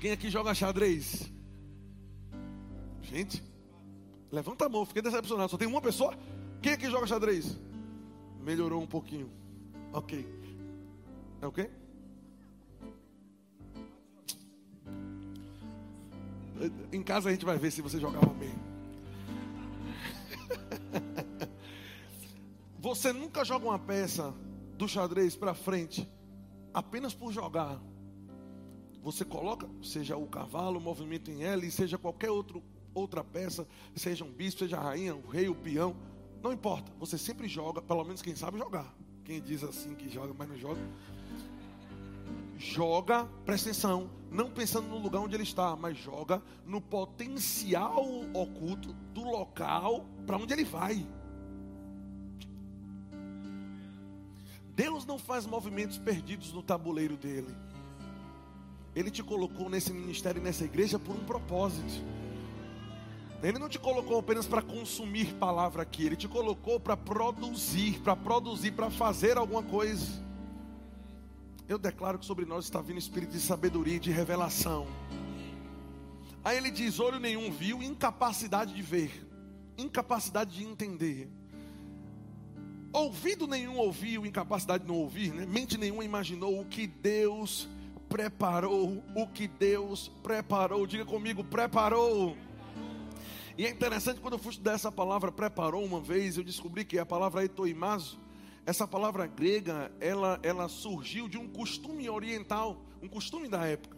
Quem 0.00 0.10
aqui 0.10 0.28
joga 0.28 0.56
xadrez? 0.56 1.30
Gente, 3.00 3.40
levanta 4.32 4.66
a 4.66 4.68
mão, 4.68 4.84
fiquei 4.84 5.02
decepcionado. 5.02 5.52
Só 5.52 5.56
tem 5.56 5.68
uma 5.68 5.80
pessoa? 5.80 6.18
Quem 6.60 6.72
aqui 6.72 6.90
joga 6.90 7.06
xadrez? 7.06 7.56
Melhorou 8.40 8.82
um 8.82 8.88
pouquinho. 8.88 9.30
Ok. 9.92 10.26
É 11.40 11.46
o 11.46 11.52
quê? 11.52 11.70
Em 16.92 17.02
casa 17.02 17.28
a 17.28 17.32
gente 17.32 17.44
vai 17.44 17.58
ver 17.58 17.70
se 17.70 17.82
você 17.82 18.00
jogava 18.00 18.32
bem. 18.34 18.54
Você 22.78 23.12
nunca 23.12 23.44
joga 23.44 23.66
uma 23.66 23.80
peça 23.80 24.32
do 24.78 24.86
xadrez 24.86 25.34
para 25.34 25.54
frente 25.54 26.08
apenas 26.72 27.14
por 27.14 27.32
jogar. 27.32 27.80
Você 29.02 29.24
coloca, 29.24 29.68
seja 29.82 30.16
o 30.16 30.26
cavalo, 30.26 30.78
o 30.78 30.80
movimento 30.80 31.30
em 31.30 31.42
L, 31.42 31.68
seja 31.70 31.98
qualquer 31.98 32.30
outro, 32.30 32.62
outra 32.94 33.24
peça, 33.24 33.66
seja 33.94 34.24
um 34.24 34.30
bispo, 34.30 34.60
seja 34.60 34.76
a 34.76 34.82
rainha, 34.82 35.16
o 35.16 35.26
rei, 35.26 35.48
o 35.48 35.54
peão, 35.54 35.96
não 36.42 36.52
importa. 36.52 36.92
Você 37.00 37.16
sempre 37.16 37.48
joga, 37.48 37.80
pelo 37.80 38.04
menos 38.04 38.22
quem 38.22 38.36
sabe 38.36 38.58
jogar. 38.58 38.94
Quem 39.24 39.40
diz 39.40 39.64
assim 39.64 39.94
que 39.94 40.08
joga, 40.08 40.32
mas 40.32 40.48
não 40.48 40.56
joga, 40.56 40.80
joga, 42.58 43.24
presta 43.44 43.70
atenção, 43.70 44.10
não 44.30 44.50
pensando 44.50 44.88
no 44.88 44.98
lugar 44.98 45.20
onde 45.20 45.34
ele 45.34 45.42
está, 45.42 45.76
mas 45.76 45.96
joga 45.96 46.42
no 46.64 46.80
potencial 46.80 48.04
oculto 48.34 48.92
do 49.14 49.22
local 49.22 50.04
para 50.26 50.36
onde 50.36 50.52
ele 50.52 50.64
vai. 50.64 51.06
Deus 54.74 55.06
não 55.06 55.18
faz 55.18 55.46
movimentos 55.46 55.96
perdidos 55.96 56.52
no 56.52 56.62
tabuleiro 56.62 57.16
dele. 57.16 57.54
Ele 58.94 59.10
te 59.10 59.22
colocou 59.22 59.70
nesse 59.70 59.92
ministério 59.92 60.42
nessa 60.42 60.64
igreja 60.64 60.98
por 60.98 61.16
um 61.16 61.24
propósito. 61.24 62.04
Ele 63.42 63.58
não 63.58 63.68
te 63.68 63.78
colocou 63.78 64.18
apenas 64.18 64.46
para 64.46 64.60
consumir 64.60 65.34
palavra 65.34 65.82
aqui, 65.82 66.04
ele 66.04 66.16
te 66.16 66.26
colocou 66.26 66.80
para 66.80 66.96
produzir, 66.96 68.00
para 68.00 68.16
produzir, 68.16 68.72
para 68.72 68.90
fazer 68.90 69.38
alguma 69.38 69.62
coisa. 69.62 70.25
Eu 71.68 71.78
declaro 71.78 72.18
que 72.18 72.24
sobre 72.24 72.44
nós 72.44 72.64
está 72.64 72.80
vindo 72.80 72.98
espírito 72.98 73.32
de 73.32 73.40
sabedoria 73.40 73.96
e 73.96 73.98
de 73.98 74.12
revelação. 74.12 74.86
Aí 76.44 76.56
ele 76.56 76.70
diz: 76.70 77.00
olho 77.00 77.18
nenhum 77.18 77.50
viu, 77.50 77.82
incapacidade 77.82 78.72
de 78.72 78.82
ver, 78.82 79.26
incapacidade 79.76 80.56
de 80.56 80.64
entender. 80.64 81.28
Ouvido 82.92 83.48
nenhum 83.48 83.76
ouviu, 83.78 84.24
incapacidade 84.24 84.84
de 84.84 84.88
não 84.88 84.96
ouvir, 84.96 85.34
né? 85.34 85.44
mente 85.44 85.76
nenhuma 85.76 86.04
imaginou 86.04 86.60
o 86.60 86.64
que 86.64 86.86
Deus 86.86 87.68
preparou, 88.08 89.02
o 89.16 89.26
que 89.26 89.48
Deus 89.48 90.08
preparou. 90.22 90.86
Diga 90.86 91.04
comigo, 91.04 91.42
preparou. 91.42 92.36
E 93.58 93.66
é 93.66 93.70
interessante 93.70 94.20
quando 94.20 94.34
eu 94.34 94.38
fui 94.38 94.52
estudar 94.52 94.72
essa 94.72 94.92
palavra 94.92 95.32
preparou 95.32 95.84
uma 95.84 96.00
vez, 96.00 96.38
eu 96.38 96.44
descobri 96.44 96.84
que 96.84 96.96
é 96.96 97.00
a 97.00 97.06
palavra 97.06 97.44
etoimazo 97.44 98.18
essa 98.66 98.86
palavra 98.86 99.28
grega, 99.28 99.92
ela, 100.00 100.40
ela 100.42 100.68
surgiu 100.68 101.28
de 101.28 101.38
um 101.38 101.46
costume 101.48 102.10
oriental, 102.10 102.82
um 103.00 103.06
costume 103.06 103.46
da 103.46 103.64
época. 103.64 103.96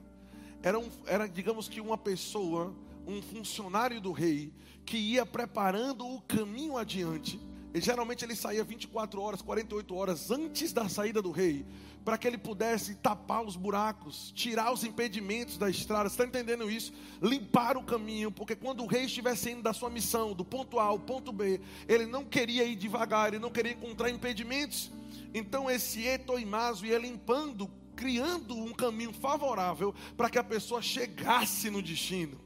Era, 0.62 0.78
um, 0.78 0.90
era, 1.07 1.26
digamos 1.26 1.70
que, 1.70 1.81
uma 1.81 1.96
pessoa, 1.96 2.76
um 3.07 3.22
funcionário 3.22 3.98
do 3.98 4.12
rei, 4.12 4.52
que 4.85 4.98
ia 4.98 5.24
preparando 5.24 6.07
o 6.07 6.20
caminho 6.20 6.76
adiante. 6.76 7.40
E 7.74 7.81
geralmente 7.81 8.24
ele 8.24 8.35
saía 8.35 8.64
24 8.64 9.20
horas, 9.20 9.42
48 9.42 9.94
horas 9.94 10.31
antes 10.31 10.72
da 10.72 10.88
saída 10.88 11.20
do 11.20 11.31
rei, 11.31 11.66
para 12.04 12.16
que 12.16 12.26
ele 12.26 12.38
pudesse 12.38 12.94
tapar 12.94 13.44
os 13.44 13.57
buracos, 13.57 14.33
tirar 14.35 14.72
os 14.72 14.85
impedimentos 14.85 15.59
da 15.59 15.68
estrada. 15.68 16.09
Você 16.09 16.14
está 16.14 16.24
entendendo 16.24 16.70
isso? 16.70 16.92
Limpar 17.20 17.76
o 17.76 17.83
caminho, 17.83 18.31
porque 18.31 18.57
quando 18.57 18.83
o 18.83 18.87
rei 18.87 19.04
estivesse 19.04 19.50
indo 19.50 19.62
da 19.62 19.74
sua 19.74 19.90
missão, 19.90 20.33
do 20.33 20.44
ponto 20.44 20.78
A 20.78 20.85
ao 20.85 20.98
ponto 20.98 21.31
B, 21.31 21.61
ele 21.87 22.07
não 22.07 22.24
queria 22.24 22.64
ir 22.64 22.76
devagar, 22.76 23.28
ele 23.28 23.38
não 23.38 23.50
queria 23.50 23.72
encontrar 23.72 24.09
impedimentos. 24.09 24.90
Então 25.35 25.70
esse 25.70 26.07
etoimaso 26.07 26.87
ia 26.87 26.98
limpando, 26.98 27.70
criando 27.94 28.57
um 28.57 28.72
caminho 28.72 29.12
favorável 29.12 29.94
para 30.16 30.31
que 30.31 30.38
a 30.38 30.44
pessoa 30.44 30.81
chegasse 30.81 31.68
no 31.68 31.83
destino. 31.83 32.38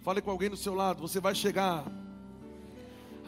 Fale 0.00 0.22
com 0.22 0.30
alguém 0.30 0.48
do 0.48 0.56
seu 0.56 0.74
lado, 0.74 1.00
você 1.00 1.20
vai 1.20 1.34
chegar. 1.34 1.84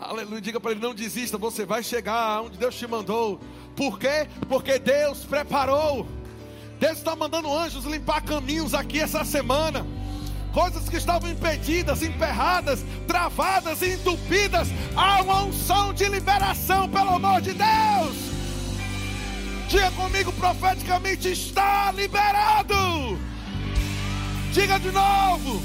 Aleluia, 0.00 0.40
diga 0.40 0.60
para 0.60 0.72
ele: 0.72 0.80
não 0.80 0.94
desista, 0.94 1.38
você 1.38 1.64
vai 1.64 1.82
chegar 1.82 2.42
onde 2.42 2.58
Deus 2.58 2.74
te 2.74 2.86
mandou. 2.86 3.40
Por 3.76 3.98
quê? 3.98 4.28
Porque 4.48 4.78
Deus 4.78 5.24
preparou. 5.24 6.06
Deus 6.78 6.98
está 6.98 7.14
mandando 7.14 7.52
anjos 7.56 7.84
limpar 7.84 8.22
caminhos 8.22 8.74
aqui 8.74 9.00
essa 9.00 9.24
semana. 9.24 9.86
Coisas 10.52 10.88
que 10.88 10.96
estavam 10.96 11.30
impedidas, 11.30 12.02
emperradas, 12.02 12.84
travadas 13.06 13.82
e 13.82 13.94
entupidas. 13.94 14.68
Há 14.96 15.22
uma 15.22 15.42
unção 15.44 15.92
de 15.92 16.08
liberação, 16.08 16.88
pelo 16.88 17.10
amor 17.10 17.40
de 17.40 17.52
Deus. 17.52 18.16
Diga 19.68 19.90
comigo 19.92 20.32
profeticamente: 20.32 21.30
está 21.30 21.92
liberado. 21.92 23.18
Diga 24.52 24.78
de 24.78 24.92
novo. 24.92 25.62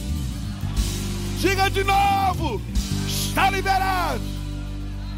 Diga 1.40 1.70
de 1.70 1.84
novo. 1.84 2.79
Está 3.30 3.50
liberado. 3.52 4.22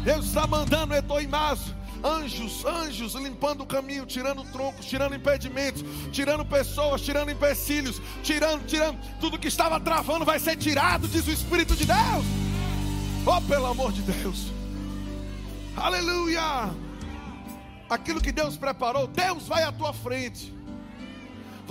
Deus 0.04 0.26
está 0.26 0.46
mandando 0.46 0.94
Etoimaço 0.94 1.74
anjos, 2.04 2.64
anjos 2.64 3.14
limpando 3.14 3.62
o 3.62 3.66
caminho, 3.66 4.04
tirando 4.04 4.44
troncos, 4.44 4.86
tirando 4.86 5.14
impedimentos, 5.14 5.84
tirando 6.12 6.44
pessoas, 6.44 7.00
tirando 7.00 7.30
empecilhos, 7.30 8.00
tirando, 8.22 8.66
tirando 8.66 8.98
tudo 9.20 9.38
que 9.38 9.48
estava 9.48 9.78
travando 9.80 10.24
vai 10.24 10.38
ser 10.38 10.56
tirado, 10.56 11.08
diz 11.08 11.26
o 11.26 11.30
Espírito 11.30 11.74
de 11.74 11.86
Deus. 11.86 12.24
Oh, 13.24 13.40
pelo 13.42 13.66
amor 13.66 13.92
de 13.92 14.02
Deus, 14.02 14.52
aleluia. 15.76 16.70
Aquilo 17.88 18.20
que 18.20 18.32
Deus 18.32 18.56
preparou, 18.56 19.06
Deus 19.06 19.46
vai 19.46 19.62
à 19.62 19.72
tua 19.72 19.92
frente. 19.92 20.52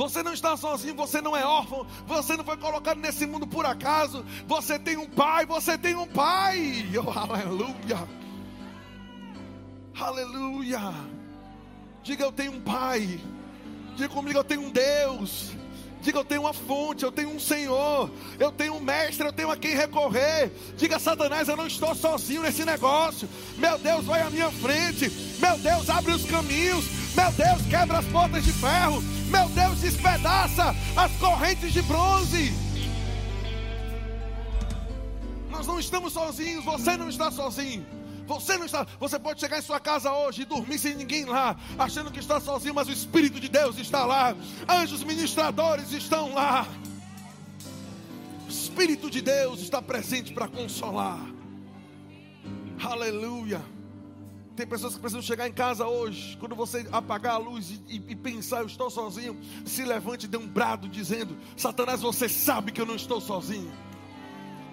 Você 0.02 0.24
não 0.24 0.34
está 0.34 0.58
sozinho, 0.58 0.96
você 0.96 1.22
não 1.22 1.38
é 1.38 1.46
órfão, 1.46 1.86
você 2.08 2.36
não 2.36 2.44
foi 2.44 2.58
colocado 2.58 2.98
nesse 2.98 3.24
mundo 3.28 3.46
por 3.46 3.68
acaso. 3.68 4.26
Você 4.48 4.80
tem 4.80 4.98
um 4.98 5.08
pai, 5.08 5.46
você 5.46 5.78
tem 5.78 5.96
um 5.96 6.08
pai. 6.08 6.90
Oh, 6.98 7.12
aleluia. 7.12 8.10
Aleluia. 10.00 10.94
Diga 12.02 12.24
eu 12.24 12.32
tenho 12.32 12.54
um 12.54 12.62
pai. 12.62 13.20
Diga 13.96 14.10
comigo 14.10 14.40
eu 14.40 14.44
tenho 14.44 14.62
um 14.62 14.72
Deus. 14.72 15.52
Diga, 16.02 16.18
eu 16.18 16.26
tenho 16.26 16.42
uma 16.42 16.54
fonte, 16.54 17.04
eu 17.04 17.12
tenho 17.12 17.30
um 17.30 17.40
Senhor, 17.40 18.10
eu 18.40 18.52
tenho 18.52 18.74
um 18.74 18.80
mestre, 18.80 19.28
eu 19.28 19.32
tenho 19.32 19.52
a 19.52 19.56
quem 19.56 19.76
recorrer. 19.76 20.52
Diga, 20.76 20.98
Satanás, 20.98 21.48
eu 21.48 21.56
não 21.56 21.68
estou 21.68 21.94
sozinho 21.94 22.42
nesse 22.42 22.66
negócio. 22.66 23.30
Meu 23.56 23.78
Deus, 23.78 24.06
vai 24.06 24.24
à 24.24 24.30
minha 24.32 24.50
frente. 24.50 25.12
Meu 25.40 25.60
Deus, 25.60 25.92
abre 25.92 26.12
os 26.12 26.26
caminhos. 26.26 26.86
Meu 27.16 27.32
Deus, 27.34 27.62
quebra 27.70 28.00
as 28.00 28.06
portas 28.06 28.44
de 28.44 28.52
ferro. 28.52 29.21
Meu 29.32 29.48
Deus, 29.50 29.80
despedaça 29.80 30.76
as 30.96 31.12
correntes 31.14 31.72
de 31.72 31.82
bronze. 31.82 32.52
Nós 35.50 35.66
não 35.66 35.80
estamos 35.80 36.12
sozinhos, 36.12 36.66
você 36.66 36.98
não 36.98 37.08
está 37.08 37.32
sozinho. 37.32 37.86
Você 38.28 38.58
não 38.58 38.66
está, 38.66 38.86
você 39.00 39.20
pode 39.20 39.40
chegar 39.40 39.60
em 39.60 39.62
sua 39.62 39.80
casa 39.80 40.14
hoje 40.14 40.44
e 40.44 40.46
dormir 40.46 40.80
sem 40.80 40.96
ninguém 40.96 41.26
lá, 41.26 41.58
achando 41.78 42.12
que 42.12 42.20
está 42.20 42.40
sozinho, 42.40 42.74
mas 42.74 42.88
o 42.88 42.92
Espírito 42.92 43.40
de 43.40 43.50
Deus 43.50 43.78
está 43.78 44.06
lá. 44.06 44.36
Anjos 44.68 45.04
ministradores 45.04 45.92
estão 45.92 46.34
lá. 46.34 46.68
O 48.46 48.50
Espírito 48.50 49.10
de 49.10 49.22
Deus 49.22 49.62
está 49.62 49.82
presente 49.82 50.34
para 50.34 50.48
consolar. 50.48 51.20
Aleluia. 52.84 53.62
Tem 54.56 54.68
pessoas 54.68 54.96
que 54.96 55.00
precisam 55.00 55.22
chegar 55.22 55.48
em 55.48 55.54
casa 55.54 55.88
hoje, 55.88 56.38
quando 56.38 56.56
você 56.56 56.86
apagar 56.92 57.36
a 57.36 57.38
luz 57.38 57.72
e, 57.88 58.04
e, 58.10 58.16
pensar, 58.16 58.60
eu 58.60 58.68
estou 58.68 58.90
sozinho, 58.90 59.40
se 59.66 59.84
levante 59.86 60.26
e 60.26 60.28
dê 60.28 60.38
um 60.38 60.48
brado 60.48 60.90
dizendo: 60.90 61.38
Satanás, 61.56 62.02
você 62.02 62.28
sabe 62.28 62.72
que 62.72 62.82
eu 62.82 62.86
não 62.86 62.96
estou 62.96 63.22
sozinho. 63.22 63.72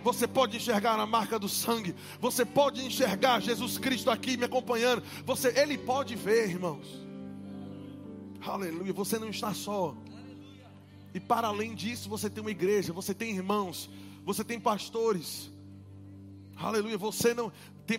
Você 0.03 0.27
pode 0.27 0.57
enxergar 0.57 0.99
a 0.99 1.07
marca 1.07 1.39
do 1.39 1.49
sangue. 1.49 1.95
Você 2.21 2.45
pode 2.45 2.85
enxergar 2.85 3.41
Jesus 3.41 3.79
Cristo 3.79 4.11
aqui 4.11 4.37
me 4.37 4.45
acompanhando. 4.45 5.03
Você, 5.25 5.49
ele 5.59 5.77
pode 5.77 6.15
ver, 6.15 6.49
irmãos. 6.51 6.87
Aleluia. 8.41 8.93
Você 8.93 9.19
não 9.19 9.29
está 9.29 9.53
só. 9.53 9.97
E 11.13 11.21
para 11.21 11.49
além 11.49 11.75
disso, 11.75 12.09
você 12.09 12.31
tem 12.31 12.41
uma 12.41 12.51
igreja, 12.51 12.93
você 12.93 13.13
tem 13.13 13.35
irmãos, 13.35 13.91
você 14.25 14.45
tem 14.45 14.61
pastores. 14.61 15.51
Aleluia. 16.57 16.97
Você 16.99 17.35
não 17.35 17.53
tem, 17.87 17.99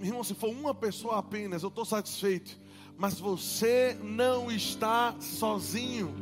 irmão, 0.00 0.22
se 0.22 0.34
for 0.34 0.50
uma 0.50 0.74
pessoa 0.74 1.18
apenas, 1.18 1.62
eu 1.62 1.68
estou 1.68 1.84
satisfeito. 1.84 2.58
Mas 2.98 3.18
você 3.18 3.96
não 4.02 4.50
está 4.50 5.14
sozinho 5.20 6.14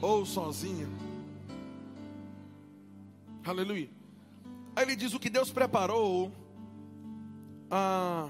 ou 0.00 0.26
sozinha. 0.26 0.88
Aleluia. 3.44 3.90
Aí 4.74 4.84
ele 4.84 4.96
diz 4.96 5.14
o 5.14 5.20
que 5.20 5.30
Deus 5.30 5.50
preparou. 5.50 6.32
Ah, 7.70 8.28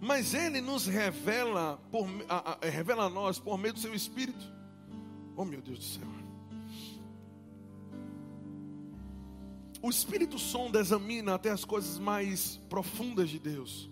mas 0.00 0.32
ele 0.32 0.60
nos 0.60 0.86
revela, 0.86 1.78
por, 1.90 2.08
ah, 2.28 2.58
ah, 2.60 2.66
revela 2.66 3.04
a 3.04 3.10
nós 3.10 3.38
por 3.38 3.58
meio 3.58 3.74
do 3.74 3.80
seu 3.80 3.94
Espírito. 3.94 4.44
Oh 5.36 5.44
meu 5.44 5.60
Deus 5.60 5.78
do 5.78 5.84
céu. 5.84 6.08
O 9.82 9.88
Espírito 9.88 10.38
sonda, 10.38 10.80
examina 10.80 11.34
até 11.34 11.50
as 11.50 11.64
coisas 11.64 11.98
mais 11.98 12.60
profundas 12.68 13.30
de 13.30 13.38
Deus. 13.38 13.90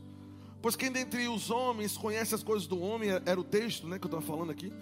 Pois 0.61 0.77
quem 0.77 0.91
dentre 0.91 1.29
os 1.29 1.51
homens 1.51 1.97
conhece 1.97 2.35
as 2.35 2.43
coisas 2.43 2.67
do 2.67 2.81
homem, 2.81 3.11
era 3.11 3.41
o 3.41 3.45
texto 3.45 3.87
né, 3.87 3.99
que 3.99 4.05
eu 4.05 4.09
estava 4.09 4.23
falando 4.23 4.51
aqui, 4.51 4.73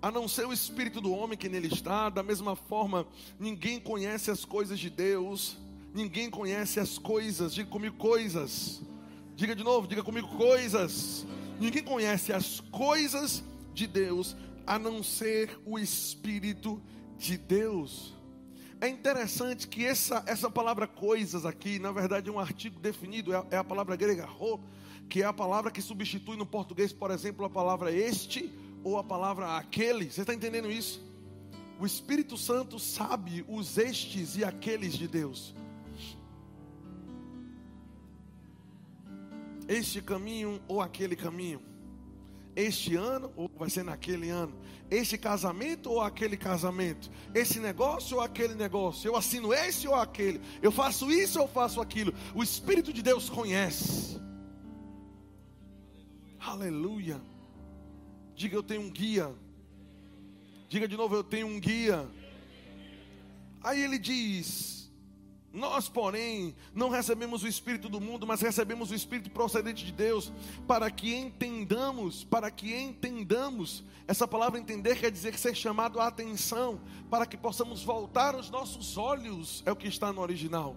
a 0.00 0.10
não 0.10 0.26
ser 0.26 0.46
o 0.46 0.52
Espírito 0.52 1.00
do 1.00 1.12
homem 1.12 1.36
que 1.36 1.48
nele 1.48 1.68
está, 1.68 2.08
da 2.08 2.22
mesma 2.22 2.56
forma, 2.56 3.06
ninguém 3.38 3.78
conhece 3.78 4.30
as 4.30 4.44
coisas 4.44 4.78
de 4.78 4.88
Deus, 4.88 5.56
Ninguém 5.94 6.30
conhece 6.30 6.78
as 6.78 6.98
coisas. 6.98 7.54
Diga 7.54 7.70
comigo 7.70 7.96
coisas. 7.96 8.80
Diga 9.34 9.54
de 9.54 9.64
novo, 9.64 9.86
diga 9.86 10.02
comigo 10.02 10.28
coisas. 10.36 11.26
Ninguém 11.58 11.82
conhece 11.82 12.32
as 12.32 12.60
coisas 12.60 13.42
de 13.72 13.86
Deus 13.86 14.36
a 14.66 14.78
não 14.78 15.02
ser 15.02 15.58
o 15.64 15.78
Espírito 15.78 16.80
de 17.16 17.36
Deus. 17.36 18.14
É 18.80 18.88
interessante 18.88 19.66
que 19.66 19.84
essa, 19.84 20.22
essa 20.26 20.50
palavra 20.50 20.86
coisas 20.86 21.44
aqui, 21.44 21.78
na 21.78 21.90
verdade, 21.90 22.28
é 22.28 22.32
um 22.32 22.38
artigo 22.38 22.78
definido, 22.78 23.34
é, 23.34 23.44
é 23.50 23.56
a 23.56 23.64
palavra 23.64 23.96
grega 23.96 24.24
ro, 24.24 24.60
que 25.08 25.22
é 25.22 25.24
a 25.24 25.32
palavra 25.32 25.70
que 25.70 25.82
substitui 25.82 26.36
no 26.36 26.46
português, 26.46 26.92
por 26.92 27.10
exemplo, 27.10 27.44
a 27.44 27.50
palavra 27.50 27.90
este 27.90 28.52
ou 28.84 28.96
a 28.96 29.04
palavra 29.04 29.56
aquele. 29.56 30.10
Você 30.10 30.20
está 30.20 30.32
entendendo 30.32 30.70
isso? 30.70 31.02
O 31.80 31.86
Espírito 31.86 32.36
Santo 32.36 32.78
sabe 32.78 33.44
os 33.48 33.78
estes 33.78 34.36
e 34.36 34.44
aqueles 34.44 34.94
de 34.94 35.08
Deus. 35.08 35.54
este 39.68 40.00
caminho 40.00 40.60
ou 40.66 40.80
aquele 40.80 41.14
caminho, 41.14 41.60
este 42.58 42.96
ano 42.96 43.32
ou 43.36 43.48
vai 43.56 43.70
ser 43.70 43.84
naquele 43.84 44.30
ano, 44.30 44.52
este 44.90 45.16
casamento 45.16 45.90
ou 45.90 46.00
aquele 46.00 46.36
casamento, 46.36 47.08
esse 47.32 47.60
negócio 47.60 48.16
ou 48.16 48.22
aquele 48.22 48.54
negócio, 48.54 49.08
eu 49.08 49.14
assino 49.14 49.54
esse 49.54 49.86
ou 49.86 49.94
aquele, 49.94 50.40
eu 50.60 50.72
faço 50.72 51.08
isso 51.10 51.40
ou 51.40 51.46
faço 51.46 51.80
aquilo. 51.80 52.12
O 52.34 52.42
Espírito 52.42 52.92
de 52.92 53.00
Deus 53.00 53.30
conhece. 53.30 54.20
Aleluia. 56.40 57.20
Diga 58.34 58.56
eu 58.56 58.62
tenho 58.62 58.82
um 58.82 58.90
guia. 58.90 59.32
Diga 60.68 60.88
de 60.88 60.96
novo 60.96 61.14
eu 61.14 61.24
tenho 61.24 61.46
um 61.46 61.60
guia. 61.60 62.08
Aí 63.62 63.82
ele 63.82 63.98
diz: 63.98 64.77
nós, 65.52 65.88
porém, 65.88 66.54
não 66.74 66.90
recebemos 66.90 67.42
o 67.42 67.48
Espírito 67.48 67.88
do 67.88 68.00
mundo, 68.00 68.26
mas 68.26 68.40
recebemos 68.40 68.90
o 68.90 68.94
Espírito 68.94 69.30
procedente 69.30 69.84
de 69.84 69.92
Deus, 69.92 70.30
para 70.66 70.90
que 70.90 71.14
entendamos, 71.14 72.24
para 72.24 72.50
que 72.50 72.74
entendamos. 72.74 73.82
Essa 74.06 74.28
palavra 74.28 74.58
entender 74.58 74.98
quer 74.98 75.10
dizer 75.10 75.38
ser 75.38 75.54
chamado 75.54 76.00
a 76.00 76.06
atenção, 76.06 76.80
para 77.10 77.26
que 77.26 77.36
possamos 77.36 77.82
voltar 77.82 78.34
os 78.34 78.50
nossos 78.50 78.96
olhos, 78.96 79.62
é 79.64 79.72
o 79.72 79.76
que 79.76 79.88
está 79.88 80.12
no 80.12 80.20
original. 80.20 80.76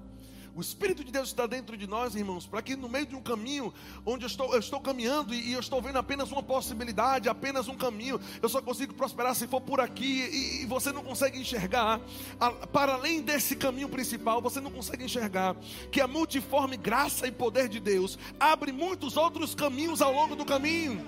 O 0.54 0.60
Espírito 0.60 1.02
de 1.02 1.12
Deus 1.12 1.30
está 1.30 1.48
dentro 1.48 1.78
de 1.78 1.88
nós, 1.88 2.14
irmãos, 2.14 2.46
para 2.46 2.62
que 2.62 2.76
no 2.76 2.90
meio 2.90 3.06
de 3.06 3.16
um 3.16 3.22
caminho 3.22 3.74
onde 4.06 4.26
eu 4.26 4.28
estou, 4.28 4.54
eu 4.54 4.60
estou 4.60 4.82
caminhando 4.82 5.34
e, 5.34 5.50
e, 5.50 5.54
eu 5.54 5.62
estou 5.62 5.82
vendo 5.82 5.98
apenas 5.98 6.30
uma 6.30 6.44
possibilidade, 6.44 7.30
apenas 7.30 7.70
um 7.70 7.76
caminho, 7.78 8.20
eu 8.42 8.50
só 8.50 8.62
consigo 8.62 8.94
prosperar 8.94 9.34
se 9.34 9.48
for 9.48 9.62
por 9.62 9.80
aqui 9.80 10.04
e, 10.04 10.64
e 10.64 10.66
você 10.66 10.92
não 10.92 11.04
consegue 11.04 11.40
enxergar, 11.40 12.02
a, 12.38 12.52
para 12.52 12.96
além 12.96 13.22
desse 13.22 13.56
caminho 13.56 13.88
principal, 13.88 14.42
você 14.42 14.60
não 14.60 14.72
consegue 14.72 15.06
enxergar 15.06 15.56
que 15.90 16.02
a 16.02 16.08
multiforme 16.08 16.76
graça 16.76 17.26
e 17.26 17.32
poder 17.32 17.70
de 17.70 17.80
Deus 17.80 18.20
abre 18.38 18.74
muitos 18.74 19.16
outros 19.16 19.56
caminhos 19.56 20.02
ao 20.02 20.12
longo 20.12 20.36
do 20.36 20.44
caminho. 20.44 21.02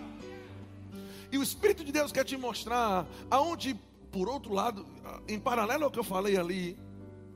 E 1.33 1.37
o 1.37 1.43
Espírito 1.43 1.83
de 1.83 1.91
Deus 1.91 2.13
quer 2.13 2.23
te 2.23 2.37
mostrar 2.37 3.05
aonde, 3.29 3.75
por 4.09 4.29
outro 4.29 4.53
lado, 4.53 4.85
em 5.27 5.37
paralelo 5.37 5.83
ao 5.83 5.91
que 5.91 5.99
eu 5.99 6.03
falei 6.03 6.37
ali, 6.37 6.77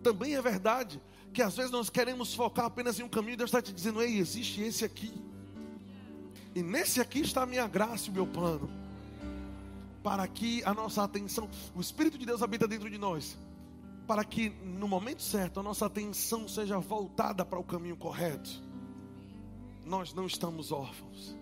também 0.01 0.35
é 0.35 0.41
verdade 0.41 1.01
que 1.37 1.41
às 1.43 1.55
vezes 1.55 1.69
nós 1.69 1.87
queremos 1.87 2.33
focar 2.33 2.65
apenas 2.65 2.99
em 2.99 3.03
um 3.03 3.07
caminho, 3.07 3.37
Deus 3.37 3.49
está 3.49 3.61
te 3.61 3.71
dizendo, 3.71 4.01
ei, 4.01 4.17
existe 4.17 4.59
esse 4.59 4.83
aqui. 4.83 5.13
E 6.55 6.63
nesse 6.63 6.99
aqui 6.99 7.19
está 7.19 7.43
a 7.43 7.45
minha 7.45 7.67
graça 7.67 8.07
e 8.07 8.09
o 8.09 8.13
meu 8.13 8.25
plano. 8.25 8.67
Para 10.01 10.27
que 10.27 10.63
a 10.63 10.73
nossa 10.73 11.03
atenção, 11.03 11.47
o 11.75 11.79
Espírito 11.79 12.17
de 12.17 12.25
Deus 12.25 12.41
habita 12.41 12.67
dentro 12.67 12.89
de 12.89 12.97
nós. 12.97 13.37
Para 14.07 14.25
que 14.25 14.49
no 14.49 14.87
momento 14.87 15.21
certo 15.21 15.59
a 15.59 15.63
nossa 15.63 15.85
atenção 15.85 16.47
seja 16.47 16.79
voltada 16.79 17.45
para 17.45 17.59
o 17.59 17.63
caminho 17.63 17.97
correto. 17.97 18.49
Nós 19.85 20.15
não 20.15 20.25
estamos 20.25 20.71
órfãos. 20.71 21.35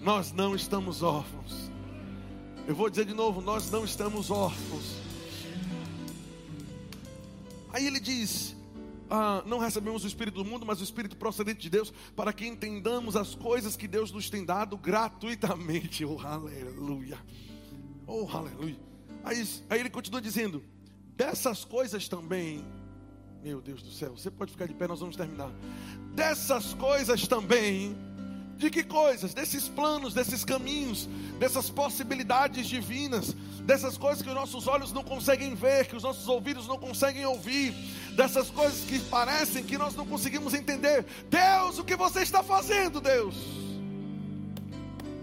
Nós 0.00 0.32
não 0.32 0.56
estamos 0.56 1.04
órfãos. 1.04 1.70
Eu 2.66 2.74
vou 2.74 2.90
dizer 2.90 3.04
de 3.04 3.14
novo: 3.14 3.40
nós 3.40 3.70
não 3.70 3.84
estamos 3.84 4.28
órfãos. 4.28 4.96
Aí 7.72 7.86
ele 7.86 8.00
diz: 8.00 8.55
ah, 9.10 9.42
não 9.46 9.58
recebemos 9.58 10.04
o 10.04 10.06
Espírito 10.06 10.42
do 10.42 10.44
mundo, 10.44 10.66
mas 10.66 10.80
o 10.80 10.84
Espírito 10.84 11.16
procedente 11.16 11.60
de 11.60 11.70
Deus, 11.70 11.92
para 12.14 12.32
que 12.32 12.46
entendamos 12.46 13.16
as 13.16 13.34
coisas 13.34 13.76
que 13.76 13.86
Deus 13.88 14.10
nos 14.10 14.30
tem 14.30 14.44
dado 14.44 14.76
gratuitamente. 14.76 16.04
Oh, 16.04 16.20
aleluia! 16.20 17.18
Oh, 18.06 18.26
aleluia! 18.32 18.78
Aí, 19.24 19.46
aí 19.68 19.80
ele 19.80 19.90
continua 19.90 20.20
dizendo: 20.20 20.62
dessas 21.16 21.64
coisas 21.64 22.08
também, 22.08 22.64
meu 23.42 23.60
Deus 23.60 23.82
do 23.82 23.90
céu, 23.90 24.16
você 24.16 24.30
pode 24.30 24.52
ficar 24.52 24.66
de 24.66 24.74
pé, 24.74 24.86
nós 24.86 25.00
vamos 25.00 25.16
terminar. 25.16 25.50
Dessas 26.14 26.74
coisas 26.74 27.26
também 27.26 27.96
de 28.56 28.70
que 28.70 28.82
coisas? 28.82 29.34
Desses 29.34 29.68
planos, 29.68 30.14
desses 30.14 30.44
caminhos, 30.44 31.08
dessas 31.38 31.68
possibilidades 31.68 32.66
divinas, 32.66 33.34
dessas 33.62 33.98
coisas 33.98 34.22
que 34.22 34.28
os 34.28 34.34
nossos 34.34 34.66
olhos 34.66 34.92
não 34.92 35.04
conseguem 35.04 35.54
ver, 35.54 35.86
que 35.86 35.96
os 35.96 36.02
nossos 36.02 36.26
ouvidos 36.28 36.66
não 36.66 36.78
conseguem 36.78 37.26
ouvir, 37.26 37.72
dessas 38.14 38.50
coisas 38.50 38.80
que 38.84 38.98
parecem 39.00 39.62
que 39.62 39.76
nós 39.76 39.94
não 39.94 40.06
conseguimos 40.06 40.54
entender. 40.54 41.04
Deus, 41.28 41.78
o 41.78 41.84
que 41.84 41.96
você 41.96 42.22
está 42.22 42.42
fazendo, 42.42 43.00
Deus? 43.00 43.34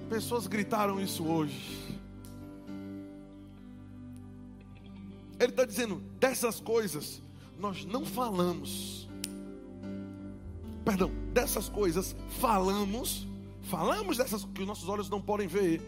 Pessoas 0.10 0.46
gritaram 0.46 1.00
isso 1.00 1.26
hoje. 1.26 1.82
Ele 5.40 5.52
está 5.52 5.66
dizendo: 5.66 6.04
dessas 6.20 6.60
coisas 6.60 7.22
nós 7.58 7.84
não 7.86 8.06
falamos. 8.06 9.03
Perdão, 10.84 11.12
dessas 11.34 11.70
coisas 11.70 12.16
falamos. 12.40 13.28
Falamos 13.64 14.18
dessas 14.18 14.44
que 14.44 14.62
os 14.62 14.68
nossos 14.68 14.90
olhos 14.90 15.10
não 15.10 15.22
podem 15.22 15.48
ver, 15.48 15.82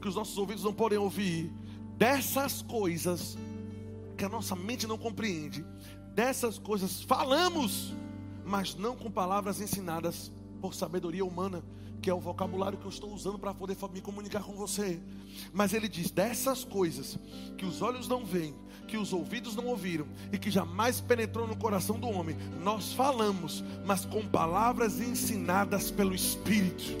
que 0.00 0.08
os 0.08 0.16
nossos 0.16 0.36
ouvidos 0.36 0.64
não 0.64 0.74
podem 0.74 0.98
ouvir. 0.98 1.52
Dessas 1.96 2.62
coisas 2.62 3.38
que 4.16 4.24
a 4.24 4.28
nossa 4.28 4.56
mente 4.56 4.86
não 4.86 4.98
compreende. 4.98 5.64
Dessas 6.14 6.58
coisas 6.58 7.02
falamos, 7.02 7.94
mas 8.44 8.74
não 8.74 8.96
com 8.96 9.10
palavras 9.10 9.60
ensinadas 9.60 10.32
por 10.60 10.74
sabedoria 10.74 11.24
humana, 11.24 11.62
que 12.00 12.10
é 12.10 12.14
o 12.14 12.20
vocabulário 12.20 12.76
que 12.76 12.84
eu 12.84 12.90
estou 12.90 13.12
usando 13.12 13.38
para 13.38 13.54
poder 13.54 13.76
me 13.92 14.00
comunicar 14.00 14.42
com 14.42 14.54
você. 14.54 15.00
Mas 15.52 15.72
ele 15.72 15.88
diz: 15.88 16.10
dessas 16.10 16.64
coisas 16.64 17.16
que 17.56 17.64
os 17.64 17.80
olhos 17.80 18.08
não 18.08 18.24
veem, 18.24 18.54
que 18.92 18.98
os 18.98 19.10
ouvidos 19.10 19.56
não 19.56 19.64
ouviram 19.68 20.04
e 20.30 20.36
que 20.36 20.50
jamais 20.50 21.00
penetrou 21.00 21.48
no 21.48 21.56
coração 21.56 21.98
do 21.98 22.10
homem, 22.10 22.36
nós 22.62 22.92
falamos, 22.92 23.64
mas 23.86 24.04
com 24.04 24.20
palavras 24.20 25.00
ensinadas 25.00 25.90
pelo 25.90 26.14
Espírito. 26.14 26.98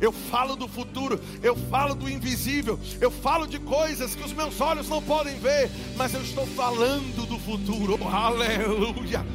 Eu 0.00 0.12
falo 0.12 0.54
do 0.54 0.68
futuro, 0.68 1.20
eu 1.42 1.56
falo 1.56 1.96
do 1.96 2.08
invisível, 2.08 2.78
eu 3.00 3.10
falo 3.10 3.48
de 3.48 3.58
coisas 3.58 4.14
que 4.14 4.22
os 4.22 4.32
meus 4.32 4.60
olhos 4.60 4.88
não 4.88 5.02
podem 5.02 5.36
ver, 5.36 5.68
mas 5.96 6.14
eu 6.14 6.22
estou 6.22 6.46
falando 6.46 7.26
do 7.26 7.36
futuro. 7.40 7.98
Aleluia! 8.06 9.26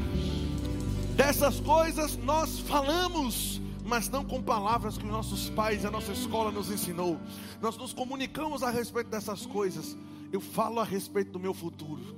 Dessas 1.18 1.60
coisas 1.60 2.16
nós 2.16 2.60
falamos, 2.60 3.59
mas 3.90 4.08
não 4.08 4.24
com 4.24 4.42
palavras 4.42 5.00
que 5.00 5.04
os 5.04 5.12
nossos 5.12 5.50
pais 5.50 5.84
e 5.84 5.88
a 5.88 5.92
nossa 5.92 6.12
escola 6.12 6.52
nos 6.52 6.70
ensinou. 6.70 7.20
Nós 7.60 7.76
nos 7.76 7.92
comunicamos 7.92 8.62
a 8.62 8.70
respeito 8.70 9.10
dessas 9.10 9.48
coisas. 9.48 9.98
Eu 10.32 10.40
falo 10.40 10.80
a 10.80 10.84
respeito 10.84 11.32
do 11.32 11.40
meu 11.40 11.56
futuro. 11.56 12.16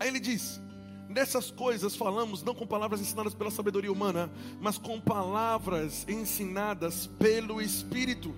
Aí 0.00 0.08
ele 0.08 0.18
diz: 0.18 0.60
Nessas 1.08 1.52
coisas 1.52 1.94
falamos 1.94 2.42
não 2.42 2.52
com 2.52 2.66
palavras 2.66 3.00
ensinadas 3.00 3.32
pela 3.32 3.52
sabedoria 3.52 3.92
humana, 3.92 4.28
mas 4.60 4.76
com 4.76 5.00
palavras 5.00 6.04
ensinadas 6.08 7.06
pelo 7.06 7.62
Espírito 7.62 8.34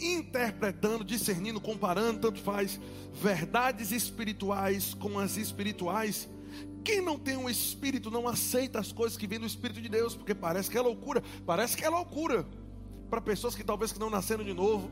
interpretando, 0.00 1.04
discernindo, 1.04 1.60
comparando, 1.60 2.20
tanto 2.20 2.40
faz, 2.40 2.80
verdades 3.12 3.90
espirituais 3.90 4.94
com 4.94 5.18
as 5.18 5.36
espirituais. 5.36 6.28
Quem 6.84 7.00
não 7.00 7.18
tem 7.18 7.36
um 7.36 7.50
espírito 7.50 8.10
não 8.10 8.26
aceita 8.26 8.78
as 8.78 8.92
coisas 8.92 9.18
que 9.18 9.26
vêm 9.26 9.38
do 9.38 9.46
Espírito 9.46 9.80
de 9.80 9.88
Deus, 9.88 10.14
porque 10.14 10.34
parece 10.34 10.70
que 10.70 10.78
é 10.78 10.80
loucura, 10.80 11.22
parece 11.44 11.76
que 11.76 11.84
é 11.84 11.88
loucura. 11.88 12.46
Para 13.10 13.20
pessoas 13.20 13.54
que 13.54 13.64
talvez 13.64 13.92
que 13.92 13.98
não 13.98 14.08
nasceram 14.08 14.44
de 14.44 14.54
novo, 14.54 14.90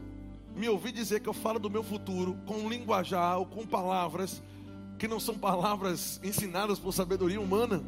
me 0.55 0.69
ouvir 0.69 0.93
dizer 0.93 1.21
que 1.21 1.29
eu 1.29 1.35
falo 1.35 1.59
do 1.59 1.71
meu 1.71 1.83
futuro 1.83 2.37
com 2.47 2.69
linguajar 2.69 3.39
ou 3.39 3.47
com 3.47 3.67
palavras 3.67 4.43
que 4.99 5.07
não 5.07 5.21
são 5.21 5.39
palavras 5.39 6.21
ensinadas 6.23 6.79
por 6.79 6.93
sabedoria 6.93 7.41
humana. 7.41 7.83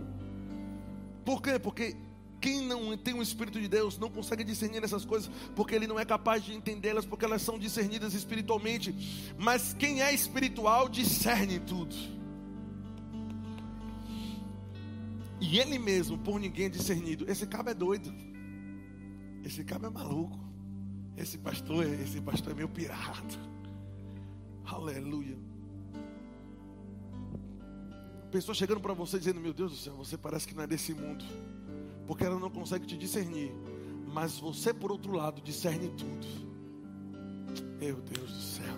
Por 1.24 1.42
quê? 1.42 1.58
Porque 1.58 1.96
quem 2.40 2.64
não 2.64 2.96
tem 2.96 3.14
o 3.14 3.22
Espírito 3.22 3.60
de 3.60 3.68
Deus 3.68 3.98
não 3.98 4.10
consegue 4.10 4.44
discernir 4.44 4.82
essas 4.82 5.04
coisas, 5.04 5.30
porque 5.56 5.74
ele 5.74 5.86
não 5.86 5.98
é 5.98 6.04
capaz 6.04 6.44
de 6.44 6.54
entendê-las, 6.54 7.04
porque 7.04 7.24
elas 7.24 7.42
são 7.42 7.58
discernidas 7.58 8.14
espiritualmente. 8.14 8.94
Mas 9.36 9.74
quem 9.74 10.02
é 10.02 10.12
espiritual 10.12 10.88
discerne 10.88 11.58
tudo. 11.58 11.94
E 15.40 15.58
ele 15.58 15.78
mesmo, 15.78 16.18
por 16.18 16.38
ninguém 16.38 16.66
é 16.66 16.68
discernido. 16.68 17.28
Esse 17.30 17.46
cabo 17.46 17.70
é 17.70 17.74
doido. 17.74 18.12
Esse 19.44 19.64
cabo 19.64 19.86
é 19.86 19.90
maluco. 19.90 20.38
Esse 21.16 21.38
pastor, 21.38 21.84
é, 21.84 22.02
esse 22.02 22.20
pastor 22.20 22.52
é 22.52 22.56
meio 22.56 22.68
pirado. 22.68 23.38
Aleluia. 24.64 25.36
Pessoa 28.30 28.54
chegando 28.54 28.80
para 28.80 28.94
você 28.94 29.18
dizendo: 29.18 29.40
Meu 29.40 29.54
Deus 29.54 29.72
do 29.72 29.78
céu, 29.78 29.96
você 29.96 30.16
parece 30.16 30.46
que 30.46 30.54
não 30.54 30.62
é 30.62 30.66
desse 30.66 30.92
mundo 30.92 31.24
porque 32.08 32.24
ela 32.24 32.38
não 32.40 32.48
consegue 32.48 32.86
te 32.86 32.96
discernir. 32.96 33.54
Mas 34.12 34.38
você, 34.38 34.72
por 34.72 34.90
outro 34.90 35.12
lado, 35.12 35.42
discerne 35.42 35.90
tudo. 35.90 36.26
Meu 37.78 37.96
Deus 37.96 38.32
do 38.32 38.40
céu. 38.40 38.74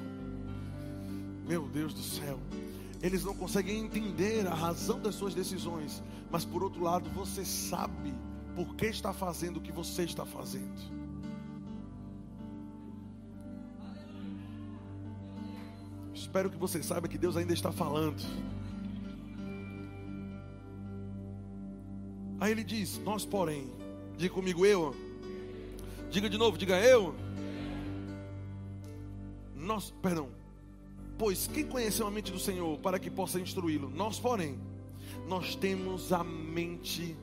Meu 1.46 1.68
Deus 1.68 1.94
do 1.94 2.02
céu. 2.02 2.40
Eles 3.00 3.24
não 3.24 3.34
conseguem 3.34 3.84
entender 3.84 4.46
a 4.48 4.54
razão 4.54 5.00
das 5.00 5.14
suas 5.14 5.32
decisões. 5.32 6.02
Mas 6.28 6.44
por 6.44 6.64
outro 6.64 6.82
lado, 6.82 7.08
você 7.10 7.44
sabe 7.44 8.12
por 8.56 8.74
que 8.74 8.86
está 8.86 9.12
fazendo 9.12 9.58
o 9.58 9.60
que 9.60 9.70
você 9.70 10.02
está 10.02 10.26
fazendo. 10.26 11.00
Espero 16.12 16.50
que 16.50 16.58
você 16.58 16.82
saiba 16.82 17.06
que 17.06 17.16
Deus 17.16 17.36
ainda 17.36 17.52
está 17.52 17.70
falando. 17.70 18.20
Aí 22.40 22.52
ele 22.52 22.64
diz: 22.64 22.98
Nós, 23.04 23.26
porém, 23.26 23.70
diga 24.16 24.34
comigo, 24.34 24.64
eu. 24.64 24.96
Diga 26.10 26.28
de 26.28 26.38
novo, 26.38 26.56
diga 26.56 26.80
eu. 26.80 27.14
Nós, 29.54 29.92
perdão. 30.02 30.28
Pois 31.18 31.46
quem 31.46 31.66
conheceu 31.66 32.06
a 32.06 32.10
mente 32.10 32.32
do 32.32 32.38
Senhor 32.38 32.78
para 32.78 32.98
que 32.98 33.10
possa 33.10 33.38
instruí-lo? 33.38 33.90
Nós, 33.90 34.18
porém, 34.18 34.58
nós 35.28 35.54
temos 35.54 36.14
a 36.14 36.24
mente 36.24 37.14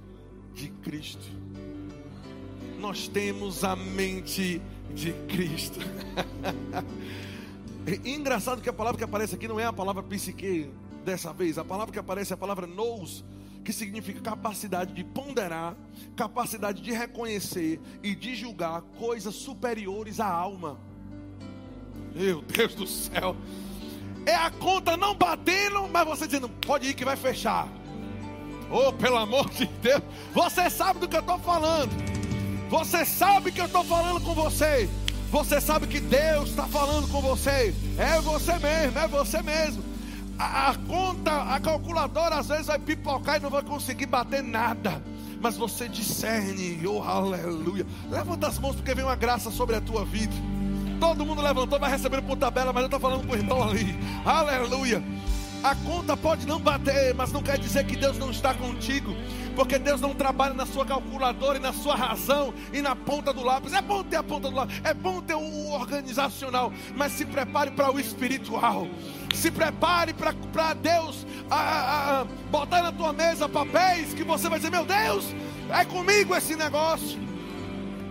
de 0.54 0.70
Cristo. 0.70 1.26
Nós 2.80 3.08
temos 3.08 3.64
a 3.64 3.76
mente 3.76 4.62
de 4.94 5.14
Cristo. 5.28 5.80
engraçado 8.06 8.62
que 8.62 8.70
a 8.70 8.74
palavra 8.74 9.00
que 9.00 9.04
aparece 9.04 9.34
aqui 9.34 9.48
não 9.48 9.60
é 9.60 9.66
a 9.66 9.74
palavra 9.74 10.04
psique 10.04 10.70
dessa 11.04 11.34
vez. 11.34 11.58
A 11.58 11.66
palavra 11.66 11.92
que 11.92 11.98
aparece 12.00 12.34
é 12.34 12.36
a 12.36 12.38
palavra 12.38 12.68
nous 12.68 13.26
que 13.64 13.74
significa 13.74 14.22
capacidade 14.22 14.94
de 14.94 15.04
ponderar, 15.04 15.76
capacidade 16.16 16.82
de 16.82 16.92
reconhecer 16.92 17.80
e 18.02 18.16
de 18.16 18.36
julgar 18.36 18.82
coisas 18.98 19.36
superiores 19.36 20.20
à 20.20 20.28
alma. 20.28 20.80
Meu 22.16 22.42
Deus 22.42 22.74
do 22.76 22.88
céu. 22.88 23.36
É 24.26 24.36
a 24.36 24.50
conta 24.52 24.98
não 24.98 25.16
batendo, 25.16 25.88
mas 25.88 26.06
você 26.06 26.26
dizendo, 26.26 26.50
pode 26.50 26.88
ir 26.90 26.94
que 26.94 27.06
vai 27.06 27.16
fechar. 27.16 27.68
Oh, 28.70 28.92
pelo 28.92 29.18
amor 29.18 29.50
de 29.50 29.66
Deus. 29.66 30.02
Você 30.34 30.70
sabe 30.70 31.00
do 31.00 31.08
que 31.08 31.16
eu 31.16 31.22
estou 31.22 31.40
falando. 31.40 31.92
Você 32.70 33.06
sabe 33.06 33.52
que 33.52 33.62
eu 33.62 33.66
estou 33.66 33.84
falando 33.84 34.22
com 34.22 34.34
você. 34.34 34.90
Você 35.32 35.62
sabe 35.62 35.88
que 35.88 36.00
Deus 36.00 36.50
está 36.50 36.68
falando 36.68 37.08
com 37.10 37.22
você. 37.22 37.74
É 37.98 38.20
você 38.22 38.58
mesmo, 38.60 39.00
é 39.00 39.08
você 39.08 39.42
mesmo 39.42 39.87
a, 40.40 40.76
conta, 40.88 41.54
a 41.54 41.60
calculadora 41.60 42.36
às 42.36 42.48
vezes 42.48 42.68
vai 42.68 42.80
pipocar 42.80 43.38
e 43.38 43.40
não 43.40 43.50
vai 43.50 43.64
conseguir 43.64 44.06
bater 44.06 44.44
nada 44.44 45.02
mas 45.40 45.56
você 45.56 45.88
discerne, 45.88 46.80
oh 46.88 47.02
aleluia. 47.02 47.86
Levanta 48.10 48.48
as 48.48 48.58
mãos 48.60 48.76
porque 48.76 48.94
vem 48.94 49.06
uma 49.06 49.16
graça 49.16 49.52
sobre 49.52 49.76
a 49.76 49.82
tua 49.82 50.04
vida. 50.04 50.34
Todo 51.00 51.26
mundo 51.26 51.42
levantou, 51.42 51.80
vai 51.80 51.92
receber 51.92 52.22
por 52.24 52.38
tabela, 52.38 52.74
mas 52.74 52.82
eu 52.82 52.88
estou 52.88 53.00
falando 53.00 53.26
com 53.26 53.34
o 53.34 53.36
irmão 53.36 53.62
ali, 53.64 53.98
aleluia. 54.26 55.04
A 55.64 55.76
conta 55.76 56.16
pode 56.16 56.46
não 56.46 56.60
bater, 56.60 57.14
mas 57.16 57.32
não 57.32 57.42
quer 57.42 57.58
dizer 57.58 57.86
que 57.86 57.96
Deus 57.96 58.18
não 58.18 58.30
está 58.30 58.54
contigo, 58.54 59.16
porque 59.56 59.78
Deus 59.80 60.00
não 60.00 60.14
trabalha 60.14 60.54
na 60.54 60.66
sua 60.66 60.86
calculadora 60.86 61.58
e 61.58 61.62
na 61.62 61.74
sua 61.74 61.96
razão 61.96 62.54
e 62.72 62.82
na 62.82 62.96
ponta 62.96 63.34
do 63.34 63.44
lápis. 63.44 63.74
É 63.74 63.82
bom 63.82 64.04
ter 64.04 64.18
a 64.18 64.24
ponta 64.24 64.50
do 64.50 64.56
lápis, 64.56 64.80
é 64.84 64.94
bom 64.94 65.22
ter 65.22 65.36
o 65.36 65.72
organizacional, 65.72 66.72
mas 66.96 67.12
se 67.12 67.26
prepare 67.26 67.72
para 67.72 67.92
o 67.92 68.00
espiritual. 68.00 68.88
Se 69.34 69.52
prepare 69.52 70.14
para 70.14 70.74
Deus 70.74 71.26
a, 71.50 71.56
a, 71.56 72.22
a, 72.22 72.26
botar 72.50 72.82
na 72.82 72.92
tua 72.92 73.14
mesa 73.14 73.48
papéis 73.48 74.14
que 74.14 74.24
você 74.24 74.50
vai 74.50 74.60
dizer: 74.60 74.72
Meu 74.72 74.86
Deus, 74.86 75.26
é 75.70 75.86
comigo 75.86 76.36
esse 76.36 76.56
negócio. 76.56 77.20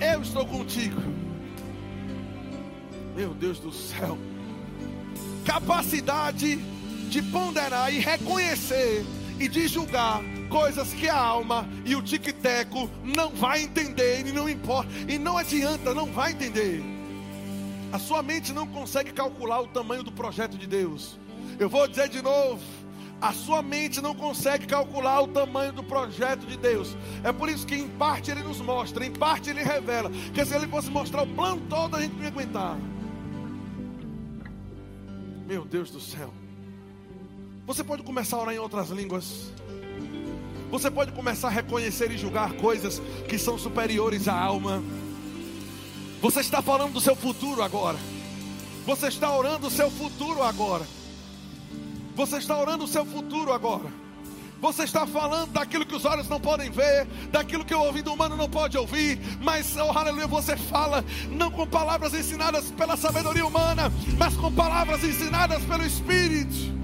Eu 0.01 0.23
estou 0.23 0.47
contigo. 0.47 1.01
Meu 3.15 3.33
Deus 3.35 3.59
do 3.59 3.73
céu. 3.73 4.19
Capacidade 5.45 6.57
de 7.09 7.23
ponderar 7.23 7.93
e 7.93 7.99
reconhecer 7.99 9.05
e 9.39 9.49
de 9.49 9.69
julgar 9.69 10.23
coisas 10.49 10.93
que 10.93 11.09
a 11.09 11.17
alma 11.17 11.69
e 11.85 11.95
o 11.95 12.03
tic-teco 12.03 12.91
não 13.03 13.31
vai 13.31 13.63
entender 13.63 14.27
e 14.27 14.33
não 14.33 14.49
importa 14.49 14.91
e 15.09 15.19
não 15.19 15.37
adianta, 15.37 15.95
não 15.95 16.07
vai 16.07 16.33
entender. 16.33 16.96
A 17.93 17.99
sua 17.99 18.23
mente 18.23 18.53
não 18.53 18.67
consegue 18.67 19.13
calcular 19.13 19.61
o 19.61 19.69
tamanho 19.69 20.03
do 20.03 20.13
projeto 20.13 20.57
de 20.57 20.67
Deus. 20.67 21.19
Eu 21.59 21.69
vou 21.69 21.87
dizer 21.87 22.09
de 22.09 22.21
novo. 22.21 22.63
A 23.21 23.33
sua 23.33 23.63
mente 23.63 24.01
não 24.03 24.15
consegue 24.15 24.67
calcular 24.67 25.23
o 25.23 25.29
tamanho 25.29 25.73
do 25.73 25.83
projeto 25.83 26.47
de 26.47 26.57
Deus. 26.57 26.95
É 27.25 27.33
por 27.33 27.49
isso 27.49 27.67
que 27.67 27.75
em 27.75 27.89
parte 27.89 28.31
ele 28.31 28.43
nos 28.43 28.61
mostra, 28.61 29.07
em 29.07 29.13
parte 29.13 29.49
ele 29.49 29.63
revela. 29.63 30.11
Que 30.35 30.45
se 30.45 30.55
ele 30.55 30.67
fosse 30.67 30.91
mostrar 30.91 31.23
o 31.23 31.27
plano 31.27 31.63
todo, 31.69 31.97
a 31.97 32.03
gente 32.03 32.15
não 32.15 32.23
ia 32.23 32.29
aguentar. 32.29 32.77
Meu 35.47 35.65
Deus 35.65 35.91
do 35.91 36.01
céu. 36.01 36.33
Você 37.67 37.83
pode 37.83 38.03
começar 38.03 38.37
a 38.37 38.41
orar 38.41 38.55
em 38.55 38.59
outras 38.59 38.91
línguas. 38.91 39.51
Você 40.71 40.91
pode 40.91 41.13
começar 41.13 41.49
a 41.49 41.51
reconhecer 41.51 42.11
e 42.11 42.19
julgar 42.19 42.53
coisas 42.55 43.01
que 43.29 43.39
são 43.39 43.57
superiores 43.57 44.29
à 44.29 44.35
alma. 44.35 44.83
Você 46.21 46.41
está 46.41 46.63
falando 46.63 46.93
do 46.93 47.01
seu 47.01 47.15
futuro 47.15 47.63
agora. 47.63 47.99
Você 48.87 49.09
está 49.09 49.37
orando 49.37 49.67
o 49.67 49.71
seu 49.71 49.91
futuro 49.91 50.43
agora. 50.43 50.87
Você 52.15 52.37
está 52.39 52.59
orando 52.59 52.85
o 52.85 52.89
seu 52.89 53.05
futuro 53.05 53.53
agora. 53.53 54.07
Você 54.61 54.85
está 54.85 55.07
falando 55.07 55.53
daquilo 55.53 55.85
que 55.85 55.95
os 55.95 56.05
olhos 56.07 56.29
não 56.29 56.41
podem 56.41 56.71
ver, 56.71 57.07
daquilo 57.31 57.65
que 57.65 57.75
o 57.75 57.81
ouvido 57.81 58.13
humano 58.13 58.37
não 58.37 58.49
pode 58.49 58.79
ouvir, 58.79 59.21
mas, 59.43 59.77
oh, 59.77 59.97
aleluia, 59.97 60.27
você 60.27 60.57
fala 60.57 61.05
não 61.31 61.51
com 61.51 61.67
palavras 61.67 62.15
ensinadas 62.15 62.71
pela 62.71 62.97
sabedoria 62.97 63.47
humana, 63.47 63.93
mas 64.17 64.35
com 64.35 64.51
palavras 64.51 65.05
ensinadas 65.05 65.63
pelo 65.65 65.85
Espírito. 65.85 66.75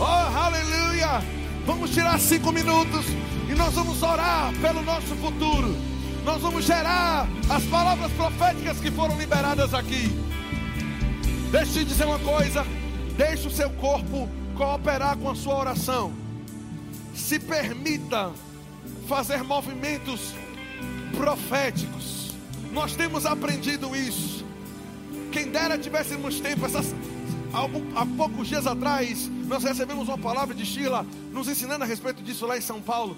Oh, 0.00 0.04
aleluia! 0.04 1.20
Vamos 1.66 1.90
tirar 1.90 2.20
cinco 2.20 2.52
minutos 2.52 3.04
e 3.50 3.54
nós 3.54 3.74
vamos 3.74 4.00
orar 4.00 4.52
pelo 4.60 4.80
nosso 4.82 5.16
futuro. 5.16 5.76
Nós 6.24 6.40
vamos 6.40 6.64
gerar 6.64 7.26
as 7.50 7.64
palavras 7.64 8.12
proféticas 8.12 8.78
que 8.78 8.92
foram 8.92 9.18
liberadas 9.18 9.74
aqui. 9.74 10.08
Deixe 11.50 11.80
eu 11.80 11.84
dizer 11.84 12.04
uma 12.04 12.20
coisa: 12.20 12.64
deixe 13.16 13.48
o 13.48 13.50
seu 13.50 13.70
corpo 13.70 14.28
cooperar 14.56 15.16
com 15.16 15.30
a 15.30 15.34
sua 15.34 15.58
oração. 15.58 16.12
Se 17.12 17.40
permita 17.40 18.30
fazer 19.08 19.42
movimentos 19.42 20.32
proféticos. 21.16 22.36
Nós 22.70 22.94
temos 22.94 23.26
aprendido 23.26 23.96
isso. 23.96 24.44
Quem 25.32 25.50
dera 25.50 25.76
tivéssemos 25.76 26.38
tempo, 26.38 26.64
essas, 26.66 26.94
há 27.52 28.06
poucos 28.06 28.48
dias 28.48 28.66
atrás, 28.66 29.28
nós 29.46 29.64
recebemos 29.64 30.08
uma 30.08 30.18
palavra 30.18 30.54
de 30.54 30.64
Sheila 30.64 31.06
nos 31.32 31.48
ensinando 31.48 31.84
a 31.84 31.86
respeito 31.86 32.22
disso 32.22 32.46
lá 32.46 32.56
em 32.56 32.60
São 32.60 32.80
Paulo. 32.80 33.16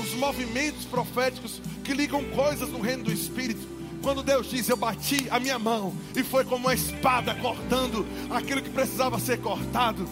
Os 0.00 0.14
movimentos 0.14 0.84
proféticos 0.84 1.60
que 1.82 1.92
ligam 1.92 2.24
coisas 2.30 2.68
no 2.70 2.80
reino 2.80 3.04
do 3.04 3.12
Espírito. 3.12 3.74
Quando 4.02 4.22
Deus 4.22 4.50
diz, 4.50 4.68
eu 4.68 4.76
bati 4.76 5.28
a 5.30 5.40
minha 5.40 5.58
mão 5.58 5.94
e 6.14 6.22
foi 6.22 6.44
como 6.44 6.66
uma 6.66 6.74
espada 6.74 7.34
cortando 7.34 8.06
aquilo 8.30 8.60
que 8.60 8.70
precisava 8.70 9.18
ser 9.18 9.40
cortado. 9.40 10.06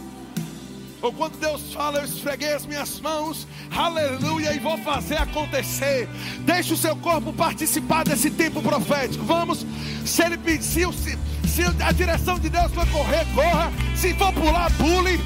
Ou 1.03 1.13
quando 1.13 1.37
Deus 1.41 1.75
fala, 1.75 1.99
eu 1.99 2.05
esfreguei 2.05 2.55
as 2.55 2.65
minhas 2.65 3.01
mãos, 3.01 3.49
aleluia, 3.77 4.55
e 4.55 4.61
vou 4.61 4.79
fazer 4.79 5.17
acontecer. 5.17 6.09
Deixe 6.41 6.73
o 6.73 6.77
seu 6.77 6.95
corpo 6.95 7.33
participar 7.33 8.05
desse 8.05 8.31
tempo 8.31 8.63
profético. 8.63 9.25
Vamos, 9.25 9.67
se 10.07 10.23
ele 10.23 10.39
pediu, 10.39 10.93
se, 10.93 11.19
se 11.45 11.63
a 11.85 11.91
direção 11.91 12.39
de 12.39 12.49
Deus 12.49 12.73
for 12.73 12.87
correr, 12.87 13.27
corra. 13.35 13.73
Se 13.97 14.15
for 14.15 14.33
pular, 14.33 14.71
pule. 14.77 15.21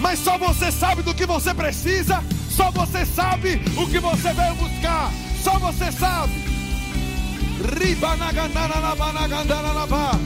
Mas 0.00 0.20
só 0.20 0.38
você 0.38 0.70
sabe 0.70 1.02
do 1.02 1.12
que 1.12 1.26
você 1.26 1.52
precisa. 1.52 2.22
Só 2.48 2.70
você 2.70 3.04
sabe 3.04 3.60
o 3.76 3.88
que 3.88 3.98
você 3.98 4.32
veio 4.32 4.54
buscar. 4.54 5.10
Só 5.42 5.58
você 5.58 5.90
sabe. 5.90 6.32
Riba 7.80 8.14
na 8.14 8.30
gandana 8.30 8.80
na 8.80 8.94
banagandana 8.94 9.72
na 9.72 9.86
ba. 9.86 10.20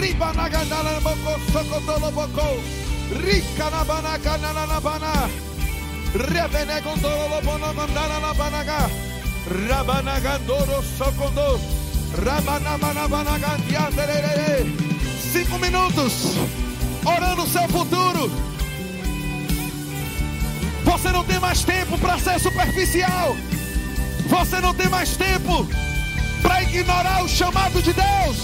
Riba 0.00 0.32
na 0.32 0.48
gandana 0.48 0.90
na 0.92 1.00
bocô, 1.00 1.38
socotolo 1.52 2.10
bocô. 2.10 2.81
Rica 3.12 3.70
na 3.70 3.84
banaca 3.84 4.38
na 4.38 4.66
na 4.66 4.80
bana. 4.80 5.28
Rebene 6.14 6.80
gondolo 6.80 7.40
bono 7.42 7.74
mandana 7.74 8.20
na 8.20 8.32
banaga. 8.32 8.90
Rabana 9.68 10.18
gandoro 10.20 10.82
socondo. 10.96 11.60
Rabana 12.24 12.78
mana 12.78 13.08
banaga 13.08 13.58
Cinco 15.32 15.58
minutos. 15.58 16.36
Orando 17.04 17.42
o 17.42 17.46
seu 17.46 17.68
futuro. 17.68 18.30
Você 20.84 21.12
não 21.12 21.24
tem 21.24 21.38
mais 21.38 21.62
tempo 21.64 21.98
para 21.98 22.18
ser 22.18 22.40
superficial. 22.40 23.36
Você 24.26 24.60
não 24.60 24.74
tem 24.74 24.88
mais 24.88 25.16
tempo 25.16 25.66
para 26.40 26.62
ignorar 26.62 27.22
o 27.22 27.28
chamado 27.28 27.82
de 27.82 27.92
Deus. 27.92 28.36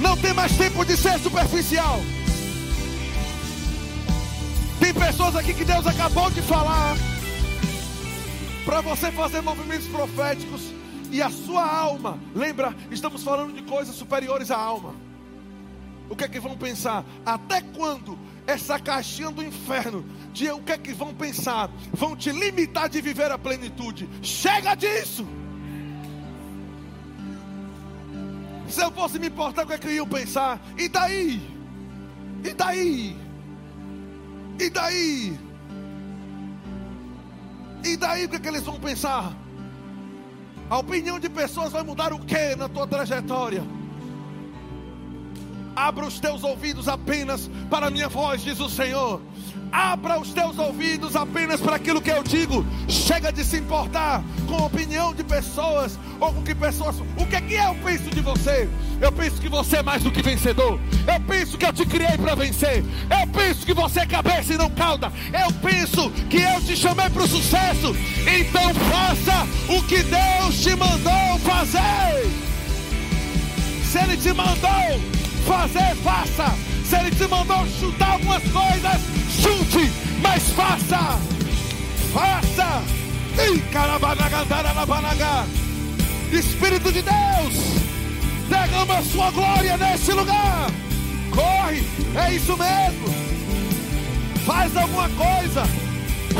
Não 0.00 0.16
tem 0.16 0.32
mais 0.32 0.52
tempo 0.56 0.84
de 0.84 0.96
ser 0.96 1.18
superficial. 1.18 2.00
Tem 4.86 4.94
pessoas 4.94 5.34
aqui 5.34 5.52
que 5.52 5.64
Deus 5.64 5.84
acabou 5.84 6.30
de 6.30 6.40
falar 6.42 6.94
para 8.64 8.80
você 8.80 9.10
fazer 9.10 9.40
movimentos 9.40 9.88
proféticos 9.88 10.72
e 11.10 11.20
a 11.20 11.28
sua 11.28 11.68
alma, 11.68 12.20
lembra, 12.32 12.72
estamos 12.88 13.24
falando 13.24 13.52
de 13.52 13.62
coisas 13.62 13.96
superiores 13.96 14.48
à 14.48 14.56
alma. 14.56 14.94
O 16.08 16.14
que 16.14 16.22
é 16.22 16.28
que 16.28 16.38
vão 16.38 16.56
pensar? 16.56 17.04
Até 17.24 17.62
quando 17.62 18.16
essa 18.46 18.78
caixinha 18.78 19.32
do 19.32 19.42
inferno, 19.42 20.06
de 20.32 20.48
o 20.52 20.60
que 20.60 20.70
é 20.70 20.78
que 20.78 20.92
vão 20.92 21.12
pensar? 21.12 21.68
Vão 21.92 22.14
te 22.14 22.30
limitar 22.30 22.88
de 22.88 23.00
viver 23.00 23.32
a 23.32 23.36
plenitude. 23.36 24.08
Chega 24.22 24.76
disso! 24.76 25.26
Se 28.68 28.84
eu 28.84 28.92
fosse 28.92 29.18
me 29.18 29.26
importar, 29.26 29.64
o 29.64 29.66
que 29.66 29.72
é 29.72 29.78
que 29.78 29.90
iam 29.90 30.06
pensar? 30.06 30.60
E 30.78 30.88
daí? 30.88 31.42
E 32.44 32.54
daí? 32.54 33.25
E 34.58 34.70
daí? 34.70 35.38
E 37.84 37.96
daí 37.96 38.24
o 38.24 38.28
que, 38.28 38.36
é 38.36 38.38
que 38.38 38.48
eles 38.48 38.62
vão 38.62 38.80
pensar? 38.80 39.32
A 40.68 40.78
opinião 40.78 41.18
de 41.20 41.28
pessoas 41.28 41.72
vai 41.72 41.82
mudar 41.82 42.12
o 42.12 42.18
que 42.18 42.56
na 42.56 42.68
tua 42.68 42.86
trajetória? 42.86 43.62
Abra 45.76 46.06
os 46.06 46.18
teus 46.18 46.42
ouvidos 46.42 46.88
apenas 46.88 47.50
para 47.70 47.86
a 47.86 47.90
minha 47.90 48.08
voz, 48.08 48.42
diz 48.42 48.58
o 48.58 48.68
Senhor. 48.68 49.20
Abra 49.76 50.18
os 50.18 50.30
teus 50.30 50.58
ouvidos 50.58 51.14
apenas 51.14 51.60
para 51.60 51.76
aquilo 51.76 52.00
que 52.00 52.10
eu 52.10 52.22
digo. 52.22 52.64
Chega 52.88 53.30
de 53.30 53.44
se 53.44 53.58
importar 53.58 54.24
com 54.48 54.54
a 54.54 54.64
opinião 54.64 55.12
de 55.12 55.22
pessoas 55.22 55.98
ou 56.18 56.32
com 56.32 56.42
que 56.42 56.54
pessoas. 56.54 56.96
O 57.18 57.26
que 57.26 57.36
é 57.36 57.40
que 57.42 57.52
eu 57.52 57.74
penso 57.84 58.08
de 58.08 58.22
você? 58.22 58.70
Eu 59.02 59.12
penso 59.12 59.38
que 59.38 59.50
você 59.50 59.76
é 59.76 59.82
mais 59.82 60.02
do 60.02 60.10
que 60.10 60.22
vencedor. 60.22 60.80
Eu 61.06 61.20
penso 61.28 61.58
que 61.58 61.66
eu 61.66 61.74
te 61.74 61.84
criei 61.84 62.16
para 62.16 62.34
vencer. 62.34 62.82
Eu 63.10 63.26
penso 63.26 63.66
que 63.66 63.74
você 63.74 64.00
é 64.00 64.06
cabeça 64.06 64.54
e 64.54 64.56
não 64.56 64.70
cauda. 64.70 65.12
Eu 65.30 65.52
penso 65.60 66.10
que 66.30 66.38
eu 66.38 66.58
te 66.62 66.74
chamei 66.74 67.10
para 67.10 67.24
o 67.24 67.28
sucesso. 67.28 67.94
Então 68.22 68.72
faça 68.74 69.46
o 69.68 69.82
que 69.82 70.02
Deus 70.04 70.62
te 70.62 70.74
mandou 70.74 71.38
fazer. 71.40 72.30
Se 73.84 73.98
Ele 73.98 74.16
te 74.16 74.32
mandou 74.32 74.98
fazer, 75.44 75.94
faça. 75.96 76.75
Se 76.88 76.96
Ele 76.96 77.10
te 77.10 77.26
mandou 77.26 77.66
chutar 77.80 78.12
algumas 78.12 78.42
coisas, 78.44 79.00
chute, 79.28 79.90
mas 80.22 80.50
faça. 80.50 81.18
Faça. 82.12 82.82
Espírito 86.32 86.92
de 86.92 87.02
Deus, 87.02 87.54
derrama 88.48 88.98
a 88.98 89.02
sua 89.02 89.30
glória 89.32 89.76
nesse 89.76 90.12
lugar. 90.12 90.70
Corre, 91.30 91.84
é 92.14 92.34
isso 92.34 92.56
mesmo. 92.56 93.26
Faz 94.46 94.76
alguma 94.76 95.08
coisa. 95.08 95.64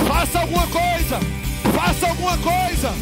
Faça 0.06 0.40
alguma 0.40 0.66
coisa. 0.68 1.20
Faça 1.74 2.06
alguma 2.06 2.38
coisa. 2.38 2.94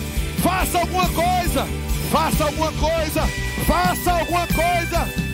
Faça 0.42 0.78
alguma 0.78 1.06
coisa. 1.08 1.68
Faça 2.10 2.44
alguma 2.44 2.72
coisa. 2.72 3.28
Faça 3.66 4.12
alguma 4.12 4.46
coisa. 4.46 5.33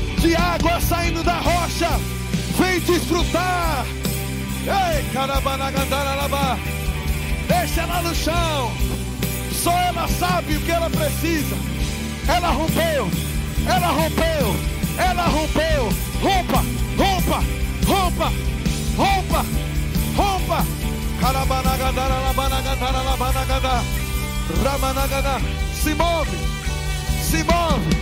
de 0.21 0.35
água 0.35 0.79
saindo 0.79 1.23
da 1.23 1.39
rocha. 1.39 1.89
Vem 2.57 2.79
desfrutar. 2.81 3.85
Ei, 4.63 5.03
carabanagandalabá. 5.11 6.59
Deixa 7.47 7.81
ela 7.81 8.03
no 8.03 8.13
chão. 8.13 8.71
Só 9.51 9.71
ela 9.71 10.07
sabe 10.07 10.55
o 10.55 10.61
que 10.61 10.69
ela 10.71 10.87
precisa. 10.89 11.55
Ela 12.27 12.51
rompeu. 12.51 13.09
Ela 13.65 13.87
rompeu. 13.87 14.55
Ela 14.97 15.23
rompeu. 15.23 15.89
Rompa, 16.21 16.63
rompa, 16.97 17.43
rompa, 17.87 18.31
rompa, 18.95 19.43
rompa. 20.15 20.65
Carabanagandalabanagandaralabanagandá. 21.19 23.83
Ramanagandá. 24.63 25.41
Se 25.73 25.95
move. 25.95 26.37
Se 27.23 27.43
move. 27.43 28.01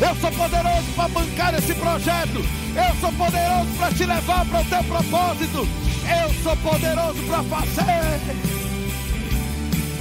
Eu 0.00 0.14
sou 0.16 0.30
poderoso 0.30 0.92
para 0.94 1.08
bancar 1.08 1.54
esse 1.54 1.74
projeto. 1.74 2.38
Eu 2.76 3.00
sou 3.00 3.12
poderoso 3.12 3.70
para 3.76 3.92
te 3.92 4.04
levar 4.04 4.46
para 4.46 4.60
o 4.60 4.64
teu 4.64 4.84
propósito. 4.84 5.68
Eu 6.08 6.42
sou 6.42 6.56
poderoso 6.58 7.20
para 7.24 7.42
fazer. 7.42 8.20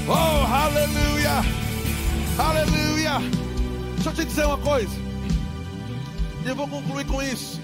Oh, 0.07 0.45
aleluia! 0.45 1.43
Aleluia! 2.37 3.13
Deixa 3.95 4.09
eu 4.09 4.13
te 4.13 4.25
dizer 4.25 4.45
uma 4.45 4.59
coisa. 4.59 4.95
E 6.45 6.47
eu 6.47 6.55
vou 6.55 6.67
concluir 6.67 7.05
com 7.07 7.21
isso. 7.21 7.59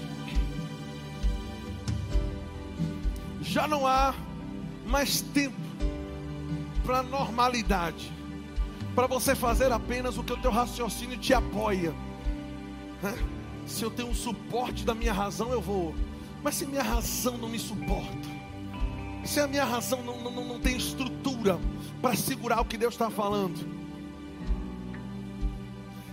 Já 3.40 3.68
não 3.68 3.86
há 3.86 4.12
mais 4.84 5.20
tempo 5.20 5.54
para 6.84 7.04
normalidade. 7.04 8.12
Para 8.92 9.06
você 9.06 9.36
fazer 9.36 9.70
apenas 9.70 10.18
o 10.18 10.24
que 10.24 10.32
o 10.32 10.36
teu 10.36 10.50
raciocínio 10.50 11.16
te 11.16 11.32
apoia. 11.32 11.94
Se 13.66 13.82
eu 13.82 13.90
tenho 13.90 14.08
um 14.08 14.14
suporte 14.14 14.84
da 14.84 14.94
minha 14.94 15.12
razão, 15.12 15.50
eu 15.50 15.60
vou. 15.60 15.94
Mas 16.42 16.54
se 16.56 16.66
minha 16.66 16.82
razão 16.82 17.38
não 17.38 17.48
me 17.48 17.58
suporta, 17.58 18.28
se 19.24 19.40
a 19.40 19.46
minha 19.46 19.64
razão 19.64 20.02
não, 20.02 20.20
não, 20.20 20.44
não 20.44 20.60
tem 20.60 20.76
estrutura 20.76 21.58
para 22.00 22.14
segurar 22.14 22.60
o 22.60 22.64
que 22.64 22.76
Deus 22.76 22.94
está 22.94 23.10
falando, 23.10 23.66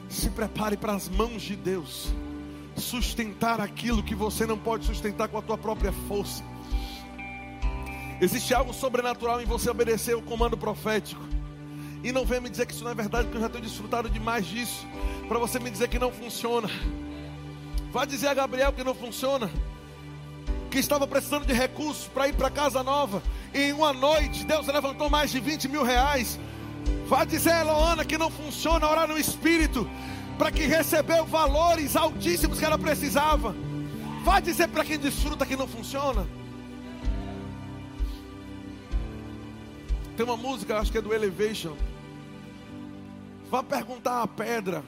se 0.07 0.29
prepare 0.29 0.77
para 0.77 0.93
as 0.93 1.09
mãos 1.09 1.41
de 1.41 1.55
Deus 1.55 2.13
sustentar 2.77 3.59
aquilo 3.59 4.01
que 4.01 4.15
você 4.15 4.45
não 4.45 4.57
pode 4.57 4.85
sustentar 4.85 5.27
com 5.27 5.37
a 5.37 5.41
tua 5.41 5.57
própria 5.57 5.91
força. 6.07 6.43
Existe 8.21 8.53
algo 8.53 8.73
sobrenatural 8.73 9.41
em 9.41 9.45
você 9.45 9.69
obedecer 9.69 10.15
o 10.15 10.21
comando 10.21 10.57
profético. 10.57 11.21
E 12.03 12.11
não 12.11 12.25
venha 12.25 12.41
me 12.41 12.49
dizer 12.49 12.65
que 12.65 12.73
isso 12.73 12.83
não 12.83 12.91
é 12.91 12.95
verdade, 12.95 13.25
porque 13.25 13.37
eu 13.37 13.41
já 13.41 13.49
tenho 13.49 13.63
desfrutado 13.63 14.09
demais 14.09 14.45
disso. 14.45 14.87
Para 15.27 15.37
você 15.37 15.59
me 15.59 15.69
dizer 15.69 15.87
que 15.87 15.99
não 15.99 16.11
funciona. 16.11 16.69
Vá 17.91 18.05
dizer 18.05 18.27
a 18.27 18.33
Gabriel 18.33 18.73
que 18.73 18.83
não 18.83 18.95
funciona 18.95 19.49
que 20.71 20.79
estava 20.79 21.05
precisando 21.05 21.45
de 21.45 21.53
recursos 21.53 22.07
para 22.07 22.29
ir 22.29 22.33
para 22.33 22.49
casa 22.49 22.81
nova. 22.81 23.21
E 23.53 23.59
em 23.63 23.73
uma 23.73 23.91
noite, 23.91 24.45
Deus 24.45 24.65
levantou 24.67 25.09
mais 25.09 25.29
de 25.29 25.39
20 25.39 25.67
mil 25.67 25.83
reais. 25.83 26.39
Vá 27.07 27.25
dizer 27.25 27.51
a 27.51 27.59
Eloana 27.59 28.05
que 28.05 28.17
não 28.17 28.31
funciona 28.31 28.89
orar 28.89 29.07
no 29.07 29.17
Espírito, 29.17 29.87
para 30.37 30.49
que 30.49 30.63
recebeu 30.63 31.25
valores 31.25 31.95
altíssimos 31.95 32.57
que 32.57 32.65
ela 32.65 32.77
precisava. 32.77 33.53
Vá 34.23 34.39
dizer 34.39 34.69
para 34.69 34.85
quem 34.85 34.97
desfruta 34.97 35.45
que 35.45 35.57
não 35.57 35.67
funciona. 35.67 36.25
Tem 40.15 40.25
uma 40.25 40.37
música, 40.37 40.79
acho 40.79 40.91
que 40.91 40.97
é 40.97 41.01
do 41.01 41.13
Elevation. 41.13 41.75
Vá 43.51 43.61
perguntar 43.61 44.21
à 44.21 44.27
pedra 44.27 44.81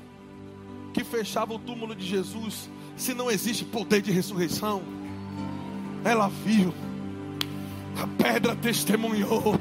que 0.93 1.03
fechava 1.03 1.53
o 1.53 1.59
túmulo 1.59 1.93
de 1.93 2.07
Jesus 2.07 2.69
se 2.95 3.13
não 3.13 3.29
existe 3.29 3.65
poder 3.65 4.01
de 4.01 4.09
ressurreição. 4.09 4.81
Ela 6.05 6.29
viu, 6.29 6.73
a 8.01 8.07
pedra 8.23 8.55
testemunhou, 8.55 9.59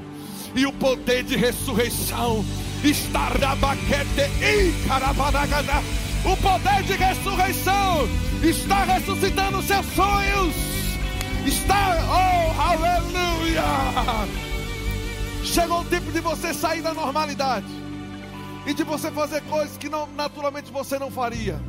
e 0.55 0.65
o 0.67 0.73
poder 0.75 1.25
de 1.25 1.37
ressurreição 1.37 2.45
está 2.85 3.37
na 3.41 3.57
baquete 3.57 4.21
e 4.41 4.87
carabanagana. 4.87 5.83
O 6.25 6.37
poder 6.37 6.85
de 6.85 6.93
ressurreição 6.93 8.09
está 8.41 8.85
ressuscitando 8.85 9.63
seus 9.63 9.87
sonhos. 9.97 10.55
Está, 11.45 11.99
oh, 12.07 12.61
aleluia! 12.61 13.65
Chegou 15.43 15.81
o 15.81 15.85
tempo 15.87 16.13
de 16.13 16.21
você 16.21 16.55
sair 16.55 16.83
da 16.83 16.95
normalidade 16.95 17.82
e 18.67 18.75
de 18.75 18.85
você 18.85 19.11
fazer 19.11 19.43
coisas 19.43 19.77
que 19.77 19.89
não, 19.89 20.07
naturalmente 20.09 20.71
você 20.71 20.99
não 20.99 21.11
faria. 21.11 21.61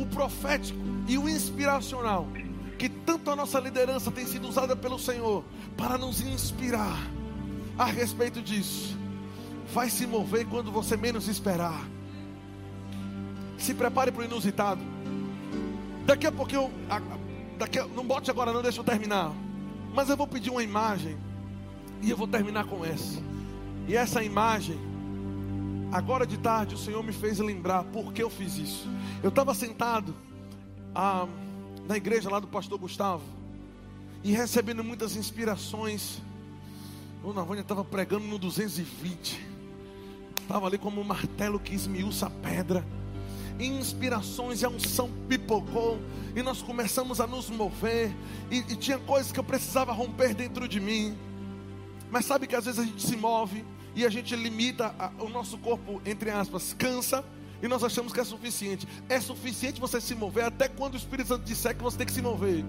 o 0.00 0.06
profético 0.06 0.78
e 1.08 1.18
o 1.18 1.28
inspiracional, 1.28 2.28
que 2.78 2.88
tanto 2.88 3.30
a 3.30 3.36
nossa 3.36 3.58
liderança 3.58 4.10
tem 4.10 4.26
sido 4.26 4.48
usada 4.48 4.76
pelo 4.76 4.98
Senhor 4.98 5.44
para 5.76 5.98
nos 5.98 6.20
inspirar 6.20 6.96
a 7.76 7.84
respeito 7.84 8.40
disso, 8.40 8.96
vai 9.72 9.90
se 9.90 10.06
mover 10.06 10.46
quando 10.46 10.70
você 10.70 10.96
menos 10.96 11.28
esperar. 11.28 11.86
Se 13.56 13.74
prepare 13.74 14.12
para 14.12 14.22
o 14.22 14.24
inusitado. 14.24 14.80
Daqui 16.06 16.26
a 16.26 16.32
eu. 16.52 16.70
Daqui 17.58 17.78
a, 17.80 17.86
não 17.88 18.04
bote 18.04 18.30
agora, 18.30 18.52
não, 18.52 18.62
deixa 18.62 18.80
eu 18.80 18.84
terminar. 18.84 19.32
Mas 19.92 20.08
eu 20.08 20.16
vou 20.16 20.28
pedir 20.28 20.50
uma 20.50 20.62
imagem. 20.62 21.18
E 22.00 22.08
eu 22.08 22.16
vou 22.16 22.28
terminar 22.28 22.64
com 22.66 22.84
essa. 22.84 23.20
E 23.88 23.96
essa 23.96 24.22
imagem 24.22 24.78
Agora 25.90 26.26
de 26.26 26.36
tarde 26.36 26.74
o 26.74 26.78
Senhor 26.78 27.02
me 27.02 27.12
fez 27.12 27.38
lembrar 27.38 27.82
por 27.84 28.12
que 28.12 28.22
eu 28.22 28.28
fiz 28.28 28.58
isso. 28.58 28.86
Eu 29.22 29.30
estava 29.30 29.54
sentado 29.54 30.14
ah, 30.94 31.26
na 31.86 31.96
igreja 31.96 32.28
lá 32.28 32.38
do 32.38 32.46
pastor 32.46 32.78
Gustavo 32.78 33.24
e 34.22 34.32
recebendo 34.32 34.84
muitas 34.84 35.16
inspirações. 35.16 36.20
O 37.24 37.32
Navônia 37.32 37.62
estava 37.62 37.82
pregando 37.82 38.26
no 38.26 38.38
220. 38.38 39.46
Estava 40.42 40.66
ali 40.66 40.76
como 40.76 41.00
um 41.00 41.04
martelo 41.04 41.58
que 41.58 41.74
esmiuça 41.74 42.26
a 42.26 42.30
pedra. 42.30 42.84
Inspirações 43.58 44.60
e 44.60 44.66
a 44.66 44.68
unção 44.68 45.10
pipocou. 45.26 45.98
E 46.36 46.42
nós 46.42 46.60
começamos 46.60 47.18
a 47.18 47.26
nos 47.26 47.48
mover. 47.48 48.14
E, 48.50 48.58
e 48.58 48.76
tinha 48.76 48.98
coisas 48.98 49.32
que 49.32 49.40
eu 49.40 49.44
precisava 49.44 49.90
romper 49.90 50.34
dentro 50.34 50.68
de 50.68 50.80
mim. 50.80 51.16
Mas 52.10 52.26
sabe 52.26 52.46
que 52.46 52.54
às 52.54 52.66
vezes 52.66 52.78
a 52.78 52.84
gente 52.84 53.02
se 53.02 53.16
move 53.16 53.64
e 53.98 54.06
a 54.06 54.08
gente 54.08 54.36
limita 54.36 54.94
a, 54.96 55.10
o 55.18 55.28
nosso 55.28 55.58
corpo, 55.58 56.00
entre 56.06 56.30
aspas, 56.30 56.72
cansa 56.72 57.24
e 57.60 57.66
nós 57.66 57.82
achamos 57.82 58.12
que 58.12 58.20
é 58.20 58.24
suficiente. 58.24 58.86
É 59.08 59.20
suficiente 59.20 59.80
você 59.80 60.00
se 60.00 60.14
mover 60.14 60.44
até 60.44 60.68
quando 60.68 60.94
o 60.94 60.96
Espírito 60.96 61.26
Santo 61.26 61.44
disser 61.44 61.76
que 61.76 61.82
você 61.82 61.98
tem 61.98 62.06
que 62.06 62.12
se 62.12 62.22
mover. 62.22 62.64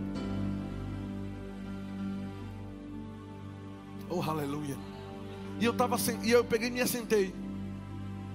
Oh, 4.09 4.23
aleluia. 4.23 4.75
E 5.59 5.65
eu 5.65 5.73
tava 5.73 5.97
e 6.23 6.31
eu 6.31 6.43
peguei 6.43 6.69
e 6.69 6.71
me 6.71 6.81
assentei. 6.81 7.31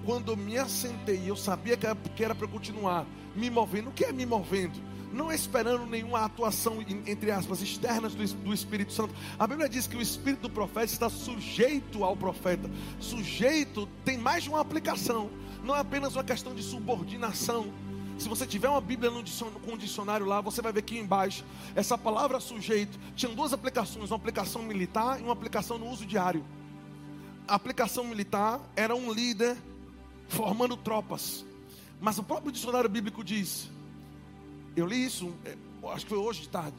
Quando 0.05 0.31
eu 0.31 0.37
me 0.37 0.57
assentei, 0.57 1.21
eu 1.25 1.35
sabia 1.35 1.75
que 1.75 2.23
era 2.23 2.33
para 2.33 2.47
continuar 2.47 3.05
me 3.35 3.49
movendo. 3.49 3.89
O 3.89 3.91
que 3.91 4.05
é 4.05 4.13
me 4.13 4.25
movendo? 4.25 4.81
Não 5.15 5.31
esperando 5.31 5.85
nenhuma 5.85 6.25
atuação, 6.25 6.83
entre 7.07 7.31
aspas, 7.31 7.61
externas 7.61 8.13
do, 8.13 8.27
do 8.35 8.53
Espírito 8.53 8.91
Santo. 8.91 9.15
A 9.39 9.47
Bíblia 9.47 9.69
diz 9.69 9.87
que 9.87 9.95
o 9.95 10.01
Espírito 10.01 10.41
do 10.41 10.49
profeta 10.49 10.85
está 10.85 11.09
sujeito 11.09 12.03
ao 12.03 12.17
profeta. 12.17 12.69
Sujeito 12.99 13.87
tem 14.03 14.17
mais 14.17 14.43
de 14.43 14.49
uma 14.49 14.59
aplicação, 14.59 15.29
não 15.63 15.75
é 15.75 15.79
apenas 15.79 16.15
uma 16.15 16.23
questão 16.23 16.53
de 16.53 16.61
subordinação. 16.61 17.73
Se 18.17 18.27
você 18.27 18.45
tiver 18.45 18.69
uma 18.69 18.81
Bíblia 18.81 19.09
um 19.11 19.77
dicionário 19.77 20.25
lá, 20.25 20.41
você 20.41 20.61
vai 20.61 20.73
ver 20.73 20.79
aqui 20.79 20.97
embaixo, 20.97 21.43
essa 21.75 21.97
palavra 21.97 22.39
sujeito 22.39 22.99
tinha 23.15 23.33
duas 23.33 23.53
aplicações, 23.53 24.11
uma 24.11 24.17
aplicação 24.17 24.61
militar 24.63 25.19
e 25.19 25.23
uma 25.23 25.33
aplicação 25.33 25.77
no 25.77 25.89
uso 25.89 26.05
diário. 26.05 26.45
A 27.47 27.55
aplicação 27.55 28.03
militar 28.03 28.59
era 28.75 28.95
um 28.95 29.11
líder 29.11 29.55
formando 30.27 30.75
tropas. 30.75 31.45
Mas 32.01 32.17
o 32.17 32.23
próprio 32.23 32.51
dicionário 32.51 32.89
bíblico 32.89 33.23
diz 33.23 33.69
eu 34.75 34.85
li 34.85 35.05
isso, 35.05 35.33
é, 35.45 35.55
acho 35.89 36.05
que 36.05 36.09
foi 36.09 36.17
hoje 36.17 36.41
de 36.41 36.49
tarde. 36.49 36.75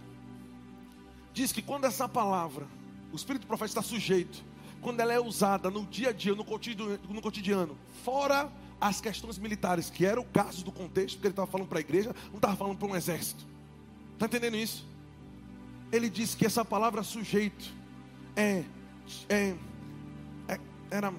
Diz 1.33 1.53
que 1.53 1.63
quando 1.63 1.85
essa 1.85 2.09
palavra, 2.09 2.67
o 3.13 3.17
Espírito 3.17 3.47
profeta 3.47 3.71
está 3.71 3.83
sujeito, 3.83 4.43
quando 4.81 5.01
ela 5.01 5.13
é 5.13 5.21
usada 5.21 5.71
no 5.71 5.85
dia 5.85 6.11
a 6.11 6.13
dia, 6.13 6.35
no 6.35 6.45
cotidiano, 6.45 6.99
no 7.09 7.23
cotidiano 7.23 7.77
fora 8.05 8.51
as 8.81 9.01
questões 9.01 9.39
militares, 9.39 9.89
que 9.89 10.05
era 10.05 10.21
o 10.21 10.25
caso 10.25 10.65
do 10.65 10.71
contexto, 10.71 11.17
porque 11.17 11.29
ele 11.29 11.33
estava 11.33 11.51
falando 11.51 11.69
para 11.69 11.79
a 11.79 11.81
igreja, 11.81 12.15
não 12.29 12.37
estava 12.37 12.57
falando 12.57 12.79
para 12.79 12.89
um 12.89 12.95
exército. 12.95 13.45
Está 14.13 14.27
entendendo 14.27 14.57
isso? 14.57 14.87
Ele 15.91 16.11
diz 16.11 16.35
que 16.35 16.45
essa 16.45 16.65
palavra 16.65 17.03
sujeito 17.03 17.73
é, 18.35 18.65
é, 19.29 19.55
é 20.49 20.61
era 20.91 21.13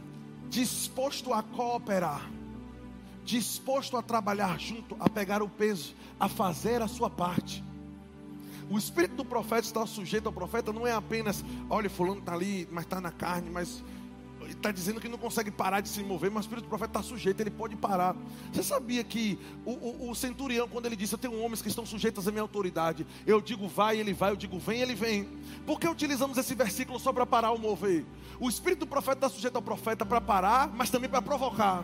disposto 0.50 1.34
a 1.34 1.42
cooperar 1.42 2.37
disposto 3.28 3.98
a 3.98 4.02
trabalhar 4.02 4.58
junto, 4.58 4.96
a 5.02 5.10
pegar 5.10 5.44
o 5.44 5.50
peso, 5.50 5.94
a 6.18 6.30
fazer 6.30 6.82
a 6.82 6.88
sua 6.88 7.10
parte. 7.10 7.62
O 8.70 8.78
espírito 8.78 9.16
do 9.16 9.26
profeta 9.26 9.68
está 9.68 9.86
sujeito 9.86 10.28
ao 10.28 10.34
profeta, 10.34 10.72
não 10.72 10.88
é 10.88 10.94
apenas, 10.94 11.44
olha, 11.70 11.90
fulano 11.90 12.20
está 12.20 12.34
ali, 12.34 12.68
mas 12.72 12.86
está 12.86 13.02
na 13.02 13.12
carne, 13.12 13.50
mas 13.50 13.84
está 14.48 14.72
dizendo 14.72 15.02
que 15.02 15.10
não 15.10 15.18
consegue 15.18 15.52
parar 15.52 15.82
de 15.82 15.90
se 15.90 16.02
mover, 16.04 16.32
mas 16.32 16.46
o 16.46 16.48
espírito 16.48 16.66
do 16.66 16.70
profeta 16.70 17.00
está 17.00 17.04
sujeito, 17.04 17.42
ele 17.42 17.52
pode 17.52 17.76
parar. 17.76 18.16
Você 18.54 18.64
sabia 18.64 19.04
que 19.04 19.38
o, 19.66 19.72
o, 19.72 20.10
o, 20.10 20.16
centurião, 20.16 20.68
quando 20.70 20.86
ele 20.86 20.96
disse: 20.96 21.14
Eu 21.14 21.20
tenho 21.20 21.38
homens 21.42 21.62
que 21.62 21.68
estão 21.68 21.86
sujeitos 21.86 22.30
à 22.30 22.32
minha 22.32 22.42
autoridade, 22.42 23.06
eu 23.26 23.42
digo 23.42 23.68
vai, 23.68 24.00
ele 24.00 24.14
vai, 24.14 24.32
eu 24.32 24.38
digo 24.38 24.58
vem, 24.58 24.82
ele 24.82 24.96
vem. 24.96 25.28
Por 25.66 25.82
que 25.82 25.88
utilizamos 25.88 26.38
esse 26.38 26.56
versículo 26.56 26.98
só 26.98 27.12
para 27.12 27.26
parar 27.26 27.52
o 27.52 27.60
mover? 27.60 28.06
O 28.40 28.48
espírito 28.48 28.80
do 28.80 28.88
profeta 28.88 29.18
está 29.18 29.30
sujeito 29.30 29.58
ao 29.58 29.62
profeta 29.62 30.06
para 30.06 30.22
parar, 30.22 30.70
mas 30.70 30.90
também 30.90 31.10
para 31.10 31.22
provocar. 31.22 31.84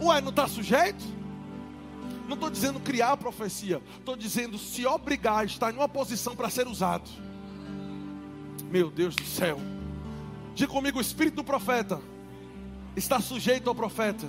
Ué, 0.00 0.20
não 0.20 0.30
está 0.30 0.46
sujeito? 0.48 1.04
Não 2.26 2.34
estou 2.34 2.50
dizendo 2.50 2.80
criar 2.80 3.12
a 3.12 3.16
profecia, 3.16 3.82
estou 3.98 4.16
dizendo 4.16 4.58
se 4.58 4.86
obrigar 4.86 5.40
a 5.40 5.44
estar 5.44 5.72
em 5.72 5.76
uma 5.76 5.88
posição 5.88 6.34
para 6.34 6.48
ser 6.48 6.66
usado. 6.66 7.08
Meu 8.70 8.90
Deus 8.90 9.14
do 9.14 9.24
céu. 9.24 9.60
Diga 10.54 10.72
comigo, 10.72 10.98
o 10.98 11.02
espírito 11.02 11.36
do 11.36 11.44
profeta 11.44 12.00
está 12.96 13.20
sujeito 13.20 13.68
ao 13.68 13.74
profeta. 13.74 14.28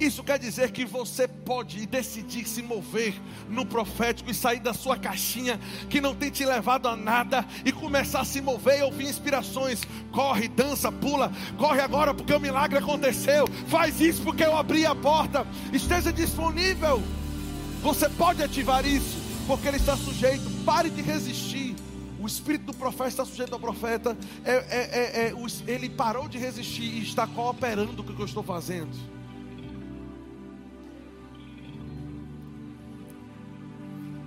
Isso 0.00 0.22
quer 0.22 0.38
dizer 0.38 0.70
que 0.70 0.84
você 0.84 1.26
pode 1.26 1.84
decidir 1.86 2.46
se 2.46 2.62
mover 2.62 3.20
no 3.48 3.66
profético 3.66 4.30
e 4.30 4.34
sair 4.34 4.60
da 4.60 4.72
sua 4.72 4.96
caixinha 4.96 5.58
que 5.90 6.00
não 6.00 6.14
tem 6.14 6.30
te 6.30 6.44
levado 6.44 6.86
a 6.86 6.96
nada 6.96 7.44
e 7.64 7.72
começar 7.72 8.20
a 8.20 8.24
se 8.24 8.40
mover 8.40 8.78
e 8.78 8.82
ouvir 8.82 9.08
inspirações. 9.08 9.82
Corre, 10.12 10.46
dança, 10.46 10.92
pula, 10.92 11.32
corre 11.56 11.80
agora 11.80 12.14
porque 12.14 12.32
o 12.32 12.38
milagre 12.38 12.78
aconteceu. 12.78 13.48
Faz 13.66 14.00
isso 14.00 14.22
porque 14.22 14.44
eu 14.44 14.56
abri 14.56 14.86
a 14.86 14.94
porta. 14.94 15.44
Esteja 15.72 16.12
disponível. 16.12 17.02
Você 17.82 18.08
pode 18.08 18.40
ativar 18.40 18.86
isso 18.86 19.18
porque 19.48 19.66
ele 19.66 19.78
está 19.78 19.96
sujeito. 19.96 20.48
Pare 20.64 20.90
de 20.90 21.02
resistir. 21.02 21.74
O 22.20 22.26
espírito 22.26 22.66
do 22.66 22.74
profeta 22.74 23.08
está 23.08 23.24
sujeito 23.24 23.52
ao 23.52 23.58
profeta. 23.58 24.16
É, 24.44 24.52
é, 24.52 24.60
é, 24.60 25.28
é 25.28 25.34
ele 25.66 25.88
parou 25.88 26.28
de 26.28 26.38
resistir 26.38 26.84
e 26.84 27.02
está 27.02 27.26
cooperando 27.26 28.04
com 28.04 28.12
o 28.12 28.14
que 28.14 28.22
eu 28.22 28.26
estou 28.26 28.44
fazendo. 28.44 29.17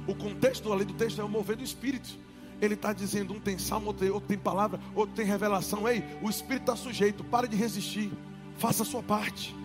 O 0.07 0.15
contexto 0.15 0.71
ali 0.71 0.85
do 0.85 0.93
texto 0.93 1.21
é 1.21 1.23
o 1.23 1.29
mover 1.29 1.55
do 1.55 1.63
Espírito. 1.63 2.17
Ele 2.61 2.75
está 2.75 2.93
dizendo: 2.93 3.33
um 3.33 3.39
tem 3.39 3.57
salmo, 3.57 3.87
outro 3.87 4.27
tem 4.27 4.37
palavra, 4.37 4.79
outro 4.95 5.15
tem 5.15 5.25
revelação. 5.25 5.87
Ei, 5.87 6.03
o 6.21 6.29
Espírito 6.29 6.63
está 6.63 6.75
sujeito, 6.75 7.23
para 7.23 7.47
de 7.47 7.55
resistir. 7.55 8.11
Faça 8.57 8.83
a 8.83 8.85
sua 8.85 9.01
parte. 9.01 9.55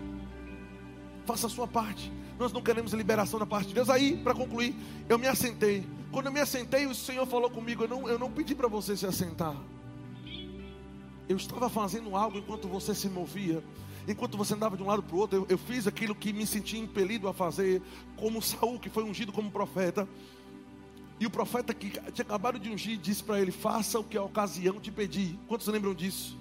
Faça 1.25 1.47
a 1.47 1.51
sua 1.51 1.67
parte. 1.67 2.13
Nós 2.39 2.53
não 2.53 2.63
queremos 2.63 2.93
liberação 2.93 3.39
da 3.39 3.47
parte 3.47 3.69
de 3.69 3.75
Deus. 3.75 3.89
Aí, 3.89 4.17
para 4.17 4.35
concluir, 4.35 4.75
eu 5.09 5.19
me 5.19 5.27
assentei. 5.27 5.87
Quando 6.11 6.27
eu 6.27 6.33
me 6.33 6.41
assentei, 6.41 6.87
o 6.87 6.95
Senhor 6.95 7.27
falou 7.27 7.51
comigo: 7.51 7.85
Eu 7.85 7.89
não, 7.89 8.09
eu 8.09 8.19
não 8.19 8.31
pedi 8.31 8.55
para 8.55 8.69
você 8.69 8.97
se 8.97 9.07
assentar. 9.07 9.57
Eu 11.29 11.37
estava 11.37 11.69
fazendo 11.69 12.15
algo 12.15 12.39
enquanto 12.39 12.69
você 12.69 12.95
se 12.95 13.09
movia 13.09 13.63
enquanto 14.07 14.37
você 14.37 14.55
andava 14.55 14.77
de 14.77 14.83
um 14.83 14.87
lado 14.87 15.03
para 15.03 15.17
o 15.17 15.19
outro, 15.19 15.39
eu, 15.39 15.47
eu, 15.49 15.59
fiz 15.59 15.87
aquilo 15.87 16.15
que 16.15 16.33
me 16.33 16.47
senti 16.47 16.79
impelido 16.79 17.29
a 17.29 17.35
fazer, 17.35 17.83
como 18.17 18.41
Saul, 18.41 18.79
que 18.79 18.89
foi 18.89 19.05
ungido 19.05 19.33
como 19.33 19.51
profeta. 19.51 20.09
E 21.19 21.27
o 21.27 21.31
profeta 21.31 21.73
que 21.73 21.91
tinha 21.91 22.25
acabado 22.25 22.59
de 22.59 22.71
ungir 22.71 22.99
disse 22.99 23.23
para 23.23 23.41
ele: 23.41 23.51
Faça 23.51 23.99
o 23.99 24.05
que 24.05 24.17
a 24.17 24.23
ocasião 24.23 24.79
te 24.79 24.93
pedir. 24.93 25.39
Quantos 25.49 25.67
lembram 25.67 25.95
disso? 25.95 26.39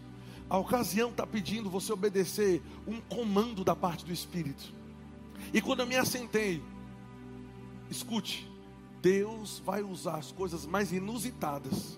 A 0.49 0.57
ocasião 0.57 1.09
está 1.09 1.25
pedindo 1.25 1.69
você 1.69 1.91
obedecer 1.91 2.61
um 2.85 3.01
comando 3.01 3.63
da 3.63 3.75
parte 3.75 4.05
do 4.05 4.13
Espírito. 4.13 4.73
E 5.53 5.61
quando 5.61 5.79
eu 5.79 5.87
me 5.87 5.95
assentei, 5.95 6.61
escute, 7.89 8.47
Deus 9.01 9.61
vai 9.65 9.81
usar 9.81 10.17
as 10.17 10.31
coisas 10.31 10.65
mais 10.65 10.91
inusitadas 10.91 11.97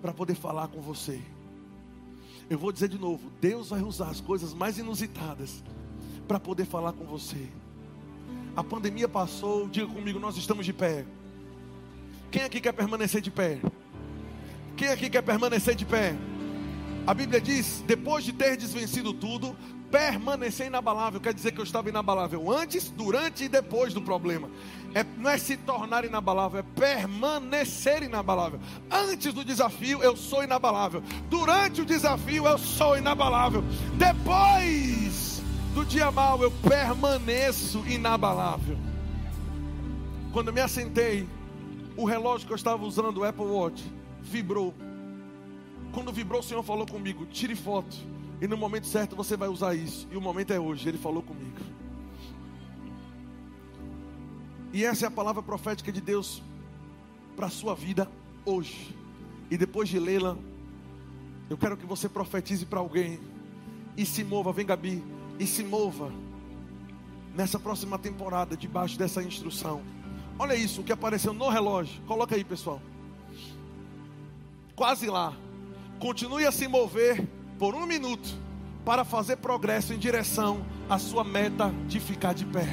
para 0.00 0.12
poder 0.12 0.34
falar 0.34 0.68
com 0.68 0.80
você. 0.80 1.20
Eu 2.50 2.58
vou 2.58 2.72
dizer 2.72 2.88
de 2.88 2.98
novo: 2.98 3.30
Deus 3.40 3.70
vai 3.70 3.80
usar 3.80 4.08
as 4.08 4.20
coisas 4.20 4.52
mais 4.52 4.76
inusitadas 4.76 5.62
para 6.26 6.40
poder 6.40 6.64
falar 6.64 6.92
com 6.92 7.04
você. 7.04 7.48
A 8.56 8.64
pandemia 8.64 9.08
passou, 9.08 9.68
diga 9.68 9.86
comigo, 9.86 10.18
nós 10.18 10.36
estamos 10.36 10.66
de 10.66 10.72
pé. 10.72 11.06
Quem 12.28 12.42
aqui 12.42 12.60
quer 12.60 12.72
permanecer 12.72 13.20
de 13.20 13.30
pé? 13.30 13.60
Quem 14.76 14.88
aqui 14.88 15.08
quer 15.08 15.22
permanecer 15.22 15.76
de 15.76 15.86
pé? 15.86 16.16
A 17.06 17.14
Bíblia 17.14 17.40
diz: 17.40 17.84
depois 17.86 18.24
de 18.24 18.32
ter 18.32 18.56
desvencido 18.56 19.14
tudo, 19.14 19.56
permanecer 19.90 20.66
inabalável. 20.66 21.20
Quer 21.20 21.34
dizer 21.34 21.52
que 21.52 21.60
eu 21.60 21.64
estava 21.64 21.88
inabalável 21.88 22.50
antes, 22.50 22.90
durante 22.90 23.44
e 23.44 23.48
depois 23.48 23.92
do 23.92 24.00
problema 24.00 24.48
é, 24.94 25.04
não 25.16 25.30
é 25.30 25.38
se 25.38 25.56
tornar 25.56 26.04
inabalável, 26.04 26.60
é 26.60 26.62
permanecer 26.62 28.02
inabalável. 28.02 28.58
Antes 28.90 29.32
do 29.32 29.44
desafio, 29.44 30.02
eu 30.02 30.16
sou 30.16 30.42
inabalável. 30.42 31.02
Durante 31.28 31.80
o 31.80 31.84
desafio, 31.84 32.46
eu 32.46 32.58
sou 32.58 32.96
inabalável. 32.96 33.62
Depois 33.94 35.42
do 35.74 35.84
dia 35.84 36.10
mal, 36.10 36.42
eu 36.42 36.50
permaneço 36.50 37.84
inabalável. 37.86 38.76
Quando 40.32 40.52
me 40.52 40.60
assentei, 40.60 41.28
o 41.96 42.04
relógio 42.04 42.46
que 42.46 42.52
eu 42.52 42.56
estava 42.56 42.84
usando, 42.84 43.18
o 43.18 43.24
Apple 43.24 43.44
Watch, 43.44 43.84
vibrou. 44.20 44.74
Quando 45.92 46.12
vibrou, 46.12 46.40
o 46.40 46.42
Senhor 46.42 46.62
falou 46.62 46.86
comigo: 46.86 47.26
tire 47.26 47.54
foto. 47.54 47.96
E 48.40 48.46
no 48.46 48.56
momento 48.56 48.86
certo 48.86 49.14
você 49.14 49.36
vai 49.36 49.48
usar 49.48 49.74
isso. 49.74 50.08
E 50.10 50.16
o 50.16 50.20
momento 50.20 50.52
é 50.52 50.58
hoje. 50.58 50.88
Ele 50.88 50.98
falou 50.98 51.22
comigo. 51.22 51.58
E 54.72 54.84
essa 54.84 55.04
é 55.06 55.08
a 55.08 55.10
palavra 55.10 55.42
profética 55.42 55.90
de 55.90 56.00
Deus 56.00 56.42
para 57.36 57.46
a 57.46 57.50
sua 57.50 57.74
vida 57.74 58.08
hoje. 58.44 58.96
E 59.50 59.58
depois 59.58 59.88
de 59.88 59.98
lê-la, 59.98 60.36
eu 61.48 61.58
quero 61.58 61.76
que 61.76 61.84
você 61.84 62.08
profetize 62.08 62.64
para 62.64 62.78
alguém 62.78 63.20
e 63.96 64.06
se 64.06 64.22
mova, 64.22 64.52
vem 64.52 64.64
Gabi, 64.64 65.02
e 65.38 65.46
se 65.46 65.64
mova 65.64 66.12
nessa 67.34 67.58
próxima 67.58 67.98
temporada 67.98 68.56
debaixo 68.56 68.96
dessa 68.96 69.22
instrução. 69.22 69.82
Olha 70.38 70.54
isso, 70.54 70.80
o 70.80 70.84
que 70.84 70.92
apareceu 70.92 71.32
no 71.32 71.48
relógio. 71.48 72.00
Coloca 72.02 72.34
aí, 72.34 72.44
pessoal. 72.44 72.80
Quase 74.76 75.06
lá. 75.06 75.36
Continue 75.98 76.46
a 76.46 76.52
se 76.52 76.66
mover 76.66 77.28
por 77.60 77.74
um 77.74 77.84
minuto 77.84 78.26
para 78.86 79.04
fazer 79.04 79.36
progresso 79.36 79.92
em 79.92 79.98
direção 79.98 80.64
à 80.88 80.98
sua 80.98 81.22
meta 81.22 81.70
de 81.86 82.00
ficar 82.00 82.32
de 82.32 82.46
pé. 82.46 82.66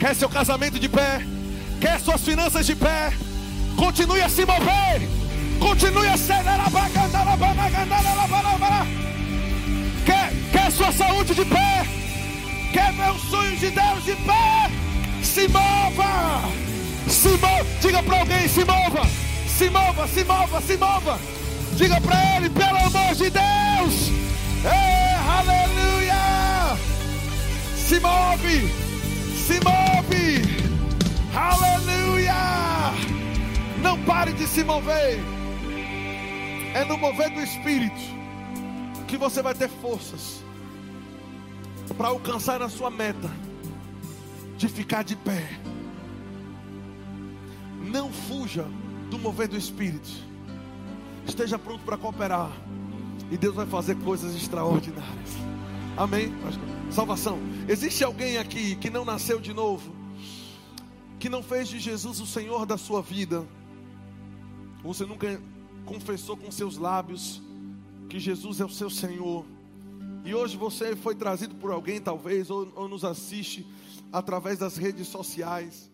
Quer 0.00 0.16
seu 0.16 0.28
casamento 0.28 0.80
de 0.80 0.88
pé? 0.88 1.24
Quer 1.80 2.00
suas 2.00 2.22
finanças 2.22 2.66
de 2.66 2.74
pé? 2.74 3.12
Continue 3.76 4.20
a 4.20 4.28
se 4.28 4.44
mover. 4.44 5.08
Continue 5.60 6.08
a 6.08 6.16
ser. 6.16 6.42
Quer, 10.04 10.32
quer 10.50 10.72
sua 10.72 10.90
saúde 10.90 11.36
de 11.36 11.44
pé? 11.44 11.86
Quer 12.72 12.92
ver 12.94 13.10
os 13.12 13.22
sonhos 13.30 13.60
de 13.60 13.70
Deus 13.70 14.04
de 14.04 14.16
pé? 14.16 14.70
Se 15.22 15.46
mova. 15.46 16.42
Se 17.08 17.28
mova. 17.28 17.64
Diga 17.80 18.02
para 18.02 18.18
alguém: 18.18 18.48
se 18.48 18.64
mova. 18.64 19.06
Se 19.46 19.70
mova, 19.70 20.08
se 20.08 20.24
mova, 20.24 20.60
se 20.60 20.76
mova. 20.76 21.33
Diga 21.76 22.00
para 22.00 22.36
ele, 22.36 22.50
pelo 22.50 22.76
amor 22.76 23.14
de 23.14 23.30
Deus. 23.30 24.08
Ei, 24.64 25.14
aleluia. 25.38 26.76
Se 27.76 28.00
move 28.00 28.84
se 29.44 29.60
move. 29.60 30.42
Aleluia! 31.34 32.34
Não 33.82 34.02
pare 34.04 34.32
de 34.32 34.46
se 34.46 34.64
mover. 34.64 35.20
É 36.74 36.84
no 36.84 36.96
mover 36.96 37.30
do 37.30 37.40
Espírito 37.40 38.00
que 39.06 39.18
você 39.18 39.42
vai 39.42 39.54
ter 39.54 39.68
forças 39.68 40.42
para 41.96 42.08
alcançar 42.08 42.62
a 42.62 42.70
sua 42.70 42.90
meta 42.90 43.30
de 44.56 44.66
ficar 44.66 45.04
de 45.04 45.14
pé. 45.14 45.46
Não 47.82 48.10
fuja 48.10 48.64
do 49.10 49.18
mover 49.18 49.48
do 49.48 49.58
Espírito. 49.58 50.10
Esteja 51.26 51.58
pronto 51.58 51.84
para 51.84 51.96
cooperar. 51.96 52.50
E 53.30 53.36
Deus 53.36 53.54
vai 53.54 53.66
fazer 53.66 53.96
coisas 53.96 54.34
extraordinárias. 54.34 55.30
Amém? 55.96 56.32
Salvação. 56.90 57.38
Existe 57.68 58.04
alguém 58.04 58.36
aqui 58.36 58.76
que 58.76 58.90
não 58.90 59.04
nasceu 59.04 59.40
de 59.40 59.52
novo, 59.52 59.94
que 61.18 61.28
não 61.28 61.42
fez 61.42 61.68
de 61.68 61.78
Jesus 61.78 62.20
o 62.20 62.26
Senhor 62.26 62.66
da 62.66 62.76
sua 62.76 63.00
vida? 63.00 63.46
Você 64.82 65.06
nunca 65.06 65.40
confessou 65.86 66.36
com 66.36 66.50
seus 66.50 66.76
lábios 66.76 67.40
que 68.08 68.18
Jesus 68.18 68.60
é 68.60 68.64
o 68.64 68.68
seu 68.68 68.90
Senhor? 68.90 69.44
E 70.24 70.34
hoje 70.34 70.56
você 70.56 70.96
foi 70.96 71.14
trazido 71.14 71.54
por 71.54 71.70
alguém, 71.70 72.00
talvez, 72.00 72.50
ou, 72.50 72.70
ou 72.74 72.88
nos 72.88 73.04
assiste 73.04 73.66
através 74.12 74.58
das 74.58 74.76
redes 74.76 75.06
sociais. 75.08 75.90